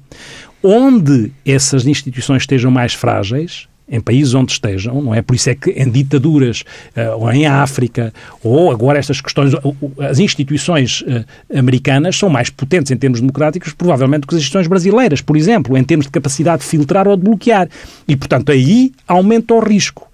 onde 0.64 1.30
essas 1.44 1.86
instituições 1.86 2.42
estejam 2.42 2.70
mais 2.70 2.94
frágeis, 2.94 3.68
em 3.86 4.00
países 4.00 4.32
onde 4.32 4.52
estejam, 4.52 5.02
não 5.02 5.14
é? 5.14 5.20
Por 5.20 5.36
isso 5.36 5.50
é 5.50 5.54
que 5.54 5.70
em 5.70 5.90
ditaduras, 5.90 6.64
uh, 6.96 7.18
ou 7.20 7.30
em 7.30 7.46
África, 7.46 8.14
ou 8.42 8.70
agora 8.70 8.98
estas 8.98 9.20
questões, 9.20 9.52
as 10.00 10.18
instituições 10.18 11.02
uh, 11.02 11.24
americanas 11.54 12.16
são 12.16 12.30
mais 12.30 12.48
potentes 12.48 12.90
em 12.90 12.96
termos 12.96 13.20
democráticos, 13.20 13.74
provavelmente, 13.74 14.26
que 14.26 14.34
as 14.34 14.40
instituições 14.40 14.66
brasileiras, 14.66 15.20
por 15.20 15.36
exemplo, 15.36 15.76
em 15.76 15.84
termos 15.84 16.06
de 16.06 16.12
capacidade 16.12 16.62
de 16.62 16.68
filtrar 16.68 17.06
ou 17.06 17.14
de 17.14 17.24
bloquear. 17.24 17.68
E, 18.08 18.16
portanto, 18.16 18.50
aí 18.50 18.92
aumenta 19.06 19.52
o 19.52 19.60
risco. 19.60 20.10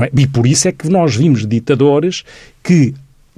É? 0.00 0.10
E 0.18 0.26
por 0.26 0.46
isso 0.46 0.66
é 0.66 0.72
que 0.72 0.88
nós 0.88 1.14
vimos 1.14 1.46
ditadores 1.46 2.24
que 2.62 2.94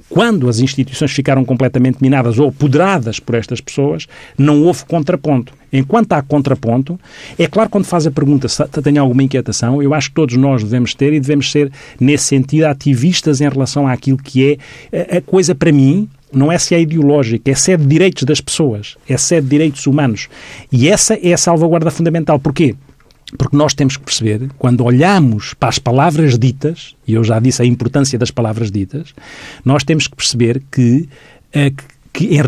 quando 0.09 0.47
as 0.47 0.59
instituições 0.59 1.11
ficaram 1.11 1.43
completamente 1.43 1.97
minadas 2.01 2.39
ou 2.39 2.49
apoderadas 2.49 3.19
por 3.19 3.35
estas 3.35 3.59
pessoas, 3.59 4.07
não 4.37 4.63
houve 4.63 4.85
contraponto. 4.85 5.53
Enquanto 5.71 6.13
há 6.13 6.21
contraponto, 6.21 6.97
é 7.37 7.45
claro, 7.45 7.69
quando 7.69 7.85
faz 7.85 8.07
a 8.07 8.11
pergunta 8.11 8.47
se 8.47 8.65
tem 8.81 8.97
alguma 8.97 9.23
inquietação, 9.23 9.83
eu 9.83 9.93
acho 9.93 10.09
que 10.09 10.15
todos 10.15 10.35
nós 10.37 10.63
devemos 10.63 10.93
ter 10.93 11.13
e 11.13 11.19
devemos 11.19 11.51
ser, 11.51 11.71
nesse 11.99 12.25
sentido, 12.25 12.65
ativistas 12.65 13.41
em 13.41 13.49
relação 13.49 13.85
àquilo 13.85 14.17
que 14.17 14.57
é 14.91 15.17
a 15.17 15.21
coisa 15.21 15.53
para 15.53 15.71
mim, 15.71 16.07
não 16.31 16.51
é 16.51 16.57
se 16.57 16.73
é 16.73 16.81
ideológica, 16.81 17.51
é 17.51 17.55
se 17.55 17.71
é 17.71 17.77
de 17.77 17.85
direitos 17.85 18.23
das 18.23 18.41
pessoas, 18.41 18.95
é 19.07 19.17
se 19.17 19.35
é 19.35 19.41
de 19.41 19.47
direitos 19.47 19.85
humanos. 19.87 20.29
E 20.71 20.87
essa 20.87 21.15
é 21.21 21.33
a 21.33 21.37
salvaguarda 21.37 21.91
fundamental. 21.91 22.39
Porquê? 22.39 22.75
Porque 23.35 23.57
nós 23.57 23.73
temos 23.73 23.97
que 23.97 24.03
perceber, 24.03 24.49
quando 24.57 24.83
olhamos 24.85 25.53
para 25.53 25.69
as 25.69 25.79
palavras 25.79 26.39
ditas, 26.39 26.95
e 27.05 27.13
eu 27.13 27.23
já 27.23 27.39
disse 27.39 27.61
a 27.61 27.65
importância 27.65 28.17
das 28.17 28.31
palavras 28.31 28.71
ditas, 28.71 29.13
nós 29.65 29.83
temos 29.83 30.07
que 30.07 30.15
perceber 30.15 30.61
que, 30.71 31.09
eh, 31.51 31.73
que, 32.13 32.39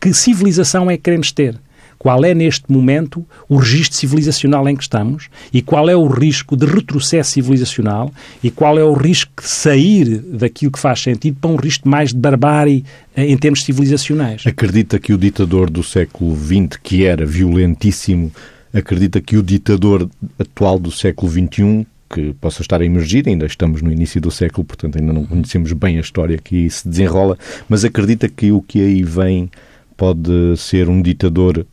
que, 0.00 0.14
civilização 0.14 0.90
é 0.90 0.96
que 0.96 1.02
queremos 1.02 1.30
ter? 1.30 1.60
Qual 1.98 2.24
é 2.24 2.32
neste 2.32 2.72
momento 2.72 3.26
o 3.46 3.56
registro 3.56 3.98
civilizacional 3.98 4.66
em 4.66 4.74
que 4.74 4.82
estamos? 4.82 5.28
E 5.52 5.60
qual 5.60 5.90
é 5.90 5.94
o 5.94 6.06
risco 6.06 6.56
de 6.56 6.64
retrocesso 6.64 7.32
civilizacional? 7.32 8.10
E 8.42 8.50
qual 8.50 8.78
é 8.78 8.82
o 8.82 8.94
risco 8.94 9.42
de 9.42 9.46
sair 9.46 10.16
daquilo 10.20 10.72
que 10.72 10.78
faz 10.78 11.02
sentido 11.02 11.36
para 11.38 11.50
um 11.50 11.56
risco 11.56 11.86
mais 11.86 12.14
de 12.14 12.18
barbárie 12.18 12.82
eh, 13.14 13.26
em 13.26 13.36
termos 13.36 13.62
civilizacionais. 13.62 14.44
Acredita 14.46 14.98
que 14.98 15.12
o 15.12 15.18
ditador 15.18 15.68
do 15.68 15.82
século 15.82 16.34
XX, 16.34 16.80
que 16.82 17.04
era 17.04 17.26
violentíssimo, 17.26 18.32
acredita 18.72 19.20
que 19.20 19.36
o 19.36 19.42
ditador 19.42 20.08
atual 20.38 20.78
do 20.78 20.90
século 20.90 21.30
XXI 21.30 21.86
que 22.12 22.34
possa 22.34 22.60
estar 22.60 22.80
a 22.80 22.84
emergir, 22.84 23.28
ainda 23.28 23.46
estamos 23.46 23.82
no 23.82 23.92
início 23.92 24.20
do 24.20 24.32
século, 24.32 24.64
portanto 24.64 24.98
ainda 24.98 25.12
não 25.12 25.24
conhecemos 25.24 25.72
bem 25.72 25.96
a 25.96 26.00
história 26.00 26.36
que 26.38 26.68
se 26.68 26.88
desenrola, 26.88 27.38
mas 27.68 27.84
acredita 27.84 28.28
que 28.28 28.50
o 28.50 28.60
que 28.60 28.80
aí 28.80 29.02
vem 29.04 29.48
pode 29.96 30.56
ser 30.56 30.88
um 30.88 31.00
ditador 31.00 31.64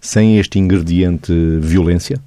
sem 0.00 0.38
este 0.38 0.60
ingrediente 0.60 1.32
violência? 1.60 2.20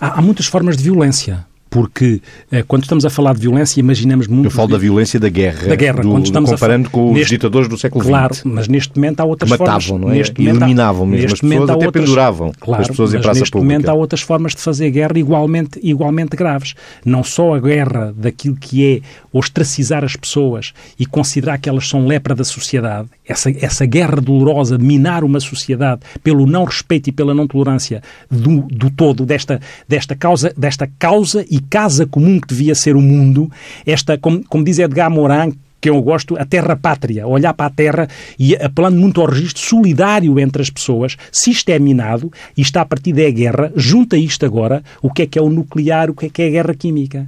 Há, 0.00 0.18
há 0.18 0.22
muitas 0.22 0.46
formas 0.46 0.76
de 0.78 0.84
violência 0.84 1.44
porque 1.72 2.20
eh, 2.50 2.62
quando 2.68 2.82
estamos 2.82 3.02
a 3.06 3.08
falar 3.08 3.32
de 3.32 3.40
violência, 3.40 3.80
imaginamos 3.80 4.26
muito... 4.28 4.46
Eu 4.46 4.50
falo 4.50 4.68
da 4.68 4.76
violência 4.76 5.18
da 5.18 5.30
guerra, 5.30 5.68
da 5.68 5.74
guerra 5.74 6.02
do, 6.02 6.10
quando 6.10 6.26
estamos 6.26 6.50
comparando 6.50 6.88
a... 6.88 6.90
com 6.90 7.06
os 7.10 7.14
neste... 7.14 7.30
ditadores 7.30 7.66
do 7.66 7.78
século 7.78 8.04
XX. 8.04 8.10
Claro, 8.10 8.34
mas 8.44 8.68
neste 8.68 8.94
momento 8.94 9.20
há 9.20 9.24
outras 9.24 9.50
matavam, 9.50 9.80
formas... 9.80 10.06
não 10.06 10.12
é? 10.12 10.18
Neste 10.18 10.42
eliminavam 10.42 11.06
mesmo 11.06 11.32
as 11.32 11.40
pessoas, 11.40 11.70
até 11.70 11.86
outras... 11.86 12.04
penduravam 12.04 12.52
claro, 12.60 12.82
as 12.82 12.88
pessoas 12.88 13.14
em 13.14 13.20
praça 13.22 13.40
neste 13.40 13.52
pública. 13.52 13.72
momento 13.72 13.88
há 13.88 13.94
outras 13.94 14.20
formas 14.20 14.54
de 14.54 14.60
fazer 14.60 14.90
guerra 14.90 15.18
igualmente, 15.18 15.80
igualmente 15.82 16.36
graves. 16.36 16.74
Não 17.06 17.24
só 17.24 17.54
a 17.54 17.58
guerra 17.58 18.12
daquilo 18.14 18.56
que 18.56 18.86
é 18.86 19.00
ostracizar 19.32 20.04
as 20.04 20.14
pessoas 20.14 20.74
e 20.98 21.06
considerar 21.06 21.56
que 21.56 21.70
elas 21.70 21.88
são 21.88 22.06
lepra 22.06 22.34
da 22.34 22.44
sociedade, 22.44 23.08
essa, 23.32 23.50
essa 23.50 23.84
guerra 23.84 24.20
dolorosa 24.20 24.78
de 24.78 24.84
minar 24.84 25.24
uma 25.24 25.40
sociedade 25.40 26.02
pelo 26.22 26.46
não 26.46 26.64
respeito 26.64 27.08
e 27.08 27.12
pela 27.12 27.34
não 27.34 27.46
tolerância 27.46 28.02
do, 28.30 28.62
do 28.62 28.90
todo, 28.90 29.26
desta, 29.26 29.60
desta, 29.88 30.14
causa, 30.14 30.52
desta 30.56 30.88
causa 30.98 31.44
e 31.50 31.60
casa 31.60 32.06
comum 32.06 32.40
que 32.40 32.48
devia 32.48 32.74
ser 32.74 32.94
o 32.96 33.00
mundo, 33.00 33.50
esta, 33.86 34.16
como, 34.16 34.44
como 34.44 34.64
diz 34.64 34.78
Edgar 34.78 35.10
Morin, 35.10 35.52
que 35.80 35.90
eu 35.90 36.00
gosto, 36.00 36.36
a 36.38 36.44
terra 36.44 36.76
pátria, 36.76 37.26
olhar 37.26 37.52
para 37.52 37.66
a 37.66 37.70
terra 37.70 38.08
e 38.38 38.54
apelando 38.54 38.96
muito 38.96 39.20
ao 39.20 39.26
registro 39.26 39.60
solidário 39.60 40.38
entre 40.38 40.62
as 40.62 40.70
pessoas, 40.70 41.16
se 41.32 41.50
isto 41.50 41.68
é 41.70 41.78
minado 41.78 42.32
e 42.56 42.62
está 42.62 42.82
a 42.82 42.86
partir 42.86 43.12
da 43.12 43.28
guerra, 43.28 43.72
junta 43.74 44.16
isto 44.16 44.46
agora, 44.46 44.84
o 45.02 45.12
que 45.12 45.22
é 45.22 45.26
que 45.26 45.38
é 45.38 45.42
o 45.42 45.50
nuclear, 45.50 46.08
o 46.08 46.14
que 46.14 46.26
é 46.26 46.28
que 46.28 46.42
é 46.42 46.46
a 46.46 46.50
guerra 46.50 46.74
química. 46.74 47.26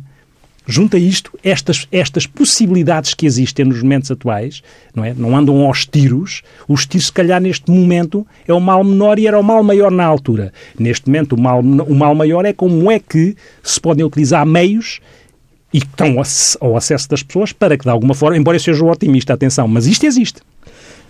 Junta 0.67 0.99
isto, 0.99 1.39
estas, 1.43 1.87
estas 1.93 2.27
possibilidades 2.27 3.15
que 3.15 3.27
existem 3.27 3.65
nos 3.65 3.83
momentos 3.83 4.11
atuais, 4.11 4.63
não 4.95 5.05
é? 5.05 5.13
Não 5.15 5.37
andam 5.37 5.67
aos 5.67 5.87
tiros. 5.87 6.43
Os 6.67 6.87
tiros, 6.87 7.07
se 7.07 7.13
calhar, 7.13 7.41
neste 7.41 7.71
momento 7.71 8.27
é 8.47 8.53
o 8.53 8.61
mal 8.61 8.83
menor 8.83 9.19
e 9.19 9.27
era 9.27 9.39
o 9.39 9.43
mal 9.43 9.63
maior 9.63 9.91
na 9.91 10.05
altura. 10.05 10.53
Neste 10.79 11.07
momento, 11.07 11.35
o 11.35 11.41
mal, 11.41 11.61
o 11.61 11.95
mal 11.95 12.15
maior 12.15 12.45
é 12.45 12.53
como 12.53 12.91
é 12.91 12.99
que 12.99 13.37
se 13.63 13.81
podem 13.81 14.05
utilizar 14.05 14.47
meios 14.47 15.01
e 15.75 15.81
que 15.81 15.87
estão 15.87 16.15
ao 16.61 16.77
acesso 16.77 17.09
das 17.09 17.25
pessoas 17.25 17.53
para 17.53 17.77
que, 17.77 17.83
de 17.83 17.91
alguma 17.91 18.15
forma, 18.15 18.37
embora 18.37 18.57
eu 18.57 18.61
seja 18.61 18.85
um 18.85 18.89
otimista, 18.89 19.35
atenção, 19.35 19.67
mas 19.67 19.89
isto 19.89 20.07
existe. 20.07 20.41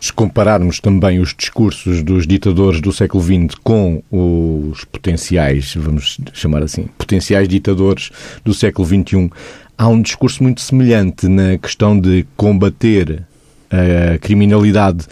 Se 0.01 0.11
compararmos 0.11 0.81
também 0.81 1.21
os 1.21 1.35
discursos 1.37 2.03
dos 2.03 2.27
ditadores 2.27 2.81
do 2.81 2.91
século 2.91 3.23
XX 3.23 3.55
com 3.63 4.03
os 4.11 4.85
potenciais, 4.87 5.75
vamos 5.77 6.19
chamar 6.33 6.63
assim, 6.63 6.89
potenciais 6.97 7.47
ditadores 7.47 8.11
do 8.43 8.55
século 8.55 8.89
XXI, 8.89 9.31
há 9.77 9.87
um 9.87 10.01
discurso 10.01 10.43
muito 10.43 10.63
semelhante 10.63 11.29
na 11.29 11.59
questão 11.59 12.01
de 12.01 12.27
combater 12.35 13.23
a 13.71 14.19
criminalidade 14.19 15.07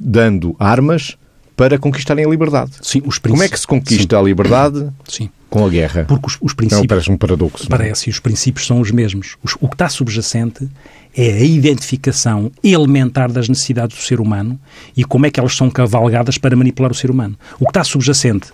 dando 0.00 0.54
armas 0.60 1.16
para 1.56 1.76
conquistarem 1.76 2.24
a 2.24 2.28
liberdade. 2.28 2.70
Sim, 2.82 3.02
os 3.04 3.18
Como 3.18 3.42
é 3.42 3.48
que 3.48 3.58
se 3.58 3.66
conquista 3.66 4.16
Sim. 4.16 4.22
a 4.22 4.24
liberdade? 4.24 4.88
Sim. 5.08 5.28
Com 5.52 5.66
a 5.66 5.68
guerra. 5.68 6.04
Porque 6.08 6.26
os, 6.26 6.38
os 6.40 6.54
princípios. 6.54 6.80
Não, 6.80 6.86
parece 6.86 7.10
um 7.10 7.16
paradoxo. 7.16 7.66
É? 7.66 7.68
Parece, 7.68 8.08
e 8.08 8.10
os 8.10 8.18
princípios 8.18 8.66
são 8.66 8.80
os 8.80 8.90
mesmos. 8.90 9.36
Os, 9.44 9.54
o 9.60 9.68
que 9.68 9.74
está 9.74 9.88
subjacente 9.88 10.66
é 11.14 11.34
a 11.34 11.44
identificação 11.44 12.50
elementar 12.64 13.30
das 13.30 13.50
necessidades 13.50 13.96
do 13.96 14.02
ser 14.02 14.18
humano 14.18 14.58
e 14.96 15.04
como 15.04 15.26
é 15.26 15.30
que 15.30 15.38
elas 15.38 15.54
são 15.54 15.70
cavalgadas 15.70 16.38
para 16.38 16.56
manipular 16.56 16.90
o 16.90 16.94
ser 16.94 17.10
humano. 17.10 17.38
O 17.60 17.66
que 17.66 17.70
está 17.70 17.84
subjacente 17.84 18.48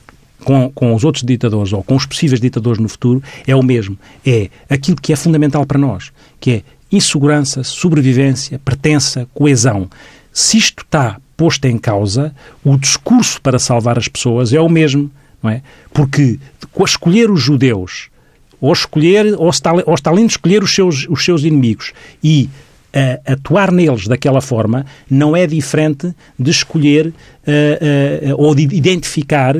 com, 0.45 0.71
com 0.71 0.93
os 0.93 1.05
outros 1.05 1.23
ditadores 1.23 1.73
ou 1.73 1.85
com 1.85 1.95
os 1.95 2.05
possíveis 2.05 2.41
ditadores 2.41 2.81
no 2.81 2.89
futuro 2.89 3.23
é 3.47 3.55
o 3.55 3.63
mesmo. 3.63 3.97
É 4.27 4.51
aquilo 4.69 4.97
que 5.01 5.13
é 5.13 5.17
fundamental 5.17 5.65
para 5.65 5.79
nós, 5.79 6.11
que 6.41 6.51
é 6.51 6.63
insegurança, 6.91 7.63
sobrevivência, 7.63 8.59
pertença, 8.65 9.29
coesão. 9.33 9.89
Se 10.33 10.59
isto 10.59 10.83
está 10.83 11.21
posto 11.37 11.65
em 11.67 11.79
causa, 11.79 12.35
o 12.65 12.77
discurso 12.77 13.41
para 13.41 13.61
salvar 13.61 13.97
as 13.99 14.09
pessoas 14.09 14.53
é 14.53 14.61
o 14.61 14.69
mesmo, 14.69 15.09
não 15.41 15.51
é? 15.51 15.63
Porque 15.93 16.39
escolher 16.85 17.31
os 17.31 17.41
judeus, 17.41 18.09
ou 18.61 18.73
escolher, 18.73 19.35
ou, 19.39 19.51
Stalin, 19.51 19.83
ou 19.87 19.95
Stalin 19.95 20.27
escolher 20.27 20.63
os 20.63 20.75
seus, 20.75 21.07
os 21.09 21.25
seus 21.25 21.43
inimigos. 21.43 21.93
E 22.23 22.49
uh, 22.95 23.33
atuar 23.33 23.71
neles 23.71 24.07
daquela 24.07 24.41
forma, 24.41 24.87
não 25.11 25.37
é 25.37 25.47
diferente 25.47 26.15
de 26.39 26.51
escolher 26.51 27.13
ou 28.37 28.55
de 28.55 28.63
identificar 28.63 29.57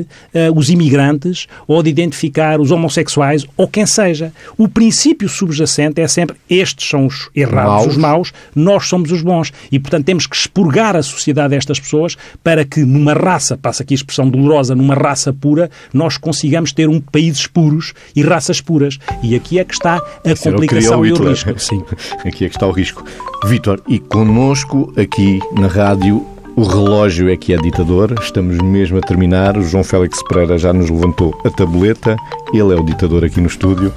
os 0.55 0.69
imigrantes 0.69 1.47
ou 1.67 1.81
de 1.81 1.89
identificar 1.89 2.59
os 2.59 2.71
homossexuais 2.71 3.45
ou 3.57 3.67
quem 3.67 3.85
seja. 3.85 4.31
O 4.57 4.67
princípio 4.67 5.27
subjacente 5.27 6.01
é 6.01 6.07
sempre 6.07 6.35
estes 6.49 6.87
são 6.87 7.05
os 7.05 7.29
errados, 7.35 7.69
maus. 7.69 7.87
os 7.87 7.97
maus, 7.97 8.33
nós 8.55 8.87
somos 8.87 9.11
os 9.11 9.21
bons. 9.21 9.51
E, 9.71 9.79
portanto, 9.79 10.05
temos 10.05 10.25
que 10.25 10.35
expurgar 10.35 10.95
a 10.95 11.03
sociedade 11.03 11.49
destas 11.49 11.79
pessoas 11.79 12.15
para 12.43 12.65
que 12.65 12.81
numa 12.81 13.13
raça, 13.13 13.57
passa 13.57 13.83
aqui 13.83 13.93
a 13.93 13.95
expressão 13.95 14.29
dolorosa, 14.29 14.75
numa 14.75 14.95
raça 14.95 15.33
pura, 15.33 15.69
nós 15.93 16.17
consigamos 16.17 16.71
ter 16.71 16.87
um 16.87 16.99
países 16.99 17.47
puros 17.47 17.93
e 18.15 18.21
raças 18.21 18.61
puras. 18.61 18.99
E 19.23 19.35
aqui 19.35 19.59
é 19.59 19.63
que 19.63 19.73
está 19.73 20.01
a 20.25 20.31
Isso 20.31 20.43
complicação 20.43 21.05
e 21.05 21.11
o 21.11 21.29
risco. 21.29 21.53
Sim. 21.59 21.83
Aqui 22.25 22.45
é 22.45 22.49
que 22.49 22.55
está 22.55 22.67
o 22.67 22.71
risco. 22.71 23.03
Vítor, 23.45 23.81
e 23.87 23.99
connosco 23.99 24.93
aqui 24.97 25.39
na 25.55 25.67
rádio 25.67 26.25
o 26.59 26.63
relógio 26.63 27.29
é 27.29 27.37
que 27.37 27.53
é 27.53 27.57
ditador, 27.57 28.13
estamos 28.21 28.57
mesmo 28.57 28.97
a 28.97 29.01
terminar. 29.01 29.57
O 29.57 29.61
João 29.61 29.81
Félix 29.81 30.21
Pereira 30.23 30.57
já 30.57 30.73
nos 30.73 30.89
levantou 30.89 31.33
a 31.45 31.49
tabuleta, 31.49 32.17
ele 32.53 32.73
é 32.73 32.75
o 32.75 32.83
ditador 32.83 33.23
aqui 33.23 33.39
no 33.39 33.47
estúdio. 33.47 33.93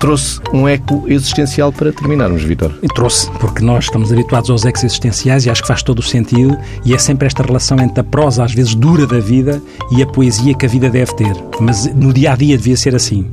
Trouxe 0.00 0.40
um 0.52 0.66
eco 0.66 1.04
existencial 1.06 1.72
para 1.72 1.92
terminarmos, 1.92 2.42
Vitor. 2.42 2.72
Trouxe, 2.96 3.30
porque 3.38 3.62
nós 3.62 3.84
estamos 3.84 4.12
habituados 4.12 4.50
aos 4.50 4.64
ecos 4.64 4.82
existenciais 4.82 5.46
e 5.46 5.50
acho 5.50 5.62
que 5.62 5.68
faz 5.68 5.80
todo 5.80 6.00
o 6.00 6.02
sentido. 6.02 6.58
E 6.84 6.92
é 6.92 6.98
sempre 6.98 7.28
esta 7.28 7.44
relação 7.44 7.78
entre 7.78 8.00
a 8.00 8.04
prosa, 8.04 8.42
às 8.42 8.52
vezes 8.52 8.74
dura 8.74 9.06
da 9.06 9.20
vida, 9.20 9.62
e 9.92 10.02
a 10.02 10.06
poesia 10.08 10.54
que 10.54 10.66
a 10.66 10.68
vida 10.68 10.90
deve 10.90 11.14
ter. 11.14 11.36
Mas 11.60 11.86
no 11.94 12.12
dia 12.12 12.32
a 12.32 12.36
dia 12.36 12.58
devia 12.58 12.76
ser 12.76 12.96
assim. 12.96 13.30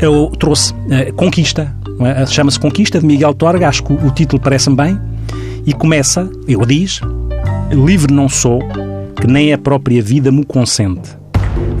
Eu 0.00 0.32
trouxe 0.38 0.72
uh, 0.72 1.12
Conquista, 1.14 1.76
é? 2.00 2.24
chama-se 2.24 2.58
Conquista, 2.58 2.98
de 2.98 3.06
Miguel 3.06 3.34
Torga. 3.34 3.68
Acho 3.68 3.84
que 3.84 3.92
o 3.92 4.10
título 4.10 4.40
parece-me 4.40 4.76
bem 4.76 5.15
e 5.66 5.72
começa, 5.72 6.30
ele 6.46 6.64
diz: 6.64 7.00
Livre 7.72 8.14
não 8.14 8.28
sou, 8.28 8.60
que 9.20 9.26
nem 9.26 9.52
a 9.52 9.58
própria 9.58 10.00
vida 10.00 10.30
me 10.30 10.44
consente, 10.44 11.10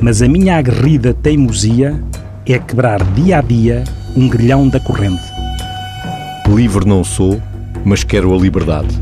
mas 0.02 0.20
a 0.20 0.28
minha 0.28 0.56
aguerrida 0.56 1.14
teimosia 1.14 2.02
é 2.44 2.58
quebrar 2.58 3.02
dia 3.12 3.38
a 3.38 3.40
dia 3.40 3.84
um 4.16 4.28
grilhão 4.28 4.68
da 4.68 4.80
corrente. 4.80 5.22
Livre 6.48 6.86
não 6.86 7.04
sou, 7.04 7.40
mas 7.84 8.02
quero 8.02 8.34
a 8.34 8.38
liberdade. 8.38 8.98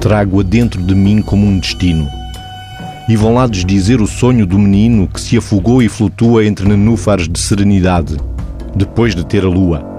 Trago-a 0.00 0.42
dentro 0.42 0.82
de 0.82 0.94
mim 0.94 1.22
como 1.22 1.46
um 1.46 1.58
destino. 1.58 2.08
E 3.08 3.16
vão 3.16 3.34
lá 3.34 3.46
desdizer 3.46 4.00
o 4.00 4.06
sonho 4.06 4.46
do 4.46 4.58
menino 4.58 5.08
que 5.08 5.20
se 5.20 5.36
afogou 5.36 5.82
e 5.82 5.88
flutua 5.88 6.44
entre 6.44 6.68
nenúfares 6.68 7.28
de 7.28 7.38
serenidade, 7.38 8.16
depois 8.74 9.14
de 9.14 9.24
ter 9.24 9.44
a 9.44 9.48
lua 9.48 9.91